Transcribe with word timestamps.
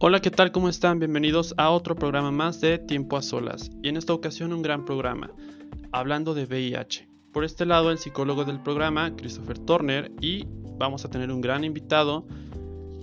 Hola, 0.00 0.20
¿qué 0.20 0.30
tal? 0.30 0.52
¿Cómo 0.52 0.68
están? 0.68 1.00
Bienvenidos 1.00 1.54
a 1.56 1.70
otro 1.70 1.96
programa 1.96 2.30
más 2.30 2.60
de 2.60 2.78
Tiempo 2.78 3.16
a 3.16 3.22
Solas. 3.22 3.72
Y 3.82 3.88
en 3.88 3.96
esta 3.96 4.12
ocasión 4.12 4.52
un 4.52 4.62
gran 4.62 4.84
programa, 4.84 5.32
hablando 5.90 6.34
de 6.34 6.44
VIH. 6.44 7.08
Por 7.32 7.42
este 7.42 7.66
lado, 7.66 7.90
el 7.90 7.98
psicólogo 7.98 8.44
del 8.44 8.62
programa, 8.62 9.16
Christopher 9.16 9.58
Turner, 9.58 10.12
y 10.20 10.46
vamos 10.78 11.04
a 11.04 11.10
tener 11.10 11.32
un 11.32 11.40
gran 11.40 11.64
invitado. 11.64 12.28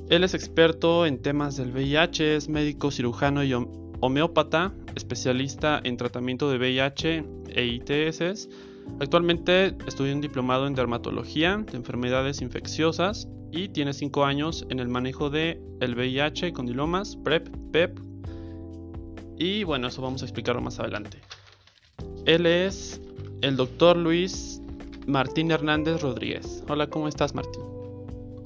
Él 0.09 0.23
es 0.23 0.33
experto 0.33 1.05
en 1.05 1.21
temas 1.21 1.57
del 1.57 1.73
VIH, 1.73 2.37
es 2.37 2.47
médico 2.47 2.89
cirujano 2.91 3.43
y 3.43 3.53
homeópata, 3.99 4.71
especialista 4.95 5.81
en 5.83 5.97
tratamiento 5.97 6.49
de 6.49 6.57
VIH 6.59 7.25
e 7.49 7.65
ITS. 7.65 8.47
Actualmente 9.01 9.75
estudia 9.85 10.15
un 10.15 10.21
diplomado 10.21 10.65
en 10.65 10.75
dermatología 10.75 11.57
de 11.57 11.75
enfermedades 11.75 12.41
infecciosas 12.41 13.27
y 13.55 13.69
tiene 13.69 13.93
5 13.93 14.25
años 14.25 14.65
en 14.69 14.79
el 14.79 14.89
manejo 14.89 15.29
de 15.29 15.61
el 15.79 15.95
VIH, 15.95 16.51
condilomas, 16.51 17.15
PrEP, 17.15 17.47
PEP. 17.71 17.99
Y 19.37 19.63
bueno, 19.63 19.87
eso 19.87 20.01
vamos 20.01 20.21
a 20.21 20.25
explicarlo 20.25 20.61
más 20.61 20.79
adelante. 20.79 21.19
Él 22.25 22.45
es 22.45 23.01
el 23.41 23.55
doctor 23.55 23.95
Luis 23.95 24.61
Martín 25.07 25.51
Hernández 25.51 26.01
Rodríguez. 26.01 26.63
Hola, 26.67 26.87
¿cómo 26.87 27.07
estás 27.07 27.33
Martín? 27.33 27.74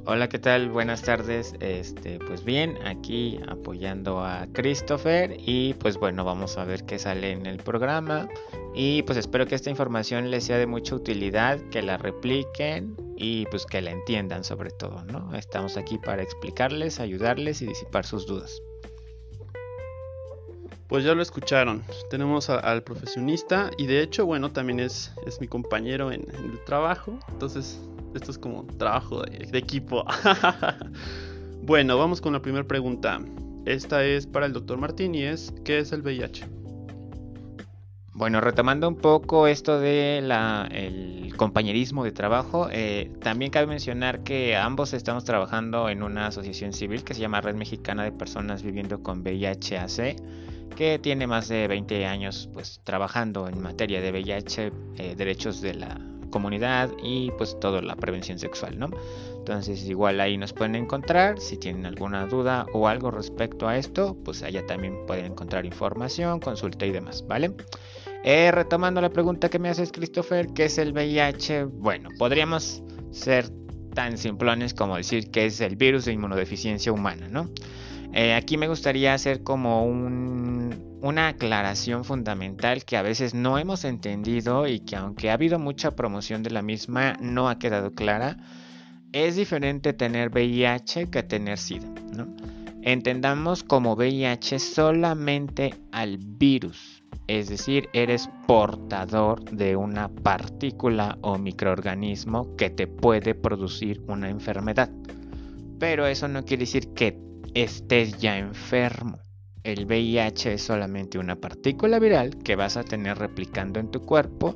Hola, 0.05 0.30
¿qué 0.30 0.39
tal? 0.39 0.70
Buenas 0.70 1.03
tardes. 1.03 1.53
Este, 1.59 2.20
pues 2.20 2.44
bien, 2.44 2.77
aquí 2.85 3.39
apoyando 3.48 4.23
a 4.23 4.48
Christopher 4.53 5.35
y 5.38 5.73
pues 5.75 5.98
bueno, 5.98 6.23
vamos 6.23 6.58
a 6.58 6.63
ver 6.63 6.85
qué 6.85 6.98
sale 6.98 7.31
en 7.31 7.45
el 7.45 7.58
programa 7.58 8.27
y 8.73 9.03
pues 9.03 9.17
espero 9.17 9.45
que 9.45 9.55
esta 9.55 9.70
información 9.70 10.31
les 10.31 10.45
sea 10.45 10.58
de 10.58 10.66
mucha 10.66 10.95
utilidad, 10.95 11.59
que 11.70 11.81
la 11.81 11.98
repliquen 11.98 12.95
y 13.17 13.45
pues 13.48 13.66
que 13.66 13.81
la 13.81 13.91
entiendan 13.91 14.44
sobre 14.44 14.72
todo, 14.72 15.03
¿no? 15.03 15.35
Estamos 15.35 15.77
aquí 15.77 15.98
para 15.98 16.23
explicarles, 16.23 17.00
ayudarles 17.00 17.61
y 17.61 17.67
disipar 17.67 18.06
sus 18.06 18.25
dudas. 18.25 18.61
Pues 20.88 21.03
ya 21.03 21.13
lo 21.13 21.22
escucharon, 21.22 21.84
tenemos 22.09 22.50
al 22.50 22.81
profesionista 22.81 23.69
y 23.78 23.86
de 23.86 24.02
hecho, 24.02 24.25
bueno, 24.25 24.52
también 24.52 24.80
es, 24.80 25.13
es 25.28 25.39
mi 25.39 25.47
compañero 25.47 26.11
en, 26.11 26.22
el 26.22 26.59
trabajo, 26.66 27.19
entonces 27.30 27.80
esto 28.15 28.31
es 28.31 28.38
como 28.38 28.65
trabajo 28.77 29.21
de, 29.21 29.57
equipo. 29.57 30.03
bueno, 31.63 31.97
vamos 31.97 32.21
con 32.21 32.33
la 32.33 32.41
primera 32.41 32.67
pregunta. 32.67 33.19
Esta 33.66 34.03
es 34.03 34.25
para 34.25 34.45
el 34.45 34.53
doctor 34.53 34.77
Martín 34.77 35.16
y 35.16 35.23
es, 35.23 35.53
¿qué 35.63 35.79
es 35.79 35.91
el 35.91 36.01
VIH? 36.01 36.47
Bueno, 38.13 38.41
retomando 38.41 38.88
un 38.88 38.97
poco 38.97 39.47
esto 39.47 39.79
de 39.79 40.17
el 40.17 41.33
compañerismo 41.38 42.03
de 42.03 42.11
trabajo, 42.11 42.67
eh, 42.71 43.11
también 43.21 43.49
cabe 43.49 43.67
mencionar 43.67 44.23
que 44.23 44.57
ambos 44.57 44.94
estamos 44.94 45.23
trabajando 45.23 45.88
en 45.88 46.03
una 46.03 46.27
asociación 46.27 46.73
civil 46.73 47.03
que 47.03 47.13
se 47.13 47.21
llama 47.21 47.39
Red 47.39 47.55
Mexicana 47.55 48.03
de 48.03 48.11
Personas 48.11 48.61
Viviendo 48.61 49.01
con 49.01 49.21
VIH-AC 49.21 50.17
que 50.75 50.99
tiene 50.99 51.27
más 51.27 51.47
de 51.47 51.67
20 51.67 52.05
años 52.05 52.49
pues 52.53 52.79
trabajando 52.83 53.47
en 53.47 53.61
materia 53.61 54.01
de 54.01 54.11
VIH, 54.11 54.71
eh, 54.97 55.16
derechos 55.16 55.61
de 55.61 55.73
la 55.73 56.08
comunidad 56.30 56.91
y 57.02 57.31
pues 57.31 57.59
toda 57.59 57.81
la 57.81 57.95
prevención 57.95 58.39
sexual, 58.39 58.77
¿no? 58.80 58.89
Entonces 59.38 59.83
igual 59.85 60.19
ahí 60.19 60.38
nos 60.38 60.53
pueden 60.53 60.75
encontrar, 60.75 61.39
si 61.39 61.58
tienen 61.58 61.85
alguna 61.85 62.25
duda 62.27 62.66
o 62.73 62.88
algo 62.88 63.11
respecto 63.11 63.67
a 63.67 63.77
esto, 63.77 64.16
pues 64.23 64.44
allá 64.44 64.66
también 64.66 65.05
pueden 65.07 65.25
encontrar 65.25 65.66
información, 65.66 66.39
consulta 66.39 66.85
y 66.85 66.91
demás, 66.91 67.25
¿vale? 67.27 67.52
Eh, 68.23 68.52
retomando 68.52 69.02
la 69.02 69.09
pregunta 69.09 69.50
que 69.50 69.59
me 69.59 69.69
haces, 69.69 69.91
Christopher, 69.91 70.47
¿qué 70.53 70.66
es 70.66 70.77
el 70.77 70.91
VIH? 70.91 71.66
Bueno, 71.66 72.09
podríamos 72.17 72.83
ser 73.11 73.50
tan 73.94 74.17
simplones 74.17 74.73
como 74.73 74.97
decir 74.97 75.31
que 75.31 75.45
es 75.45 75.61
el 75.61 75.75
virus 75.75 76.05
de 76.05 76.13
inmunodeficiencia 76.13 76.91
humana, 76.91 77.27
¿no? 77.30 77.50
Eh, 78.13 78.33
aquí 78.33 78.57
me 78.57 78.67
gustaría 78.67 79.13
hacer 79.13 79.43
como 79.43 79.85
una 79.85 81.28
aclaración 81.28 82.03
fundamental 82.03 82.84
que 82.84 82.97
a 82.97 83.01
veces 83.01 83.34
no 83.34 83.57
hemos 83.57 83.85
entendido 83.85 84.67
y 84.67 84.79
que 84.79 84.95
aunque 84.95 85.29
ha 85.29 85.34
habido 85.34 85.59
mucha 85.59 85.91
promoción 85.91 86.41
de 86.41 86.50
la 86.50 86.61
misma, 86.61 87.13
no 87.22 87.50
ha 87.50 87.59
quedado 87.59 87.94
clara. 87.94 88.38
Es 89.11 89.35
diferente 89.35 89.94
tener 89.94 90.29
VIH 90.29 91.09
que 91.09 91.23
tener 91.23 91.57
SIDA. 91.57 91.88
Entendamos 92.81 93.63
como 93.63 93.94
VIH 93.95 94.57
solamente 94.57 95.73
al 95.91 96.17
virus, 96.17 97.03
es 97.28 97.50
decir, 97.50 97.89
eres 97.94 98.29
portador 98.47 99.44
de 99.51 99.75
una 99.75 100.07
partícula 100.07 101.17
o 101.22 101.38
microorganismo 101.38 102.55
que 102.55 102.69
te 102.69 102.88
puede 102.88 103.35
producir 103.35 104.01
una 104.07 104.29
enfermedad. 104.29 104.89
Pero 105.78 106.07
eso 106.07 106.28
no 106.28 106.45
quiere 106.45 106.61
decir 106.61 106.94
que 106.94 107.28
estés 107.53 108.17
ya 108.19 108.37
enfermo. 108.37 109.19
El 109.63 109.85
VIH 109.85 110.53
es 110.53 110.63
solamente 110.63 111.19
una 111.19 111.35
partícula 111.35 111.99
viral 111.99 112.37
que 112.37 112.55
vas 112.55 112.77
a 112.77 112.83
tener 112.83 113.17
replicando 113.17 113.79
en 113.79 113.91
tu 113.91 114.01
cuerpo 114.01 114.55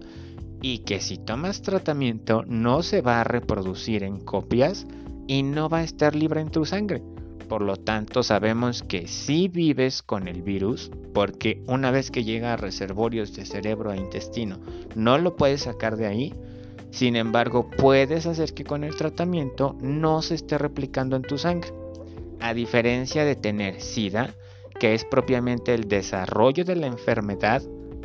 y 0.61 0.79
que 0.79 1.01
si 1.01 1.17
tomas 1.17 1.61
tratamiento 1.61 2.43
no 2.47 2.83
se 2.83 3.01
va 3.01 3.19
a 3.19 3.25
reproducir 3.25 4.03
en 4.03 4.19
copias 4.19 4.87
y 5.27 5.43
no 5.43 5.67
va 5.67 5.79
a 5.79 5.83
estar 5.83 6.15
libre 6.15 6.39
en 6.39 6.51
tu 6.51 6.65
sangre. 6.65 7.03
Por 7.49 7.61
lo 7.61 7.75
tanto, 7.75 8.23
sabemos 8.23 8.81
que 8.81 9.07
si 9.07 9.49
vives 9.49 10.01
con 10.01 10.29
el 10.29 10.41
virus, 10.41 10.89
porque 11.13 11.61
una 11.67 11.91
vez 11.91 12.09
que 12.09 12.23
llega 12.23 12.53
a 12.53 12.57
reservorios 12.57 13.35
de 13.35 13.45
cerebro 13.45 13.91
e 13.91 13.97
intestino, 13.97 14.59
no 14.95 15.17
lo 15.17 15.35
puedes 15.35 15.63
sacar 15.63 15.97
de 15.97 16.07
ahí. 16.07 16.33
Sin 16.91 17.17
embargo, 17.17 17.69
puedes 17.69 18.25
hacer 18.25 18.53
que 18.53 18.63
con 18.63 18.85
el 18.85 18.95
tratamiento 18.95 19.75
no 19.81 20.21
se 20.21 20.35
esté 20.35 20.57
replicando 20.57 21.17
en 21.17 21.23
tu 21.23 21.37
sangre 21.37 21.82
a 22.43 22.53
diferencia 22.53 23.23
de 23.23 23.37
tener 23.37 23.81
SIDA, 23.81 24.35
que 24.77 24.93
es 24.93 25.05
propiamente 25.05 25.73
el 25.73 25.87
desarrollo 25.87 26.65
de 26.65 26.75
la 26.75 26.87
enfermedad 26.87 27.63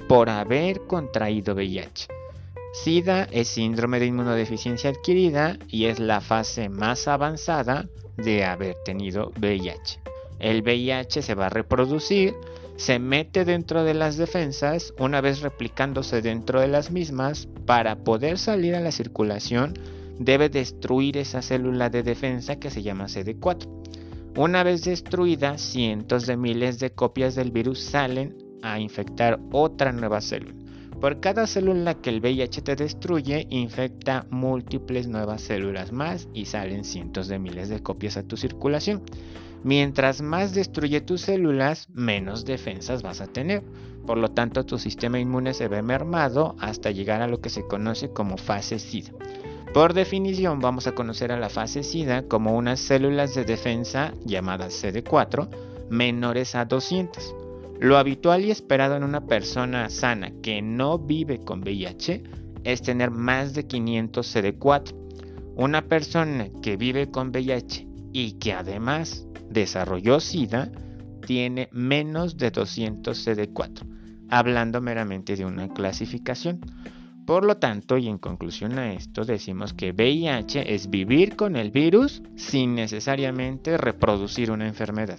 por 0.08 0.30
haber 0.30 0.80
contraído 0.86 1.54
VIH. 1.54 2.06
SIDA 2.72 3.24
es 3.32 3.48
síndrome 3.48 3.98
de 3.98 4.06
inmunodeficiencia 4.06 4.90
adquirida 4.90 5.58
y 5.66 5.86
es 5.86 5.98
la 5.98 6.20
fase 6.20 6.68
más 6.68 7.08
avanzada 7.08 7.88
de 8.16 8.44
haber 8.44 8.76
tenido 8.84 9.32
VIH. 9.40 10.00
El 10.38 10.62
VIH 10.62 11.20
se 11.22 11.34
va 11.34 11.46
a 11.46 11.50
reproducir, 11.50 12.34
se 12.76 13.00
mete 13.00 13.44
dentro 13.44 13.82
de 13.82 13.94
las 13.94 14.16
defensas, 14.16 14.94
una 15.00 15.20
vez 15.20 15.40
replicándose 15.40 16.22
dentro 16.22 16.60
de 16.60 16.68
las 16.68 16.92
mismas, 16.92 17.48
para 17.66 18.04
poder 18.04 18.38
salir 18.38 18.76
a 18.76 18.80
la 18.80 18.92
circulación 18.92 19.74
debe 20.18 20.48
destruir 20.48 21.16
esa 21.16 21.42
célula 21.42 21.90
de 21.90 22.02
defensa 22.02 22.56
que 22.56 22.70
se 22.70 22.82
llama 22.82 23.06
CD4. 23.06 23.66
Una 24.38 24.62
vez 24.62 24.84
destruida, 24.84 25.58
cientos 25.58 26.24
de 26.24 26.36
miles 26.36 26.78
de 26.78 26.92
copias 26.92 27.34
del 27.34 27.50
virus 27.50 27.80
salen 27.80 28.36
a 28.62 28.78
infectar 28.78 29.40
otra 29.50 29.90
nueva 29.90 30.20
célula. 30.20 30.54
Por 31.00 31.18
cada 31.18 31.48
célula 31.48 31.94
que 31.94 32.10
el 32.10 32.20
VIH 32.20 32.62
te 32.62 32.76
destruye, 32.76 33.48
infecta 33.50 34.28
múltiples 34.30 35.08
nuevas 35.08 35.42
células 35.42 35.90
más 35.90 36.28
y 36.34 36.44
salen 36.44 36.84
cientos 36.84 37.26
de 37.26 37.40
miles 37.40 37.68
de 37.68 37.82
copias 37.82 38.16
a 38.16 38.22
tu 38.22 38.36
circulación. 38.36 39.02
Mientras 39.64 40.22
más 40.22 40.54
destruye 40.54 41.00
tus 41.00 41.22
células, 41.22 41.88
menos 41.92 42.44
defensas 42.44 43.02
vas 43.02 43.20
a 43.20 43.26
tener. 43.26 43.64
Por 44.06 44.18
lo 44.18 44.28
tanto, 44.28 44.64
tu 44.64 44.78
sistema 44.78 45.18
inmune 45.18 45.52
se 45.52 45.66
ve 45.66 45.82
mermado 45.82 46.54
hasta 46.60 46.92
llegar 46.92 47.22
a 47.22 47.26
lo 47.26 47.40
que 47.40 47.50
se 47.50 47.66
conoce 47.66 48.10
como 48.10 48.36
fase 48.36 48.78
SIDA. 48.78 49.10
Por 49.74 49.92
definición, 49.92 50.60
vamos 50.60 50.86
a 50.86 50.92
conocer 50.92 51.30
a 51.30 51.38
la 51.38 51.50
fase 51.50 51.82
SIDA 51.82 52.22
como 52.26 52.56
unas 52.56 52.80
células 52.80 53.34
de 53.34 53.44
defensa 53.44 54.14
llamadas 54.24 54.82
CD4 54.82 55.48
menores 55.90 56.54
a 56.54 56.64
200. 56.64 57.34
Lo 57.78 57.98
habitual 57.98 58.44
y 58.44 58.50
esperado 58.50 58.96
en 58.96 59.04
una 59.04 59.26
persona 59.26 59.88
sana 59.90 60.32
que 60.42 60.62
no 60.62 60.98
vive 60.98 61.40
con 61.44 61.60
VIH 61.60 62.22
es 62.64 62.82
tener 62.82 63.10
más 63.10 63.54
de 63.54 63.66
500 63.66 64.36
CD4. 64.36 64.94
Una 65.56 65.82
persona 65.82 66.48
que 66.62 66.76
vive 66.76 67.10
con 67.10 67.28
VIH 67.28 67.86
y 68.12 68.32
que 68.32 68.54
además 68.54 69.26
desarrolló 69.50 70.18
SIDA 70.18 70.72
tiene 71.26 71.68
menos 71.72 72.36
de 72.36 72.50
200 72.50 73.26
CD4, 73.26 73.86
hablando 74.30 74.80
meramente 74.80 75.36
de 75.36 75.44
una 75.44 75.68
clasificación. 75.68 76.60
Por 77.28 77.44
lo 77.44 77.58
tanto, 77.58 77.98
y 77.98 78.08
en 78.08 78.16
conclusión 78.16 78.78
a 78.78 78.94
esto, 78.94 79.26
decimos 79.26 79.74
que 79.74 79.92
VIH 79.92 80.74
es 80.74 80.88
vivir 80.88 81.36
con 81.36 81.56
el 81.56 81.70
virus 81.70 82.22
sin 82.36 82.74
necesariamente 82.74 83.76
reproducir 83.76 84.50
una 84.50 84.66
enfermedad. 84.66 85.18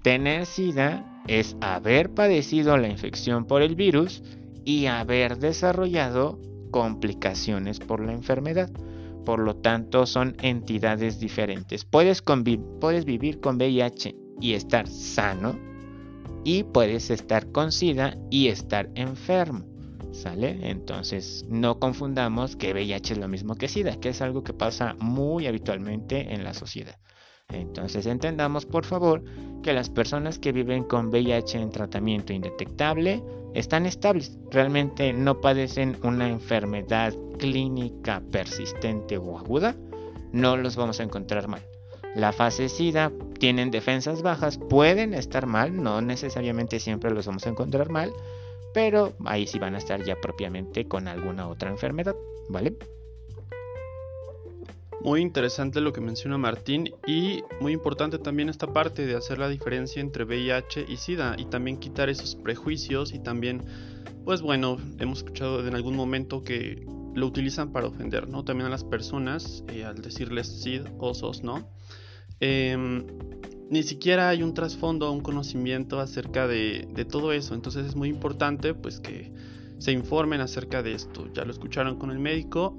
Tener 0.00 0.46
SIDA 0.46 1.22
es 1.26 1.54
haber 1.60 2.14
padecido 2.14 2.78
la 2.78 2.88
infección 2.88 3.44
por 3.44 3.60
el 3.60 3.74
virus 3.74 4.22
y 4.64 4.86
haber 4.86 5.36
desarrollado 5.36 6.40
complicaciones 6.70 7.80
por 7.80 8.00
la 8.00 8.14
enfermedad. 8.14 8.70
Por 9.26 9.40
lo 9.40 9.56
tanto, 9.56 10.06
son 10.06 10.36
entidades 10.40 11.20
diferentes. 11.20 11.84
Puedes, 11.84 12.24
vivir 13.04 13.40
con 13.40 13.56
VIH 13.56 14.16
y 14.40 14.54
estar 14.54 14.88
sano 14.88 15.58
y 16.44 16.62
puedes 16.62 17.10
estar 17.10 17.52
con 17.52 17.72
SIDA 17.72 18.16
y 18.30 18.48
estar 18.48 18.88
enfermo. 18.94 19.75
Entonces 20.24 21.44
no 21.48 21.78
confundamos 21.78 22.56
que 22.56 22.72
VIH 22.72 23.14
es 23.14 23.18
lo 23.18 23.28
mismo 23.28 23.54
que 23.54 23.68
SIDA, 23.68 23.96
que 24.00 24.10
es 24.10 24.22
algo 24.22 24.42
que 24.42 24.52
pasa 24.52 24.96
muy 24.98 25.46
habitualmente 25.46 26.32
en 26.34 26.44
la 26.44 26.54
sociedad. 26.54 26.98
Entonces 27.48 28.06
entendamos 28.06 28.66
por 28.66 28.84
favor 28.84 29.22
que 29.62 29.72
las 29.72 29.90
personas 29.90 30.38
que 30.38 30.52
viven 30.52 30.84
con 30.84 31.08
VIH 31.08 31.60
en 31.60 31.70
tratamiento 31.70 32.32
indetectable 32.32 33.22
están 33.54 33.86
estables, 33.86 34.36
realmente 34.50 35.12
no 35.12 35.40
padecen 35.40 35.96
una 36.02 36.28
enfermedad 36.28 37.14
clínica 37.38 38.22
persistente 38.32 39.18
o 39.18 39.38
aguda, 39.38 39.76
no 40.32 40.56
los 40.56 40.76
vamos 40.76 41.00
a 41.00 41.04
encontrar 41.04 41.46
mal. 41.48 41.62
La 42.14 42.32
fase 42.32 42.68
SIDA 42.68 43.12
tienen 43.38 43.70
defensas 43.70 44.22
bajas, 44.22 44.58
pueden 44.58 45.14
estar 45.14 45.46
mal, 45.46 45.82
no 45.82 46.00
necesariamente 46.00 46.80
siempre 46.80 47.10
los 47.10 47.26
vamos 47.26 47.46
a 47.46 47.50
encontrar 47.50 47.90
mal, 47.90 48.12
pero 48.76 49.14
ahí 49.24 49.46
sí 49.46 49.58
van 49.58 49.74
a 49.74 49.78
estar 49.78 50.04
ya 50.04 50.20
propiamente 50.20 50.86
con 50.86 51.08
alguna 51.08 51.48
otra 51.48 51.70
enfermedad, 51.70 52.14
¿vale? 52.50 52.76
Muy 55.00 55.22
interesante 55.22 55.80
lo 55.80 55.94
que 55.94 56.02
menciona 56.02 56.36
Martín 56.36 56.92
y 57.06 57.42
muy 57.58 57.72
importante 57.72 58.18
también 58.18 58.50
esta 58.50 58.66
parte 58.66 59.06
de 59.06 59.16
hacer 59.16 59.38
la 59.38 59.48
diferencia 59.48 60.02
entre 60.02 60.24
VIH 60.24 60.84
y 60.86 60.98
SIDA 60.98 61.36
y 61.38 61.46
también 61.46 61.78
quitar 61.78 62.10
esos 62.10 62.34
prejuicios 62.34 63.14
y 63.14 63.18
también, 63.18 63.62
pues 64.26 64.42
bueno, 64.42 64.76
hemos 64.98 65.20
escuchado 65.20 65.66
en 65.66 65.74
algún 65.74 65.96
momento 65.96 66.42
que 66.42 66.84
lo 67.14 67.26
utilizan 67.26 67.72
para 67.72 67.86
ofender, 67.86 68.28
¿no? 68.28 68.44
También 68.44 68.66
a 68.66 68.70
las 68.70 68.84
personas 68.84 69.64
eh, 69.68 69.84
al 69.84 70.02
decirles 70.02 70.48
SID 70.48 70.82
o 70.98 71.14
SOS, 71.14 71.42
¿no? 71.42 71.66
Em, 72.40 73.06
ni 73.70 73.82
siquiera 73.82 74.28
hay 74.28 74.42
un 74.42 74.54
trasfondo, 74.54 75.10
un 75.12 75.20
conocimiento 75.20 76.00
acerca 76.00 76.46
de, 76.46 76.88
de 76.92 77.04
todo 77.04 77.32
eso, 77.32 77.54
entonces 77.54 77.86
es 77.86 77.96
muy 77.96 78.08
importante 78.08 78.74
pues 78.74 79.00
que 79.00 79.32
se 79.78 79.92
informen 79.92 80.40
acerca 80.40 80.82
de 80.82 80.94
esto. 80.94 81.28
Ya 81.32 81.44
lo 81.44 81.52
escucharon 81.52 81.98
con 81.98 82.10
el 82.10 82.18
médico 82.18 82.76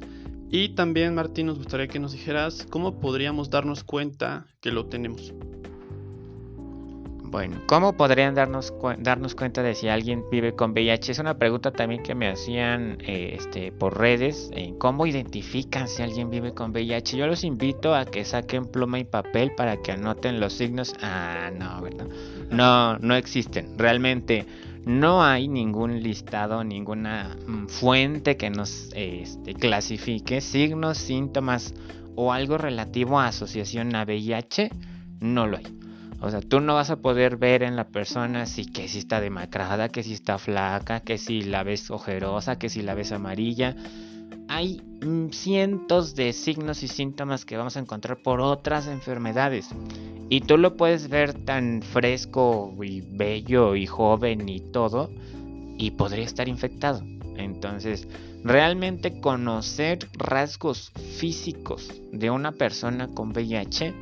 y 0.50 0.70
también, 0.70 1.14
Martín, 1.14 1.48
nos 1.48 1.58
gustaría 1.58 1.88
que 1.88 2.00
nos 2.00 2.14
dijeras 2.14 2.66
cómo 2.70 3.00
podríamos 3.00 3.50
darnos 3.50 3.84
cuenta 3.84 4.48
que 4.62 4.72
lo 4.72 4.86
tenemos. 4.86 5.34
Bueno, 7.30 7.62
¿cómo 7.68 7.98
podrían 7.98 8.36
darnos, 8.36 8.74
darnos 9.00 9.36
cuenta 9.36 9.62
de 9.62 9.76
si 9.76 9.90
alguien 9.90 10.24
vive 10.32 10.56
con 10.56 10.72
VIH? 10.72 11.12
Es 11.12 11.20
una 11.20 11.38
pregunta 11.38 11.72
también 11.72 12.02
que 12.02 12.16
me 12.16 12.30
hacían 12.30 12.98
eh, 13.02 13.36
este, 13.38 13.74
por 13.74 13.98
redes. 13.98 14.50
¿Cómo 14.78 15.06
identifican 15.06 15.90
si 15.90 16.04
alguien 16.04 16.30
vive 16.30 16.54
con 16.54 16.72
VIH? 16.72 17.18
Yo 17.18 17.28
los 17.28 17.44
invito 17.44 17.94
a 17.94 18.06
que 18.06 18.24
saquen 18.24 18.66
pluma 18.66 19.00
y 19.00 19.04
papel 19.04 19.52
para 19.56 19.76
que 19.82 19.92
anoten 19.92 20.40
los 20.40 20.54
signos. 20.54 20.96
Ah, 21.02 21.52
no, 21.54 21.82
¿verdad? 21.82 22.08
No, 22.50 22.98
no 23.00 23.16
existen. 23.16 23.78
Realmente 23.78 24.46
no 24.86 25.22
hay 25.22 25.50
ningún 25.50 26.02
listado, 26.02 26.64
ninguna 26.64 27.36
mm, 27.46 27.68
fuente 27.68 28.38
que 28.38 28.50
nos 28.50 28.90
este, 28.96 29.54
clasifique 29.54 30.40
signos, 30.40 30.98
síntomas 30.98 31.74
o 32.16 32.32
algo 32.32 32.58
relativo 32.58 33.20
a 33.20 33.28
asociación 33.28 33.94
a 33.96 34.06
VIH. 34.06 34.70
No 35.20 35.46
lo 35.46 35.58
hay. 35.58 35.77
O 36.20 36.32
sea, 36.32 36.42
tú 36.42 36.60
no 36.60 36.74
vas 36.74 36.90
a 36.90 36.98
poder 36.98 37.38
ver 37.38 37.62
en 37.62 37.76
la 37.76 37.90
persona 37.90 38.46
si 38.46 38.66
que 38.66 38.88
si 38.88 39.00
está 39.00 39.22
demacrada, 39.22 39.90
que 39.90 40.02
si 40.02 40.14
está 40.14 40.38
flaca, 40.40 41.02
que 41.02 41.18
si 41.18 41.42
la 41.42 41.64
ves 41.64 41.92
ojerosa, 41.92 42.58
que 42.58 42.70
si 42.70 42.82
la 42.82 42.96
ves 42.96 43.12
amarilla. 43.12 43.76
Hay 44.50 44.82
mm, 45.02 45.30
cientos 45.30 46.16
de 46.16 46.34
signos 46.34 46.82
y 46.82 46.88
síntomas 46.88 47.46
que 47.46 47.58
vamos 47.58 47.78
a 47.78 47.82
encontrar 47.82 48.22
por 48.24 48.42
otras 48.42 48.88
enfermedades. 48.88 49.70
Y 50.30 50.42
tú 50.42 50.58
lo 50.58 50.76
puedes 50.76 51.08
ver 51.10 51.34
tan 51.34 51.82
fresco 51.82 52.74
y 52.84 53.02
bello 53.02 53.76
y 53.76 53.86
joven 53.86 54.50
y 54.50 54.60
todo, 54.60 55.10
y 55.78 55.92
podría 55.92 56.26
estar 56.26 56.50
infectado. 56.50 57.02
Entonces, 57.38 58.08
realmente 58.44 59.20
conocer 59.22 60.00
rasgos 60.14 60.92
físicos 61.18 61.94
de 62.12 62.30
una 62.30 62.52
persona 62.52 63.08
con 63.08 63.30
VIH 63.30 63.94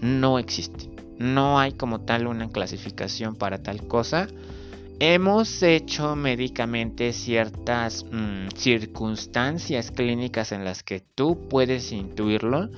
no 0.00 0.38
existe. 0.38 0.89
No 1.20 1.60
hay 1.60 1.72
como 1.72 2.00
tal 2.00 2.26
una 2.26 2.48
clasificación 2.48 3.36
para 3.36 3.62
tal 3.62 3.86
cosa. 3.86 4.26
Hemos 4.98 5.62
hecho 5.62 6.16
médicamente 6.16 7.12
ciertas 7.12 8.04
mm, 8.10 8.48
circunstancias 8.56 9.90
clínicas 9.90 10.50
en 10.50 10.64
las 10.64 10.82
que 10.82 11.00
tú 11.00 11.48
puedes 11.48 11.92
intuirlo 11.92 12.70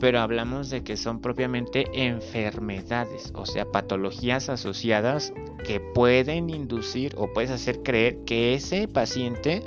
pero 0.00 0.20
hablamos 0.20 0.70
de 0.70 0.82
que 0.82 0.96
son 0.96 1.20
propiamente 1.20 1.84
enfermedades, 1.92 3.32
o 3.36 3.44
sea, 3.44 3.66
patologías 3.66 4.48
asociadas 4.48 5.32
que 5.64 5.78
pueden 5.78 6.48
inducir 6.48 7.14
o 7.18 7.30
puedes 7.32 7.50
hacer 7.50 7.82
creer 7.82 8.24
que 8.24 8.54
ese 8.54 8.88
paciente 8.88 9.62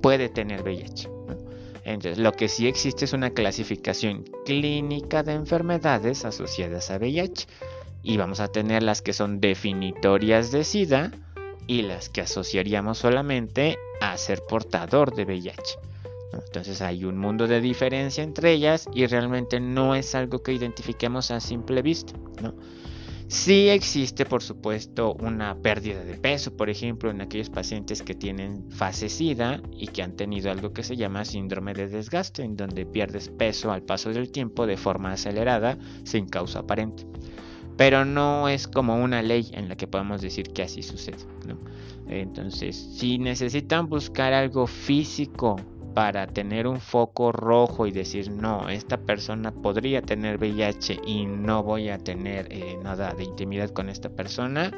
puede 0.00 0.30
tener 0.30 0.62
VIH. 0.62 1.19
Entonces, 1.92 2.18
lo 2.18 2.32
que 2.32 2.48
sí 2.48 2.68
existe 2.68 3.04
es 3.04 3.12
una 3.12 3.30
clasificación 3.30 4.24
clínica 4.44 5.22
de 5.22 5.32
enfermedades 5.32 6.24
asociadas 6.24 6.90
a 6.90 6.98
VIH 6.98 7.46
y 8.02 8.16
vamos 8.16 8.40
a 8.40 8.48
tener 8.48 8.82
las 8.82 9.02
que 9.02 9.12
son 9.12 9.40
definitorias 9.40 10.52
de 10.52 10.64
SIDA 10.64 11.10
y 11.66 11.82
las 11.82 12.08
que 12.08 12.20
asociaríamos 12.20 12.98
solamente 12.98 13.76
a 14.00 14.16
ser 14.16 14.42
portador 14.48 15.14
de 15.14 15.24
VIH. 15.24 15.78
Entonces 16.32 16.80
hay 16.80 17.04
un 17.04 17.18
mundo 17.18 17.48
de 17.48 17.60
diferencia 17.60 18.22
entre 18.22 18.52
ellas 18.52 18.88
y 18.94 19.06
realmente 19.06 19.58
no 19.58 19.94
es 19.94 20.14
algo 20.14 20.42
que 20.42 20.52
identifiquemos 20.52 21.30
a 21.30 21.40
simple 21.40 21.82
vista. 21.82 22.12
¿no? 22.40 22.54
Sí 23.30 23.68
existe, 23.68 24.26
por 24.26 24.42
supuesto, 24.42 25.14
una 25.14 25.54
pérdida 25.54 26.02
de 26.02 26.14
peso, 26.14 26.56
por 26.56 26.68
ejemplo, 26.68 27.12
en 27.12 27.20
aquellos 27.20 27.48
pacientes 27.48 28.02
que 28.02 28.16
tienen 28.16 28.68
fase 28.72 29.08
SIDA 29.08 29.62
y 29.72 29.86
que 29.86 30.02
han 30.02 30.16
tenido 30.16 30.50
algo 30.50 30.72
que 30.72 30.82
se 30.82 30.96
llama 30.96 31.24
síndrome 31.24 31.72
de 31.72 31.86
desgaste, 31.86 32.42
en 32.42 32.56
donde 32.56 32.86
pierdes 32.86 33.28
peso 33.28 33.70
al 33.70 33.84
paso 33.84 34.12
del 34.12 34.32
tiempo 34.32 34.66
de 34.66 34.76
forma 34.76 35.12
acelerada 35.12 35.78
sin 36.02 36.26
causa 36.26 36.58
aparente. 36.58 37.06
Pero 37.76 38.04
no 38.04 38.48
es 38.48 38.66
como 38.66 38.96
una 39.00 39.22
ley 39.22 39.48
en 39.52 39.68
la 39.68 39.76
que 39.76 39.86
podemos 39.86 40.20
decir 40.20 40.48
que 40.48 40.64
así 40.64 40.82
sucede. 40.82 41.18
Entonces, 42.08 42.74
si 42.98 43.18
necesitan 43.18 43.88
buscar 43.88 44.32
algo 44.32 44.66
físico 44.66 45.54
para 45.94 46.26
tener 46.26 46.66
un 46.66 46.80
foco 46.80 47.32
rojo 47.32 47.86
y 47.86 47.90
decir 47.90 48.30
no, 48.30 48.68
esta 48.68 48.98
persona 48.98 49.52
podría 49.52 50.02
tener 50.02 50.38
VIH 50.38 51.00
y 51.06 51.26
no 51.26 51.62
voy 51.62 51.88
a 51.88 51.98
tener 51.98 52.48
eh, 52.50 52.78
nada 52.82 53.12
de 53.14 53.24
intimidad 53.24 53.70
con 53.70 53.88
esta 53.88 54.08
persona, 54.08 54.70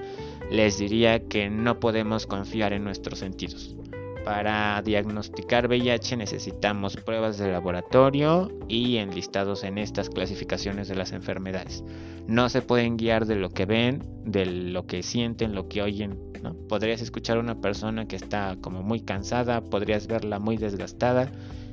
les 0.51 0.79
diría 0.79 1.27
que 1.29 1.51
no 1.51 1.81
podemos 1.81 2.27
confiar 2.27 2.73
en 2.73 2.85
nuestros 2.85 3.19
sentidos. 3.19 3.77
Para 4.25 4.81
diagnosticar 4.83 5.67
VIH 5.67 6.17
necesitamos 6.17 6.97
pruebas 6.97 7.39
de 7.39 7.51
laboratorio 7.51 8.53
y 8.69 8.99
enlistados 8.99 9.65
en 9.65 9.79
estas 9.79 10.11
clasificaciones 10.11 10.87
de 10.87 10.95
las 10.95 11.11
enfermedades. 11.11 11.83
No 12.29 12.49
se 12.49 12.63
pueden 12.63 12.97
guiar 12.97 13.27
de 13.27 13.35
lo 13.35 13.51
que 13.51 13.67
ven, 13.67 14.05
de 14.25 14.47
lo 14.47 14.87
que 14.87 15.03
sienten, 15.03 15.57
lo 15.57 15.69
que 15.69 15.83
oyen. 15.83 16.21
Podrías 16.69 17.03
escuchar 17.03 17.39
a 17.39 17.41
una 17.41 17.61
persona 17.61 18.07
que 18.07 18.15
está 18.15 18.57
como 18.61 18.83
muy 18.83 19.01
cansada, 19.01 19.61
podrías 19.61 20.07
verla 20.07 20.39
muy 20.39 20.57
desgastada 20.57 21.29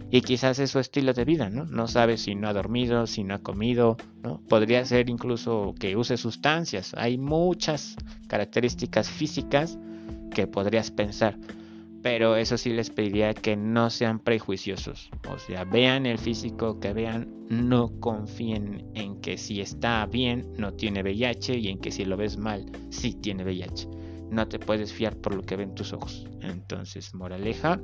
y 0.09 0.21
quizás 0.21 0.57
es 0.57 0.71
su 0.71 0.79
estilo 0.79 1.13
de 1.13 1.25
vida, 1.25 1.51
¿no? 1.51 1.65
No 1.65 1.87
sabe 1.87 2.17
si 2.17 2.33
no 2.33 2.47
ha 2.47 2.53
dormido, 2.53 3.05
si 3.05 3.23
no 3.23 3.35
ha 3.35 3.39
comido. 3.39 3.95
Podría 4.47 4.83
ser 4.85 5.07
incluso 5.11 5.75
que 5.79 5.95
use 5.95 6.17
sustancias. 6.17 6.95
Hay 6.97 7.19
muchas 7.19 7.95
características 8.27 9.07
físicas 9.07 9.77
que 10.33 10.47
podrías 10.47 10.89
pensar 10.89 11.37
pero 12.01 12.35
eso 12.35 12.57
sí 12.57 12.71
les 12.71 12.89
pediría 12.89 13.33
que 13.33 13.55
no 13.55 13.89
sean 13.89 14.19
prejuiciosos. 14.19 15.09
O 15.29 15.37
sea, 15.37 15.63
vean 15.65 16.05
el 16.05 16.17
físico 16.17 16.79
que 16.79 16.93
vean, 16.93 17.27
no 17.49 17.91
confíen 17.99 18.85
en 18.95 19.19
que 19.21 19.37
si 19.37 19.61
está 19.61 20.05
bien 20.05 20.53
no 20.57 20.73
tiene 20.73 21.01
VIH 21.01 21.57
y 21.57 21.67
en 21.69 21.79
que 21.79 21.91
si 21.91 22.05
lo 22.05 22.17
ves 22.17 22.37
mal 22.37 22.65
sí 22.89 23.13
tiene 23.13 23.43
VIH. 23.43 23.87
No 24.29 24.47
te 24.47 24.59
puedes 24.59 24.93
fiar 24.93 25.17
por 25.17 25.33
lo 25.33 25.41
que 25.41 25.55
ven 25.55 25.73
tus 25.73 25.91
ojos. 25.91 26.27
Entonces, 26.41 27.13
moraleja, 27.15 27.81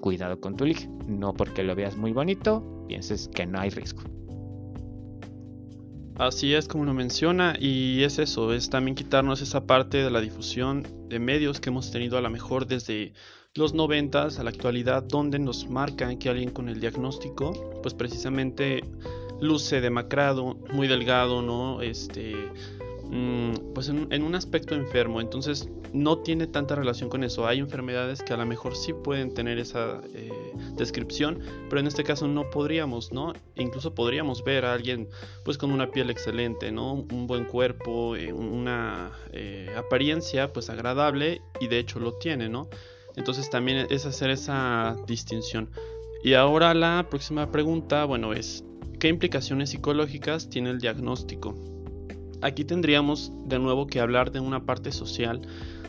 cuidado 0.00 0.40
con 0.40 0.56
tu 0.56 0.64
ligue. 0.64 0.88
No 1.06 1.34
porque 1.34 1.62
lo 1.62 1.74
veas 1.74 1.96
muy 1.96 2.12
bonito, 2.12 2.84
pienses 2.88 3.28
que 3.28 3.46
no 3.46 3.60
hay 3.60 3.70
riesgo. 3.70 4.02
Así 6.22 6.54
es 6.54 6.68
como 6.68 6.84
lo 6.84 6.94
menciona 6.94 7.56
y 7.58 8.04
es 8.04 8.20
eso, 8.20 8.52
es 8.52 8.70
también 8.70 8.94
quitarnos 8.94 9.42
esa 9.42 9.66
parte 9.66 10.04
de 10.04 10.08
la 10.08 10.20
difusión 10.20 10.86
de 11.08 11.18
medios 11.18 11.58
que 11.58 11.70
hemos 11.70 11.90
tenido 11.90 12.16
a 12.16 12.20
lo 12.20 12.30
mejor 12.30 12.68
desde 12.68 13.12
los 13.56 13.74
90 13.74 14.28
a 14.28 14.42
la 14.44 14.50
actualidad 14.50 15.02
donde 15.02 15.40
nos 15.40 15.68
marcan 15.68 16.16
que 16.20 16.28
alguien 16.28 16.50
con 16.50 16.68
el 16.68 16.78
diagnóstico 16.78 17.80
pues 17.82 17.94
precisamente 17.94 18.84
luce 19.40 19.80
demacrado, 19.80 20.54
muy 20.72 20.86
delgado, 20.86 21.42
¿no? 21.42 21.82
Este 21.82 22.36
pues 23.74 23.88
en, 23.88 24.22
un 24.22 24.34
aspecto 24.34 24.74
enfermo, 24.74 25.20
entonces 25.20 25.68
no 25.92 26.18
tiene 26.18 26.46
tanta 26.46 26.74
relación 26.74 27.10
con 27.10 27.24
eso. 27.24 27.46
Hay 27.46 27.58
enfermedades 27.58 28.22
que 28.22 28.32
a 28.32 28.38
lo 28.38 28.46
mejor 28.46 28.74
sí 28.74 28.94
pueden 28.94 29.34
tener 29.34 29.58
esa 29.58 30.00
eh, 30.14 30.30
descripción, 30.76 31.40
pero 31.68 31.80
en 31.80 31.86
este 31.86 32.04
caso 32.04 32.26
no 32.26 32.48
podríamos, 32.48 33.12
¿no? 33.12 33.34
incluso 33.56 33.94
podríamos 33.94 34.44
ver 34.44 34.64
a 34.64 34.72
alguien 34.72 35.08
pues 35.44 35.58
con 35.58 35.72
una 35.72 35.90
piel 35.90 36.08
excelente, 36.10 36.72
¿no? 36.72 36.94
Un 36.94 37.26
buen 37.26 37.44
cuerpo, 37.44 38.16
eh, 38.16 38.32
una 38.32 39.12
eh, 39.32 39.68
apariencia 39.76 40.52
pues 40.52 40.70
agradable 40.70 41.42
y 41.60 41.68
de 41.68 41.78
hecho 41.78 42.00
lo 42.00 42.14
tiene, 42.14 42.48
¿no? 42.48 42.68
Entonces 43.16 43.50
también 43.50 43.86
es 43.90 44.06
hacer 44.06 44.30
esa 44.30 44.96
distinción. 45.06 45.70
Y 46.24 46.32
ahora 46.34 46.72
la 46.72 47.06
próxima 47.10 47.50
pregunta, 47.50 48.04
bueno, 48.06 48.32
es 48.32 48.64
¿qué 48.98 49.08
implicaciones 49.08 49.70
psicológicas 49.70 50.48
tiene 50.48 50.70
el 50.70 50.78
diagnóstico? 50.78 51.81
Aquí 52.42 52.64
tendríamos 52.64 53.32
de 53.46 53.58
nuevo 53.58 53.86
que 53.86 54.00
hablar 54.00 54.32
de 54.32 54.40
una 54.40 54.66
parte 54.66 54.92
social 54.92 55.42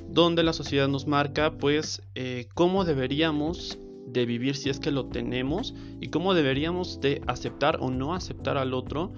donde 0.10 0.44
la 0.44 0.54
sociedad 0.54 0.88
nos 0.88 1.08
marca 1.08 1.58
pues 1.58 2.04
eh, 2.14 2.48
cómo 2.54 2.86
deberíamos 2.86 3.80
de 4.06 4.26
vivir 4.26 4.56
si 4.56 4.70
es 4.70 4.80
que 4.80 4.92
lo 4.92 5.08
tenemos 5.08 5.74
y 6.00 6.10
cómo 6.10 6.34
deberíamos 6.36 7.02
de 7.02 7.22
aceptar 7.26 7.78
o 7.82 7.90
no 7.90 8.14
aceptar 8.14 8.58
al 8.58 8.74
otro 8.74 9.12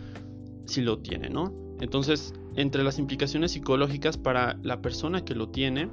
si 0.66 0.82
lo 0.82 1.00
tiene, 1.00 1.30
¿no? 1.30 1.54
Entonces, 1.82 2.34
entre 2.56 2.84
las 2.84 2.98
implicaciones 2.98 3.52
psicológicas 3.52 4.18
para 4.18 4.58
la 4.64 4.82
persona 4.82 5.26
que 5.26 5.36
lo 5.36 5.50
tiene, 5.50 5.90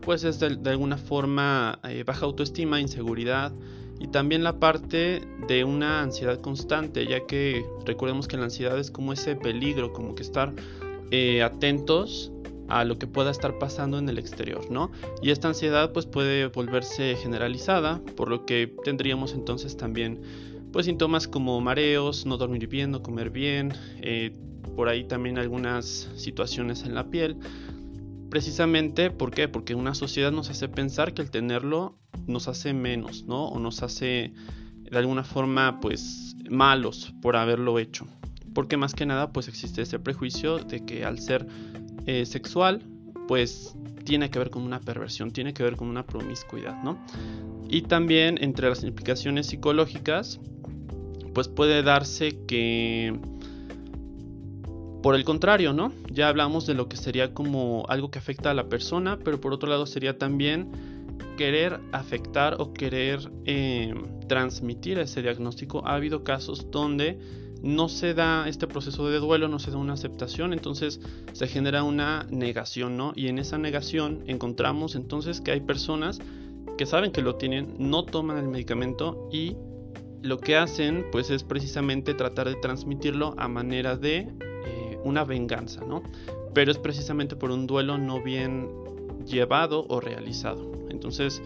pues 0.00 0.24
es 0.24 0.40
de, 0.40 0.58
alguna 0.70 0.96
forma 0.96 1.78
eh, 1.84 2.02
baja 2.04 2.26
autoestima, 2.26 2.80
inseguridad 2.80 3.52
y 4.00 4.08
también 4.08 4.42
la 4.42 4.58
parte 4.58 5.20
de 5.46 5.62
una 5.62 6.02
ansiedad 6.02 6.40
constante, 6.40 7.06
ya 7.06 7.26
que 7.26 7.64
recordemos 7.84 8.26
que 8.26 8.38
la 8.38 8.44
ansiedad 8.44 8.78
es 8.78 8.90
como 8.90 9.12
ese 9.12 9.36
peligro, 9.36 9.92
como 9.92 10.14
que 10.14 10.22
estar 10.22 10.54
eh, 11.10 11.42
atentos 11.42 12.32
a 12.68 12.84
lo 12.84 12.98
que 12.98 13.06
pueda 13.06 13.30
estar 13.30 13.58
pasando 13.58 13.98
en 13.98 14.08
el 14.08 14.18
exterior, 14.18 14.70
¿no? 14.70 14.90
Y 15.22 15.30
esta 15.30 15.48
ansiedad 15.48 15.92
pues 15.92 16.06
puede 16.06 16.46
volverse 16.46 17.14
generalizada, 17.16 18.00
por 18.16 18.30
lo 18.30 18.46
que 18.46 18.74
tendríamos 18.84 19.34
entonces 19.34 19.76
también 19.76 20.22
pues 20.72 20.86
síntomas 20.86 21.28
como 21.28 21.60
mareos, 21.60 22.24
no 22.24 22.38
dormir 22.38 22.68
bien, 22.68 22.92
no 22.92 23.02
comer 23.02 23.28
bien, 23.28 23.74
eh, 24.00 24.32
por 24.76 24.88
ahí 24.88 25.04
también 25.04 25.36
algunas 25.36 26.08
situaciones 26.16 26.84
en 26.84 26.94
la 26.94 27.10
piel. 27.10 27.36
Precisamente, 28.30 29.10
¿por 29.10 29.32
qué? 29.32 29.48
Porque 29.48 29.74
una 29.74 29.94
sociedad 29.94 30.30
nos 30.30 30.50
hace 30.50 30.68
pensar 30.68 31.14
que 31.14 31.22
el 31.22 31.30
tenerlo 31.30 31.98
nos 32.26 32.46
hace 32.46 32.72
menos, 32.72 33.24
¿no? 33.24 33.48
O 33.48 33.58
nos 33.58 33.82
hace 33.82 34.32
de 34.90 34.98
alguna 34.98 35.24
forma 35.24 35.80
pues 35.80 36.36
malos 36.48 37.12
por 37.22 37.36
haberlo 37.36 37.78
hecho. 37.78 38.06
Porque 38.54 38.76
más 38.76 38.94
que 38.94 39.04
nada 39.04 39.32
pues 39.32 39.48
existe 39.48 39.82
ese 39.82 39.98
prejuicio 39.98 40.58
de 40.58 40.84
que 40.84 41.04
al 41.04 41.18
ser 41.18 41.46
eh, 42.06 42.24
sexual, 42.24 42.82
pues 43.26 43.74
tiene 44.04 44.30
que 44.30 44.38
ver 44.38 44.50
con 44.50 44.62
una 44.62 44.80
perversión, 44.80 45.32
tiene 45.32 45.52
que 45.52 45.62
ver 45.62 45.76
con 45.76 45.88
una 45.88 46.06
promiscuidad, 46.06 46.82
¿no? 46.82 46.98
Y 47.68 47.82
también 47.82 48.38
entre 48.40 48.68
las 48.68 48.82
implicaciones 48.82 49.46
psicológicas, 49.46 50.40
pues 51.34 51.48
puede 51.48 51.82
darse 51.82 52.44
que, 52.46 53.18
por 55.02 55.14
el 55.14 55.24
contrario, 55.24 55.72
¿no? 55.72 55.92
Ya 56.12 56.28
hablamos 56.28 56.66
de 56.66 56.74
lo 56.74 56.88
que 56.88 56.96
sería 56.96 57.32
como 57.32 57.84
algo 57.88 58.10
que 58.10 58.18
afecta 58.18 58.50
a 58.50 58.54
la 58.54 58.68
persona, 58.68 59.18
pero 59.24 59.40
por 59.40 59.52
otro 59.52 59.68
lado 59.68 59.86
sería 59.86 60.18
también 60.18 60.70
querer 61.36 61.80
afectar 61.92 62.56
o 62.58 62.72
querer 62.74 63.30
eh, 63.46 63.94
transmitir 64.28 64.98
ese 64.98 65.22
diagnóstico. 65.22 65.82
Ha 65.86 65.94
habido 65.94 66.22
casos 66.22 66.70
donde 66.70 67.18
no 67.62 67.88
se 67.88 68.14
da 68.14 68.48
este 68.48 68.66
proceso 68.66 69.08
de 69.08 69.18
duelo, 69.18 69.48
no 69.48 69.58
se 69.58 69.70
da 69.70 69.76
una 69.76 69.94
aceptación, 69.94 70.52
entonces 70.52 71.00
se 71.32 71.46
genera 71.46 71.82
una 71.82 72.26
negación, 72.30 72.96
¿no? 72.96 73.12
Y 73.14 73.28
en 73.28 73.38
esa 73.38 73.58
negación 73.58 74.22
encontramos 74.26 74.94
entonces 74.94 75.40
que 75.40 75.52
hay 75.52 75.60
personas 75.60 76.20
que 76.78 76.86
saben 76.86 77.12
que 77.12 77.22
lo 77.22 77.36
tienen, 77.36 77.74
no 77.78 78.04
toman 78.04 78.38
el 78.38 78.48
medicamento 78.48 79.28
y 79.30 79.56
lo 80.22 80.38
que 80.38 80.56
hacen 80.56 81.06
pues 81.12 81.30
es 81.30 81.44
precisamente 81.44 82.14
tratar 82.14 82.48
de 82.48 82.54
transmitirlo 82.56 83.34
a 83.36 83.48
manera 83.48 83.96
de 83.96 84.18
eh, 84.18 84.79
una 85.04 85.24
venganza, 85.24 85.84
¿no? 85.84 86.02
Pero 86.54 86.70
es 86.70 86.78
precisamente 86.78 87.36
por 87.36 87.50
un 87.50 87.66
duelo 87.66 87.98
no 87.98 88.22
bien 88.22 88.68
llevado 89.26 89.86
o 89.88 90.00
realizado. 90.00 90.72
Entonces, 90.90 91.42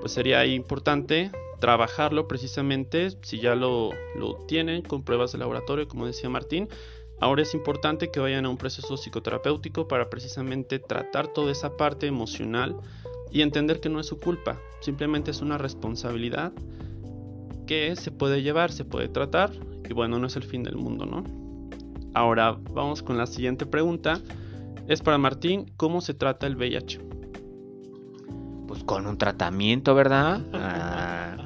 pues 0.00 0.12
sería 0.12 0.44
importante 0.46 1.30
trabajarlo 1.60 2.26
precisamente 2.26 3.10
si 3.22 3.38
ya 3.38 3.54
lo, 3.54 3.90
tienen 4.48 4.82
con 4.82 5.04
pruebas 5.04 5.30
de 5.30 5.38
laboratorio, 5.38 5.86
como 5.86 6.06
decía 6.06 6.28
Martín. 6.28 6.68
Ahora 7.20 7.42
es 7.42 7.54
importante 7.54 8.10
que 8.10 8.18
vayan 8.18 8.46
a 8.46 8.48
un 8.48 8.56
proceso 8.56 8.96
psicoterapéutico 8.96 9.86
para 9.86 10.10
precisamente 10.10 10.80
tratar 10.80 11.28
toda 11.28 11.52
esa 11.52 11.76
parte 11.76 12.08
emocional 12.08 12.76
y 13.30 13.42
entender 13.42 13.78
que 13.78 13.88
no 13.88 14.00
es 14.00 14.06
su 14.06 14.18
culpa, 14.18 14.58
simplemente 14.80 15.30
es 15.30 15.40
una 15.40 15.56
responsabilidad 15.56 16.52
que 17.66 17.94
se 17.94 18.10
puede 18.10 18.42
llevar, 18.42 18.72
se 18.72 18.84
puede 18.84 19.08
tratar 19.08 19.52
y 19.88 19.92
bueno, 19.94 20.18
no 20.18 20.26
es 20.26 20.34
el 20.34 20.42
fin 20.42 20.64
del 20.64 20.74
mundo, 20.74 21.06
¿no? 21.06 21.41
Ahora 22.14 22.56
vamos 22.72 23.02
con 23.02 23.16
la 23.16 23.26
siguiente 23.26 23.66
pregunta. 23.66 24.20
Es 24.88 25.00
para 25.00 25.18
Martín, 25.18 25.70
¿cómo 25.76 26.00
se 26.00 26.14
trata 26.14 26.46
el 26.46 26.56
VIH? 26.56 27.00
Pues 28.66 28.84
con 28.84 29.06
un 29.06 29.18
tratamiento, 29.18 29.94
¿verdad? 29.94 30.40
Ah, 30.54 31.36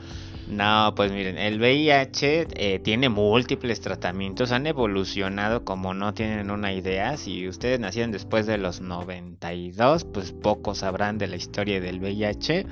no, 0.48 0.94
pues 0.94 1.10
miren, 1.10 1.38
el 1.38 1.58
VIH 1.58 2.46
eh, 2.54 2.78
tiene 2.78 3.08
múltiples 3.08 3.80
tratamientos, 3.80 4.52
han 4.52 4.68
evolucionado 4.68 5.64
como 5.64 5.92
no 5.92 6.14
tienen 6.14 6.52
una 6.52 6.72
idea. 6.72 7.16
Si 7.16 7.48
ustedes 7.48 7.80
nacieron 7.80 8.12
después 8.12 8.46
de 8.46 8.56
los 8.56 8.80
92, 8.80 10.04
pues 10.04 10.30
pocos 10.32 10.78
sabrán 10.78 11.18
de 11.18 11.26
la 11.26 11.36
historia 11.36 11.80
del 11.80 11.98
VIH. 11.98 12.66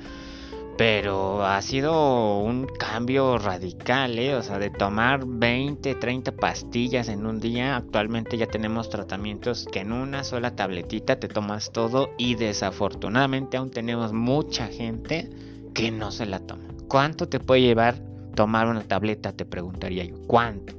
Pero 0.77 1.45
ha 1.45 1.61
sido 1.61 2.39
un 2.39 2.67
cambio 2.67 3.37
radical, 3.37 4.19
¿eh? 4.19 4.35
O 4.35 4.43
sea, 4.43 4.59
de 4.59 4.69
tomar 4.69 5.25
20, 5.25 5.95
30 5.95 6.33
pastillas 6.33 7.07
en 7.07 7.25
un 7.25 7.39
día, 7.39 7.77
actualmente 7.77 8.37
ya 8.37 8.47
tenemos 8.47 8.89
tratamientos 8.89 9.67
que 9.71 9.79
en 9.79 9.93
una 9.93 10.25
sola 10.25 10.55
tabletita 10.55 11.17
te 11.17 11.29
tomas 11.29 11.71
todo 11.71 12.09
y 12.17 12.35
desafortunadamente 12.35 13.55
aún 13.55 13.71
tenemos 13.71 14.11
mucha 14.11 14.67
gente 14.67 15.29
que 15.73 15.91
no 15.91 16.11
se 16.11 16.25
la 16.25 16.39
toma. 16.39 16.65
¿Cuánto 16.89 17.29
te 17.29 17.39
puede 17.39 17.61
llevar 17.61 18.01
tomar 18.35 18.67
una 18.67 18.83
tableta? 18.83 19.31
Te 19.31 19.45
preguntaría 19.45 20.03
yo. 20.03 20.17
¿Cuánto? 20.27 20.73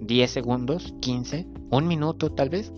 ¿10 0.00 0.26
segundos? 0.28 0.94
¿15? 1.00 1.46
¿Un 1.70 1.86
minuto 1.88 2.32
tal 2.32 2.48
vez? 2.48 2.72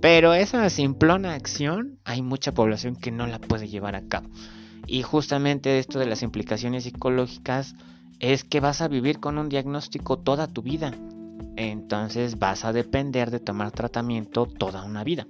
Pero 0.00 0.32
esa 0.32 0.68
simplona 0.70 1.34
acción 1.34 1.98
hay 2.04 2.22
mucha 2.22 2.52
población 2.52 2.96
que 2.96 3.10
no 3.10 3.26
la 3.26 3.38
puede 3.38 3.68
llevar 3.68 3.96
a 3.96 4.08
cabo. 4.08 4.30
Y 4.90 5.02
justamente 5.02 5.78
esto 5.78 6.00
de 6.00 6.06
las 6.06 6.24
implicaciones 6.24 6.82
psicológicas 6.82 7.76
es 8.18 8.42
que 8.42 8.58
vas 8.58 8.80
a 8.80 8.88
vivir 8.88 9.20
con 9.20 9.38
un 9.38 9.48
diagnóstico 9.48 10.18
toda 10.18 10.48
tu 10.48 10.62
vida. 10.62 10.92
Entonces 11.54 12.40
vas 12.40 12.64
a 12.64 12.72
depender 12.72 13.30
de 13.30 13.38
tomar 13.38 13.70
tratamiento 13.70 14.46
toda 14.46 14.84
una 14.84 15.04
vida. 15.04 15.28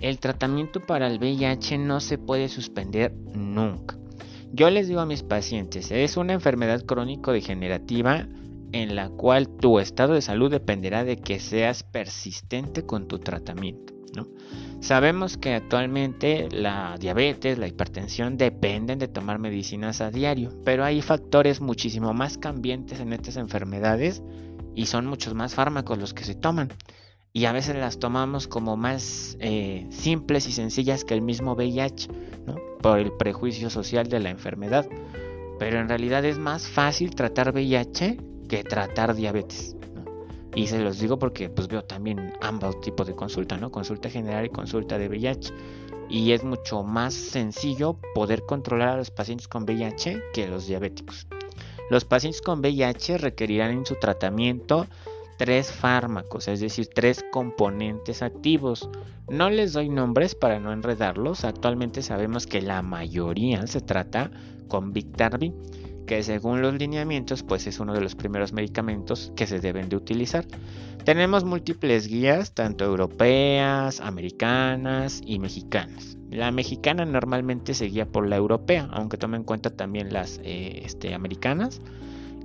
El 0.00 0.18
tratamiento 0.18 0.80
para 0.80 1.08
el 1.08 1.18
VIH 1.18 1.76
no 1.76 2.00
se 2.00 2.16
puede 2.16 2.48
suspender 2.48 3.14
nunca. 3.34 3.98
Yo 4.50 4.70
les 4.70 4.88
digo 4.88 5.00
a 5.00 5.06
mis 5.06 5.24
pacientes, 5.24 5.90
es 5.90 6.16
una 6.16 6.32
enfermedad 6.32 6.82
crónico-degenerativa 6.86 8.28
en 8.72 8.96
la 8.96 9.10
cual 9.10 9.46
tu 9.46 9.78
estado 9.78 10.14
de 10.14 10.22
salud 10.22 10.50
dependerá 10.50 11.04
de 11.04 11.18
que 11.18 11.38
seas 11.38 11.82
persistente 11.82 12.86
con 12.86 13.08
tu 13.08 13.18
tratamiento. 13.18 13.89
Sabemos 14.80 15.36
que 15.36 15.54
actualmente 15.54 16.48
la 16.50 16.96
diabetes, 16.98 17.58
la 17.58 17.68
hipertensión 17.68 18.36
dependen 18.36 18.98
de 18.98 19.08
tomar 19.08 19.38
medicinas 19.38 20.00
a 20.00 20.10
diario, 20.10 20.52
pero 20.64 20.84
hay 20.84 21.02
factores 21.02 21.60
muchísimo 21.60 22.14
más 22.14 22.38
cambiantes 22.38 23.00
en 23.00 23.12
estas 23.12 23.36
enfermedades 23.36 24.22
y 24.74 24.86
son 24.86 25.06
muchos 25.06 25.34
más 25.34 25.54
fármacos 25.54 25.98
los 25.98 26.14
que 26.14 26.24
se 26.24 26.34
toman. 26.34 26.72
Y 27.32 27.44
a 27.44 27.52
veces 27.52 27.76
las 27.76 27.98
tomamos 27.98 28.48
como 28.48 28.76
más 28.76 29.36
eh, 29.38 29.86
simples 29.90 30.48
y 30.48 30.52
sencillas 30.52 31.04
que 31.04 31.14
el 31.14 31.22
mismo 31.22 31.54
VIH, 31.54 32.08
por 32.82 32.98
el 32.98 33.12
prejuicio 33.12 33.70
social 33.70 34.08
de 34.08 34.18
la 34.18 34.30
enfermedad. 34.30 34.88
Pero 35.58 35.78
en 35.78 35.88
realidad 35.88 36.24
es 36.24 36.38
más 36.38 36.66
fácil 36.66 37.14
tratar 37.14 37.52
VIH 37.52 38.18
que 38.48 38.64
tratar 38.64 39.14
diabetes. 39.14 39.76
Y 40.54 40.66
se 40.66 40.80
los 40.80 40.98
digo 40.98 41.18
porque 41.18 41.48
pues 41.48 41.68
veo 41.68 41.84
también 41.84 42.32
ambos 42.40 42.80
tipos 42.80 43.06
de 43.06 43.14
consulta, 43.14 43.56
¿no? 43.56 43.70
Consulta 43.70 44.10
general 44.10 44.46
y 44.46 44.50
consulta 44.50 44.98
de 44.98 45.08
VIH. 45.08 45.52
Y 46.08 46.32
es 46.32 46.42
mucho 46.42 46.82
más 46.82 47.14
sencillo 47.14 47.96
poder 48.14 48.42
controlar 48.44 48.88
a 48.88 48.96
los 48.96 49.10
pacientes 49.10 49.46
con 49.46 49.62
VIH 49.62 50.20
que 50.32 50.48
los 50.48 50.66
diabéticos. 50.66 51.26
Los 51.88 52.04
pacientes 52.04 52.42
con 52.42 52.60
VIH 52.60 53.18
requerirán 53.18 53.70
en 53.70 53.86
su 53.86 53.94
tratamiento 53.94 54.86
tres 55.38 55.72
fármacos, 55.72 56.48
es 56.48 56.60
decir, 56.60 56.88
tres 56.92 57.24
componentes 57.32 58.22
activos. 58.22 58.90
No 59.28 59.48
les 59.50 59.72
doy 59.72 59.88
nombres 59.88 60.34
para 60.34 60.60
no 60.60 60.72
enredarlos. 60.72 61.44
Actualmente 61.44 62.02
sabemos 62.02 62.46
que 62.46 62.60
la 62.60 62.82
mayoría 62.82 63.66
se 63.66 63.80
trata 63.80 64.30
con 64.68 64.92
Victarvi 64.92 65.54
que 66.10 66.24
según 66.24 66.60
los 66.60 66.74
lineamientos 66.74 67.44
pues 67.44 67.68
es 67.68 67.78
uno 67.78 67.94
de 67.94 68.00
los 68.00 68.16
primeros 68.16 68.52
medicamentos 68.52 69.32
que 69.36 69.46
se 69.46 69.60
deben 69.60 69.88
de 69.88 69.94
utilizar. 69.94 70.44
Tenemos 71.04 71.44
múltiples 71.44 72.08
guías, 72.08 72.52
tanto 72.52 72.84
europeas, 72.84 74.00
americanas 74.00 75.20
y 75.24 75.38
mexicanas. 75.38 76.18
La 76.28 76.50
mexicana 76.50 77.04
normalmente 77.04 77.74
se 77.74 77.84
guía 77.84 78.06
por 78.06 78.26
la 78.26 78.34
europea, 78.34 78.88
aunque 78.90 79.18
tome 79.18 79.36
en 79.36 79.44
cuenta 79.44 79.70
también 79.70 80.12
las 80.12 80.40
eh, 80.42 80.82
este, 80.84 81.14
americanas. 81.14 81.80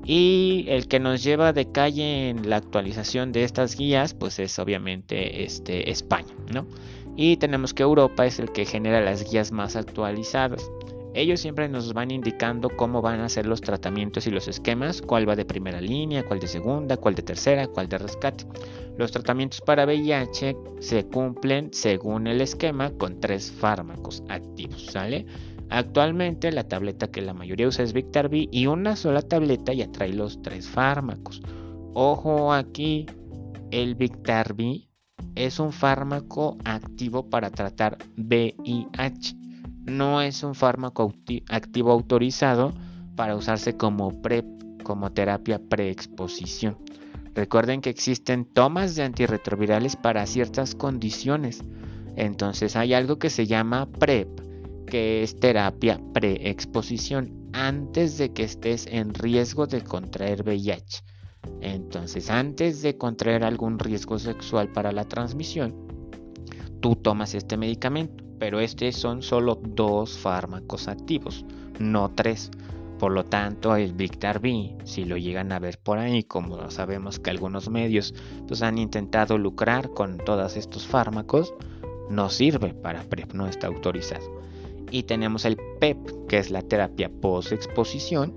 Y 0.06 0.66
el 0.68 0.88
que 0.88 1.00
nos 1.00 1.24
lleva 1.24 1.52
de 1.52 1.72
calle 1.72 2.30
en 2.30 2.48
la 2.48 2.58
actualización 2.58 3.32
de 3.32 3.46
estas 3.46 3.76
guías, 3.76 4.14
pues 4.14 4.38
es 4.38 4.60
obviamente 4.60 5.44
este, 5.44 5.90
España, 5.90 6.36
¿no? 6.54 6.68
Y 7.18 7.38
tenemos 7.38 7.74
que 7.74 7.82
Europa 7.82 8.28
es 8.28 8.38
el 8.38 8.52
que 8.52 8.66
genera 8.66 9.02
las 9.02 9.28
guías 9.28 9.52
más 9.52 9.76
actualizadas. 9.76 10.70
Ellos 11.16 11.40
siempre 11.40 11.70
nos 11.70 11.94
van 11.94 12.12
indicando 12.12 12.70
cómo 12.70 13.02
van 13.02 13.22
a 13.22 13.30
ser 13.30 13.46
los 13.46 13.62
tratamientos 13.62 14.28
y 14.28 14.32
los 14.32 14.50
esquemas, 14.50 15.02
cuál 15.02 15.28
va 15.28 15.36
de 15.36 15.46
primera 15.46 15.80
línea, 15.80 16.24
cuál 16.26 16.40
de 16.40 16.48
segunda, 16.48 16.98
cuál 16.98 17.16
de 17.16 17.24
tercera, 17.24 17.68
cuál 17.68 17.88
de 17.88 17.98
rescate. 17.98 18.46
Los 18.98 19.12
tratamientos 19.12 19.62
para 19.62 19.86
VIH 19.86 20.58
se 20.80 21.06
cumplen 21.06 21.70
según 21.72 22.28
el 22.28 22.42
esquema 22.42 22.92
con 22.92 23.20
tres 23.22 23.50
fármacos 23.50 24.24
activos, 24.28 24.88
¿sale? 24.88 25.26
Actualmente 25.70 26.52
la 26.52 26.68
tableta 26.68 27.08
que 27.08 27.22
la 27.22 27.34
mayoría 27.34 27.68
usa 27.68 27.86
es 27.86 27.94
Victarvi 27.94 28.50
y 28.52 28.68
una 28.68 28.96
sola 28.96 29.22
tableta 29.22 29.74
ya 29.74 29.92
trae 29.92 30.14
los 30.14 30.42
tres 30.42 30.68
fármacos. 30.68 31.42
Ojo 31.94 32.54
aquí, 32.54 33.06
el 33.72 33.96
Victarvi 33.96 34.90
es 35.34 35.60
un 35.60 35.72
fármaco 35.72 36.58
activo 36.66 37.30
para 37.30 37.50
tratar 37.50 37.98
VIH. 38.18 39.45
No 39.86 40.22
es 40.22 40.44
un 40.44 40.56
fármaco 40.56 41.14
activo 41.50 41.92
autorizado 41.92 42.74
para 43.16 43.36
usarse 43.36 43.78
como 43.78 44.22
PrEP, 44.22 44.46
como 44.84 45.12
terapia 45.12 45.60
preexposición. 45.60 46.78
Recuerden 47.36 47.82
que 47.82 47.92
existen 47.92 48.46
tomas 48.46 48.96
de 48.96 49.04
antirretrovirales 49.04 49.96
para 49.96 50.26
ciertas 50.26 50.74
condiciones. 50.74 51.64
Entonces 52.16 52.76
hay 52.76 52.94
algo 52.94 53.20
que 53.20 53.30
se 53.30 53.46
llama 53.46 53.88
PrEP, 53.88 54.28
que 54.88 55.22
es 55.22 55.40
terapia 55.40 56.02
preexposición 56.14 57.50
antes 57.54 58.18
de 58.18 58.34
que 58.34 58.44
estés 58.44 58.88
en 58.88 59.14
riesgo 59.14 59.68
de 59.68 59.82
contraer 59.82 60.44
VIH. 60.44 61.04
Entonces, 61.62 62.30
antes 62.30 62.82
de 62.82 62.98
contraer 62.98 63.44
algún 63.44 63.80
riesgo 63.80 64.20
sexual 64.20 64.72
para 64.72 64.92
la 64.92 65.06
transmisión, 65.06 65.76
tú 66.82 66.96
tomas 66.96 67.34
este 67.34 67.56
medicamento, 67.56 68.25
pero 68.40 68.60
estos 68.60 68.96
son 68.96 69.22
solo 69.22 69.60
dos 69.62 70.18
fármacos 70.18 70.88
activos, 70.88 71.46
no 71.80 72.12
tres. 72.14 72.52
Por 73.00 73.12
lo 73.12 73.26
tanto, 73.26 73.76
el 73.76 73.94
B, 73.94 74.76
si 74.86 75.04
lo 75.04 75.18
llegan 75.18 75.52
a 75.52 75.60
ver 75.60 75.78
por 75.80 75.98
ahí, 75.98 76.24
como 76.24 76.72
sabemos 76.72 77.20
que 77.20 77.30
algunos 77.30 77.70
medios 77.70 78.14
pues, 78.48 78.62
han 78.62 78.78
intentado 78.78 79.38
lucrar 79.38 79.90
con 79.90 80.18
todos 80.18 80.56
estos 80.56 80.88
fármacos, 80.88 81.54
no 82.10 82.30
sirve 82.30 82.74
para 82.74 83.04
PrEP, 83.04 83.34
no 83.34 83.48
está 83.48 83.68
autorizado. 83.68 84.42
Y 84.92 85.04
tenemos 85.04 85.44
el 85.44 85.58
PEP, 85.80 86.28
que 86.28 86.38
es 86.38 86.52
la 86.52 86.62
terapia 86.62 87.12
post-exposición, 87.22 88.34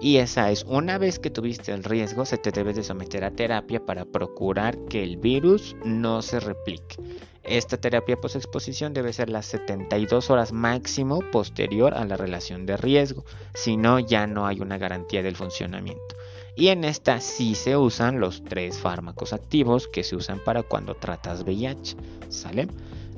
y 0.00 0.18
esa 0.18 0.50
es 0.50 0.64
una 0.68 0.98
vez 0.98 1.18
que 1.18 1.30
tuviste 1.30 1.72
el 1.72 1.82
riesgo, 1.82 2.26
se 2.26 2.36
te 2.36 2.50
debe 2.50 2.74
de 2.74 2.82
someter 2.82 3.24
a 3.24 3.30
terapia 3.30 3.80
para 3.86 4.04
procurar 4.04 4.76
que 4.90 5.02
el 5.02 5.16
virus 5.16 5.76
no 5.84 6.20
se 6.20 6.40
replique. 6.40 6.96
Esta 7.44 7.76
terapia 7.76 8.20
post-exposición 8.20 8.94
debe 8.94 9.12
ser 9.12 9.28
las 9.28 9.44
72 9.46 10.30
horas 10.30 10.52
máximo 10.52 11.20
posterior 11.30 11.92
a 11.92 12.06
la 12.06 12.16
relación 12.16 12.64
de 12.64 12.78
riesgo, 12.78 13.24
si 13.52 13.76
no 13.76 13.98
ya 13.98 14.26
no 14.26 14.46
hay 14.46 14.60
una 14.60 14.78
garantía 14.78 15.22
del 15.22 15.36
funcionamiento. 15.36 16.16
Y 16.56 16.68
en 16.68 16.84
esta 16.84 17.20
sí 17.20 17.54
se 17.54 17.76
usan 17.76 18.20
los 18.20 18.44
tres 18.44 18.78
fármacos 18.78 19.32
activos 19.32 19.88
que 19.88 20.04
se 20.04 20.16
usan 20.16 20.38
para 20.42 20.62
cuando 20.62 20.94
tratas 20.94 21.42
VIH, 21.42 21.96
¿sale? 22.30 22.68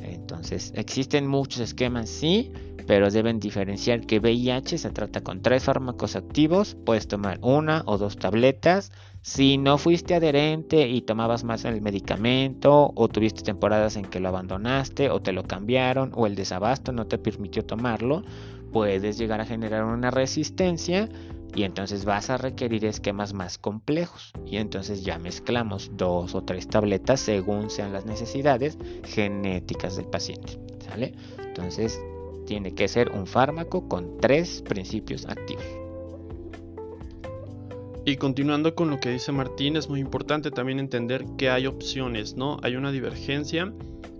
Entonces, 0.02 0.72
existen 0.74 1.26
muchos 1.26 1.60
esquemas, 1.60 2.08
sí, 2.08 2.52
pero 2.86 3.10
deben 3.10 3.40
diferenciar 3.40 4.06
que 4.06 4.18
VIH 4.18 4.78
se 4.78 4.90
trata 4.90 5.20
con 5.20 5.42
tres 5.42 5.64
fármacos 5.64 6.16
activos, 6.16 6.76
puedes 6.84 7.08
tomar 7.08 7.38
una 7.42 7.82
o 7.86 7.98
dos 7.98 8.16
tabletas. 8.16 8.92
Si 9.26 9.58
no 9.58 9.76
fuiste 9.76 10.14
adherente 10.14 10.86
y 10.86 11.02
tomabas 11.02 11.42
más 11.42 11.64
el 11.64 11.82
medicamento 11.82 12.92
o 12.94 13.08
tuviste 13.08 13.42
temporadas 13.42 13.96
en 13.96 14.04
que 14.04 14.20
lo 14.20 14.28
abandonaste 14.28 15.10
o 15.10 15.20
te 15.20 15.32
lo 15.32 15.42
cambiaron 15.42 16.12
o 16.14 16.28
el 16.28 16.36
desabasto 16.36 16.92
no 16.92 17.08
te 17.08 17.18
permitió 17.18 17.64
tomarlo, 17.64 18.22
puedes 18.72 19.18
llegar 19.18 19.40
a 19.40 19.44
generar 19.44 19.82
una 19.82 20.12
resistencia 20.12 21.08
y 21.56 21.64
entonces 21.64 22.04
vas 22.04 22.30
a 22.30 22.36
requerir 22.36 22.84
esquemas 22.84 23.34
más 23.34 23.58
complejos 23.58 24.32
y 24.46 24.58
entonces 24.58 25.04
ya 25.04 25.18
mezclamos 25.18 25.90
dos 25.96 26.36
o 26.36 26.44
tres 26.44 26.68
tabletas 26.68 27.18
según 27.18 27.68
sean 27.68 27.92
las 27.92 28.06
necesidades 28.06 28.78
genéticas 29.02 29.96
del 29.96 30.06
paciente. 30.06 30.60
Entonces 31.44 32.00
tiene 32.46 32.76
que 32.76 32.86
ser 32.86 33.10
un 33.10 33.26
fármaco 33.26 33.88
con 33.88 34.18
tres 34.18 34.62
principios 34.62 35.26
activos. 35.26 35.85
Y 38.08 38.18
continuando 38.18 38.76
con 38.76 38.88
lo 38.88 39.00
que 39.00 39.10
dice 39.10 39.32
Martín, 39.32 39.76
es 39.76 39.88
muy 39.88 39.98
importante 39.98 40.52
también 40.52 40.78
entender 40.78 41.26
que 41.36 41.50
hay 41.50 41.66
opciones, 41.66 42.36
¿no? 42.36 42.56
Hay 42.62 42.76
una 42.76 42.92
divergencia 42.92 43.74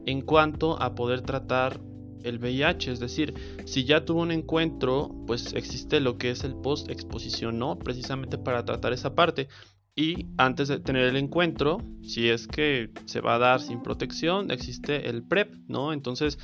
en 0.07 0.23
cuanto 0.23 0.83
a 0.83 0.97
poder 0.97 1.21
tratar 1.21 1.79
el 2.25 2.41
VIH, 2.41 2.91
es 2.91 2.99
decir, 2.99 3.33
si 3.65 3.85
ya 3.85 4.05
tuvo 4.05 4.23
un 4.23 4.33
encuentro, 4.33 5.15
pues 5.29 5.53
existe 5.53 6.01
lo 6.01 6.19
que 6.19 6.31
es 6.31 6.43
el 6.43 6.57
post-exposición, 6.57 7.61
¿no? 7.61 7.79
Precisamente 7.79 8.39
para 8.39 8.65
tratar 8.65 8.93
esa 8.93 9.15
parte. 9.15 9.47
Y 9.95 10.27
antes 10.37 10.67
de 10.67 10.81
tener 10.81 11.05
el 11.05 11.17
encuentro, 11.17 11.79
si 12.03 12.29
es 12.29 12.49
que 12.49 12.91
se 13.05 13.21
va 13.21 13.37
a 13.37 13.39
dar 13.39 13.61
sin 13.61 13.85
protección, 13.85 14.51
existe 14.51 15.09
el 15.09 15.23
PrEP, 15.23 15.55
¿no? 15.69 15.93
Entonces, 15.93 16.41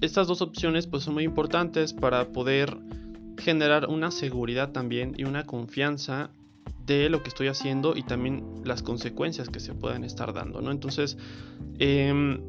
estas 0.00 0.28
dos 0.28 0.42
opciones 0.42 0.86
pues 0.86 1.02
son 1.02 1.14
muy 1.14 1.24
importantes 1.24 1.92
para 1.92 2.28
poder 2.28 2.78
generar 3.36 3.88
una 3.88 4.12
seguridad 4.12 4.70
también 4.70 5.14
y 5.16 5.24
una 5.24 5.44
confianza 5.44 6.30
de 6.88 7.10
lo 7.10 7.22
que 7.22 7.28
estoy 7.28 7.46
haciendo 7.46 7.96
y 7.96 8.02
también 8.02 8.62
las 8.64 8.82
consecuencias 8.82 9.48
que 9.48 9.60
se 9.60 9.74
pueden 9.74 10.02
estar 10.02 10.32
dando, 10.32 10.60
¿no? 10.60 10.72
Entonces, 10.72 11.18
em, 11.78 12.40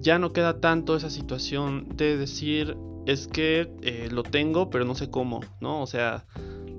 ya 0.00 0.18
no 0.18 0.32
queda 0.32 0.60
tanto 0.60 0.96
esa 0.96 1.10
situación 1.10 1.86
de 1.94 2.16
decir 2.16 2.76
es 3.06 3.28
que 3.28 3.72
eh, 3.82 4.08
lo 4.10 4.22
tengo 4.22 4.70
pero 4.70 4.84
no 4.84 4.94
sé 4.94 5.10
cómo, 5.10 5.40
¿no? 5.60 5.82
O 5.82 5.86
sea, 5.86 6.24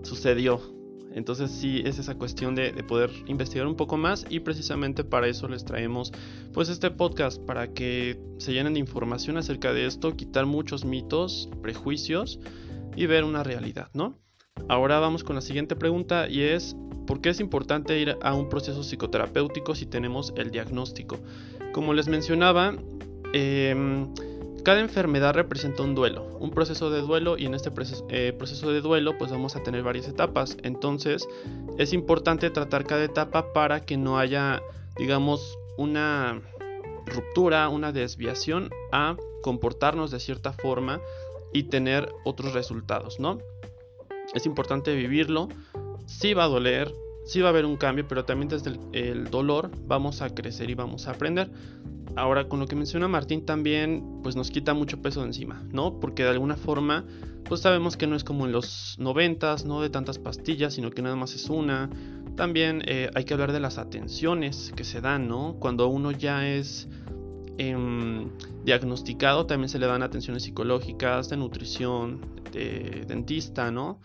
sucedió, 0.01 0.59
entonces 1.13 1.51
sí 1.51 1.81
es 1.85 1.99
esa 1.99 2.15
cuestión 2.15 2.55
de, 2.55 2.71
poder 2.83 3.11
investigar 3.27 3.67
un 3.67 3.75
poco 3.75 3.95
más 3.97 4.25
y 4.29 4.39
precisamente 4.39 5.03
para 5.03 5.27
eso 5.27 5.47
les 5.47 5.63
traemos 5.63 6.11
pues 6.51 6.69
este 6.69 6.89
podcast 6.89 7.39
para 7.45 7.73
que 7.73 8.19
se 8.39 8.53
llenen 8.53 8.73
de 8.73 8.79
información 8.79 9.37
acerca 9.37 9.71
de 9.71 9.85
esto, 9.85 10.15
quitar 10.15 10.45
muchos 10.45 10.83
mitos, 10.83 11.49
prejuicios 11.61 12.39
y 12.95 13.05
ver 13.05 13.23
una 13.23 13.43
realidad, 13.43 13.89
¿no? 13.93 14.22
Ahora 14.73 14.99
vamos 14.99 15.23
con 15.23 15.35
la 15.35 15.41
siguiente 15.41 15.75
pregunta 15.75 16.27
y 16.27 16.41
es 16.41 16.75
¿por 17.05 17.21
qué 17.21 17.29
es 17.29 17.39
importante 17.39 17.99
ir 17.99 18.17
a 18.21 18.33
un 18.33 18.49
proceso 18.49 18.81
psicoterapéutico 18.81 19.75
si 19.75 19.85
tenemos 19.85 20.33
el 20.37 20.51
diagnóstico? 20.51 21.19
Como 21.73 21.93
les 21.93 22.07
mencionaba, 22.07 22.73
eh, 23.33 24.07
cada 24.63 24.79
enfermedad 24.79 25.35
representa 25.35 25.83
un 25.83 25.93
duelo, 25.93 26.37
un 26.39 26.49
proceso 26.49 26.89
de 26.89 27.01
duelo 27.01 27.37
y 27.37 27.45
en 27.45 27.53
este 27.53 27.71
eh, 28.09 28.33
proceso, 28.35 28.71
de 28.71 28.81
duelo 28.81 29.17
pues 29.17 29.29
vamos 29.29 29.55
a 29.55 29.63
tener 29.63 29.83
varias 29.83 30.07
etapas. 30.07 30.57
Entonces 30.63 31.27
es 31.77 31.93
importante 31.93 32.49
tratar 32.49 32.85
cada 32.85 33.03
etapa 33.03 33.53
para 33.53 33.81
que 33.81 33.97
no 33.97 34.17
haya 34.17 34.61
digamos 34.97 35.57
una 35.77 36.41
ruptura, 37.05 37.67
una 37.69 37.91
desviación 37.91 38.69
a 38.91 39.17
comportarnos 39.41 40.09
de 40.09 40.19
cierta 40.19 40.53
forma 40.53 41.01
y 41.51 41.63
tener 41.63 42.09
otros 42.23 42.53
resultados, 42.53 43.19
¿no? 43.19 43.39
Es 44.33 44.45
importante 44.45 44.95
vivirlo, 44.95 45.49
sí 46.05 46.33
va 46.33 46.45
a 46.45 46.47
doler, 46.47 46.93
sí 47.25 47.41
va 47.41 47.47
a 47.47 47.49
haber 47.49 47.65
un 47.65 47.77
cambio, 47.77 48.07
pero 48.07 48.25
también 48.25 48.49
desde 48.49 48.73
el 48.93 49.29
dolor 49.29 49.71
vamos 49.85 50.21
a 50.21 50.29
crecer 50.29 50.69
y 50.69 50.75
vamos 50.75 51.07
a 51.07 51.11
aprender. 51.11 51.51
Ahora, 52.15 52.47
con 52.47 52.59
lo 52.59 52.67
que 52.67 52.75
menciona 52.75 53.07
Martín 53.07 53.45
también, 53.45 54.19
pues 54.21 54.35
nos 54.35 54.51
quita 54.51 54.73
mucho 54.73 55.01
peso 55.01 55.21
de 55.21 55.27
encima, 55.27 55.63
¿no? 55.71 55.99
Porque 55.99 56.23
de 56.23 56.29
alguna 56.29 56.55
forma, 56.55 57.05
pues 57.45 57.61
sabemos 57.61 57.97
que 57.97 58.05
no 58.05 58.15
es 58.15 58.23
como 58.23 58.45
en 58.45 58.51
los 58.51 58.95
noventas, 58.99 59.65
no 59.65 59.81
de 59.81 59.89
tantas 59.89 60.19
pastillas, 60.19 60.75
sino 60.75 60.91
que 60.91 61.01
nada 61.01 61.15
más 61.15 61.33
es 61.33 61.49
una. 61.49 61.89
También 62.35 62.83
eh, 62.85 63.09
hay 63.15 63.23
que 63.23 63.33
hablar 63.33 63.51
de 63.51 63.59
las 63.59 63.79
atenciones 63.79 64.73
que 64.75 64.83
se 64.83 65.01
dan, 65.01 65.27
¿no? 65.27 65.55
Cuando 65.59 65.87
uno 65.87 66.11
ya 66.11 66.47
es 66.47 66.87
em, 67.57 68.29
diagnosticado, 68.63 69.47
también 69.47 69.69
se 69.69 69.79
le 69.79 69.87
dan 69.87 70.03
atenciones 70.03 70.43
psicológicas, 70.43 71.29
de 71.29 71.37
nutrición, 71.37 72.21
de 72.51 73.05
dentista, 73.07 73.71
¿no? 73.71 73.99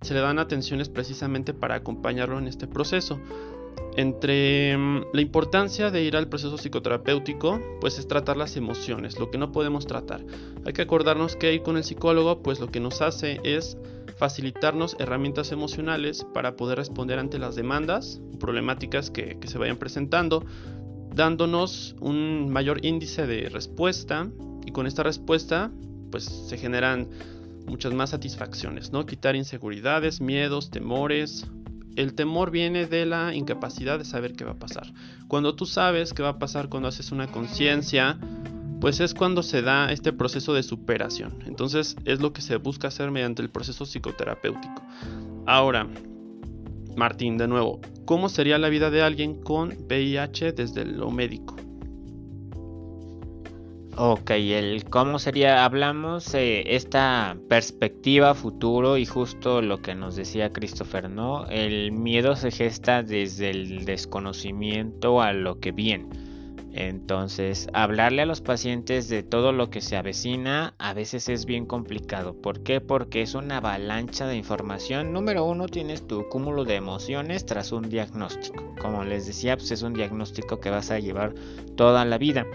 Se 0.00 0.14
le 0.14 0.20
dan 0.20 0.38
atenciones 0.38 0.88
precisamente 0.88 1.54
para 1.54 1.74
acompañarlo 1.74 2.38
en 2.38 2.46
este 2.46 2.66
proceso. 2.68 3.20
Entre 3.96 4.76
mm, 4.76 5.06
la 5.12 5.20
importancia 5.20 5.90
de 5.90 6.02
ir 6.02 6.16
al 6.16 6.28
proceso 6.28 6.56
psicoterapéutico, 6.56 7.60
pues 7.80 7.98
es 7.98 8.06
tratar 8.06 8.36
las 8.36 8.56
emociones, 8.56 9.18
lo 9.18 9.30
que 9.30 9.38
no 9.38 9.50
podemos 9.50 9.88
tratar. 9.88 10.24
Hay 10.64 10.72
que 10.72 10.82
acordarnos 10.82 11.34
que 11.34 11.52
ir 11.52 11.62
con 11.62 11.76
el 11.76 11.82
psicólogo, 11.82 12.40
pues 12.42 12.60
lo 12.60 12.68
que 12.68 12.78
nos 12.78 13.02
hace 13.02 13.40
es 13.42 13.76
facilitarnos 14.16 14.96
herramientas 15.00 15.50
emocionales 15.50 16.24
para 16.32 16.56
poder 16.56 16.78
responder 16.78 17.18
ante 17.18 17.40
las 17.40 17.56
demandas 17.56 18.20
problemáticas 18.38 19.10
que, 19.10 19.38
que 19.40 19.48
se 19.48 19.58
vayan 19.58 19.78
presentando, 19.78 20.44
dándonos 21.12 21.96
un 22.00 22.50
mayor 22.50 22.84
índice 22.84 23.26
de 23.26 23.48
respuesta 23.48 24.28
y 24.64 24.70
con 24.70 24.86
esta 24.86 25.02
respuesta 25.02 25.72
pues 26.10 26.24
se 26.24 26.56
generan 26.56 27.08
muchas 27.68 27.94
más 27.94 28.10
satisfacciones, 28.10 28.92
¿no? 28.92 29.06
Quitar 29.06 29.36
inseguridades, 29.36 30.20
miedos, 30.20 30.70
temores, 30.70 31.46
el 31.96 32.14
temor 32.14 32.50
viene 32.50 32.86
de 32.86 33.06
la 33.06 33.34
incapacidad 33.34 33.98
de 33.98 34.04
saber 34.04 34.34
qué 34.34 34.44
va 34.44 34.52
a 34.52 34.58
pasar. 34.58 34.92
Cuando 35.26 35.54
tú 35.54 35.66
sabes 35.66 36.14
qué 36.14 36.22
va 36.22 36.30
a 36.30 36.38
pasar 36.38 36.68
cuando 36.68 36.88
haces 36.88 37.10
una 37.12 37.26
conciencia 37.26 38.18
pues 38.80 39.00
es 39.00 39.14
cuando 39.14 39.42
se 39.42 39.62
da 39.62 39.92
este 39.92 40.12
proceso 40.12 40.54
de 40.54 40.62
superación. 40.62 41.42
Entonces 41.46 41.96
es 42.04 42.20
lo 42.20 42.32
que 42.32 42.42
se 42.42 42.56
busca 42.56 42.88
hacer 42.88 43.10
mediante 43.10 43.42
el 43.42 43.50
proceso 43.50 43.84
psicoterapéutico. 43.84 44.82
Ahora, 45.46 45.88
Martín, 46.96 47.38
de 47.38 47.48
nuevo, 47.48 47.80
¿cómo 48.04 48.28
sería 48.28 48.58
la 48.58 48.68
vida 48.68 48.90
de 48.90 49.02
alguien 49.02 49.40
con 49.40 49.76
VIH 49.88 50.52
desde 50.52 50.84
lo 50.84 51.10
médico? 51.10 51.56
Ok, 54.00 54.30
el 54.30 54.84
cómo 54.84 55.18
sería, 55.18 55.64
hablamos 55.64 56.32
eh, 56.32 56.76
esta 56.76 57.36
perspectiva 57.48 58.32
futuro 58.34 58.96
y 58.96 59.04
justo 59.04 59.60
lo 59.60 59.82
que 59.82 59.96
nos 59.96 60.14
decía 60.14 60.52
Christopher, 60.52 61.10
¿no? 61.10 61.48
El 61.48 61.90
miedo 61.90 62.36
se 62.36 62.52
gesta 62.52 63.02
desde 63.02 63.50
el 63.50 63.84
desconocimiento 63.86 65.20
a 65.20 65.32
lo 65.32 65.58
que 65.58 65.72
viene. 65.72 66.06
Entonces, 66.72 67.66
hablarle 67.72 68.22
a 68.22 68.26
los 68.26 68.40
pacientes 68.40 69.08
de 69.08 69.24
todo 69.24 69.50
lo 69.50 69.68
que 69.68 69.80
se 69.80 69.96
avecina 69.96 70.74
a 70.78 70.94
veces 70.94 71.28
es 71.28 71.44
bien 71.44 71.66
complicado. 71.66 72.40
¿Por 72.40 72.62
qué? 72.62 72.80
Porque 72.80 73.22
es 73.22 73.34
una 73.34 73.56
avalancha 73.56 74.28
de 74.28 74.36
información. 74.36 75.12
Número 75.12 75.44
uno, 75.44 75.66
tienes 75.66 76.06
tu 76.06 76.28
cúmulo 76.28 76.64
de 76.64 76.76
emociones 76.76 77.46
tras 77.46 77.72
un 77.72 77.88
diagnóstico. 77.88 78.76
Como 78.80 79.02
les 79.02 79.26
decía, 79.26 79.56
pues 79.56 79.72
es 79.72 79.82
un 79.82 79.94
diagnóstico 79.94 80.60
que 80.60 80.70
vas 80.70 80.92
a 80.92 81.00
llevar 81.00 81.34
toda 81.74 82.04
la 82.04 82.16
vida. 82.16 82.46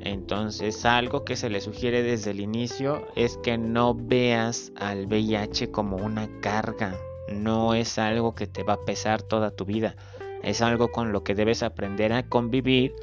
Entonces, 0.00 0.84
algo 0.84 1.24
que 1.24 1.36
se 1.36 1.50
le 1.50 1.60
sugiere 1.60 2.02
desde 2.02 2.30
el 2.30 2.40
inicio 2.40 3.06
es 3.16 3.36
que 3.38 3.58
no 3.58 3.94
veas 3.94 4.72
al 4.76 5.06
VIH 5.06 5.70
como 5.70 5.96
una 5.96 6.28
carga. 6.40 6.96
No 7.28 7.74
es 7.74 7.98
algo 7.98 8.34
que 8.34 8.46
te 8.46 8.62
va 8.62 8.74
a 8.74 8.84
pesar 8.84 9.22
toda 9.22 9.50
tu 9.50 9.64
vida. 9.64 9.96
Es 10.42 10.62
algo 10.62 10.92
con 10.92 11.12
lo 11.12 11.24
que 11.24 11.34
debes 11.34 11.62
aprender 11.62 12.12
a 12.12 12.28
convivir 12.28 12.94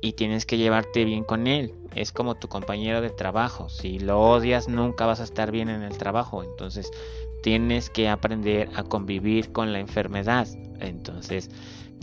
y 0.00 0.12
tienes 0.12 0.46
que 0.46 0.58
llevarte 0.58 1.04
bien 1.04 1.24
con 1.24 1.46
él. 1.46 1.74
Es 1.94 2.12
como 2.12 2.34
tu 2.34 2.48
compañero 2.48 3.00
de 3.00 3.10
trabajo. 3.10 3.68
Si 3.68 3.98
lo 3.98 4.20
odias, 4.20 4.68
nunca 4.68 5.06
vas 5.06 5.20
a 5.20 5.24
estar 5.24 5.50
bien 5.50 5.68
en 5.68 5.82
el 5.82 5.96
trabajo. 5.98 6.42
Entonces, 6.42 6.90
tienes 7.42 7.90
que 7.90 8.08
aprender 8.08 8.68
a 8.74 8.84
convivir 8.84 9.52
con 9.52 9.72
la 9.72 9.80
enfermedad. 9.80 10.48
Entonces, 10.80 11.50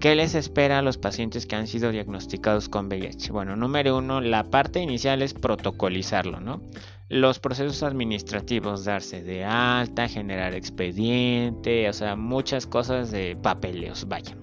¿Qué 0.02 0.16
les 0.16 0.34
espera 0.34 0.80
a 0.80 0.82
los 0.82 0.98
pacientes 0.98 1.46
que 1.46 1.56
han 1.56 1.68
sido 1.68 1.92
diagnosticados 1.92 2.70
con 2.70 2.88
VIH? 2.88 3.32
Bueno, 3.32 3.56
número 3.56 4.00
uno, 4.00 4.20
la 4.20 4.44
parte 4.44 4.80
inicial 4.80 5.22
es 5.22 5.36
protocolizarlo, 5.36 6.40
¿no? 6.40 6.60
Los 7.08 7.38
procesos 7.38 7.84
administrativos, 7.84 8.84
darse 8.84 9.22
de 9.22 9.44
alta, 9.46 10.08
generar 10.08 10.56
expediente, 10.56 11.88
o 11.88 11.94
sea, 11.94 12.16
muchas 12.16 12.66
cosas 12.66 13.12
de 13.12 13.38
papeleos, 13.40 14.08
vaya. 14.08 14.36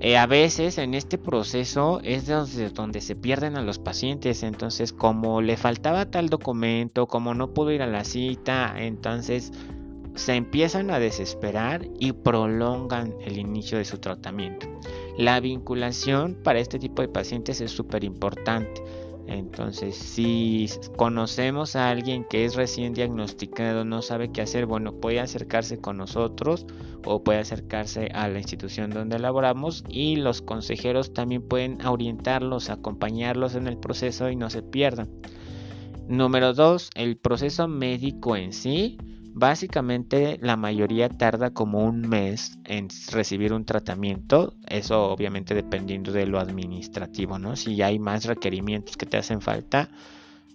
Eh, 0.00 0.16
a 0.16 0.26
veces 0.26 0.78
en 0.78 0.94
este 0.94 1.16
proceso 1.16 2.00
es 2.02 2.26
donde, 2.26 2.70
donde 2.70 3.00
se 3.00 3.14
pierden 3.14 3.56
a 3.56 3.62
los 3.62 3.78
pacientes, 3.78 4.42
entonces 4.42 4.92
como 4.92 5.42
le 5.42 5.56
faltaba 5.56 6.06
tal 6.06 6.28
documento, 6.28 7.06
como 7.06 7.34
no 7.34 7.54
pudo 7.54 7.70
ir 7.70 7.82
a 7.82 7.86
la 7.86 8.02
cita, 8.02 8.74
entonces 8.76 9.52
se 10.16 10.34
empiezan 10.34 10.90
a 10.90 10.98
desesperar 10.98 11.86
y 12.00 12.12
prolongan 12.12 13.14
el 13.24 13.38
inicio 13.38 13.78
de 13.78 13.84
su 13.84 13.98
tratamiento. 13.98 14.66
La 15.18 15.40
vinculación 15.40 16.34
para 16.42 16.58
este 16.58 16.78
tipo 16.78 17.02
de 17.02 17.08
pacientes 17.08 17.60
es 17.60 17.70
súper 17.70 18.04
importante. 18.04 18.82
Entonces, 19.26 19.96
si 19.96 20.68
conocemos 20.96 21.74
a 21.74 21.90
alguien 21.90 22.24
que 22.24 22.44
es 22.44 22.54
recién 22.54 22.94
diagnosticado, 22.94 23.84
no 23.84 24.00
sabe 24.00 24.30
qué 24.30 24.40
hacer, 24.40 24.66
bueno, 24.66 25.00
puede 25.00 25.18
acercarse 25.18 25.78
con 25.78 25.96
nosotros 25.96 26.64
o 27.04 27.24
puede 27.24 27.40
acercarse 27.40 28.08
a 28.14 28.28
la 28.28 28.38
institución 28.38 28.90
donde 28.90 29.18
laboramos 29.18 29.84
y 29.88 30.16
los 30.16 30.42
consejeros 30.42 31.12
también 31.12 31.42
pueden 31.42 31.84
orientarlos, 31.84 32.70
acompañarlos 32.70 33.56
en 33.56 33.66
el 33.66 33.78
proceso 33.78 34.30
y 34.30 34.36
no 34.36 34.48
se 34.48 34.62
pierdan. 34.62 35.10
Número 36.08 36.54
2, 36.54 36.90
el 36.94 37.16
proceso 37.16 37.66
médico 37.66 38.36
en 38.36 38.52
sí 38.52 38.96
Básicamente 39.38 40.38
la 40.40 40.56
mayoría 40.56 41.10
tarda 41.10 41.50
como 41.50 41.84
un 41.84 42.08
mes 42.08 42.58
en 42.64 42.88
recibir 43.12 43.52
un 43.52 43.66
tratamiento, 43.66 44.54
eso 44.66 45.10
obviamente 45.10 45.54
dependiendo 45.54 46.10
de 46.10 46.24
lo 46.24 46.40
administrativo, 46.40 47.38
¿no? 47.38 47.54
Si 47.54 47.82
hay 47.82 47.98
más 47.98 48.24
requerimientos 48.24 48.96
que 48.96 49.04
te 49.04 49.18
hacen 49.18 49.42
falta, 49.42 49.90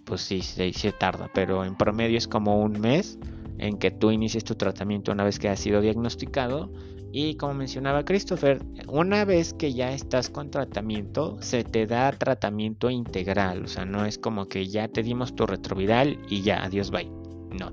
pues 0.04 0.22
sí, 0.22 0.42
se, 0.42 0.72
se 0.72 0.90
tarda, 0.90 1.30
pero 1.32 1.64
en 1.64 1.76
promedio 1.76 2.18
es 2.18 2.26
como 2.26 2.60
un 2.60 2.80
mes 2.80 3.20
en 3.58 3.78
que 3.78 3.92
tú 3.92 4.10
inicies 4.10 4.42
tu 4.42 4.56
tratamiento 4.56 5.12
una 5.12 5.22
vez 5.22 5.38
que 5.38 5.48
has 5.48 5.60
sido 5.60 5.80
diagnosticado. 5.80 6.72
Y 7.12 7.36
como 7.36 7.54
mencionaba 7.54 8.04
Christopher, 8.04 8.64
una 8.88 9.24
vez 9.24 9.54
que 9.54 9.72
ya 9.72 9.92
estás 9.92 10.28
con 10.28 10.50
tratamiento, 10.50 11.36
se 11.40 11.62
te 11.62 11.86
da 11.86 12.10
tratamiento 12.10 12.90
integral. 12.90 13.62
O 13.62 13.68
sea, 13.68 13.84
no 13.84 14.04
es 14.06 14.18
como 14.18 14.48
que 14.48 14.66
ya 14.66 14.88
te 14.88 15.04
dimos 15.04 15.36
tu 15.36 15.46
retroviral 15.46 16.18
y 16.28 16.42
ya, 16.42 16.64
adiós, 16.64 16.90
bye. 16.90 17.08
No 17.56 17.70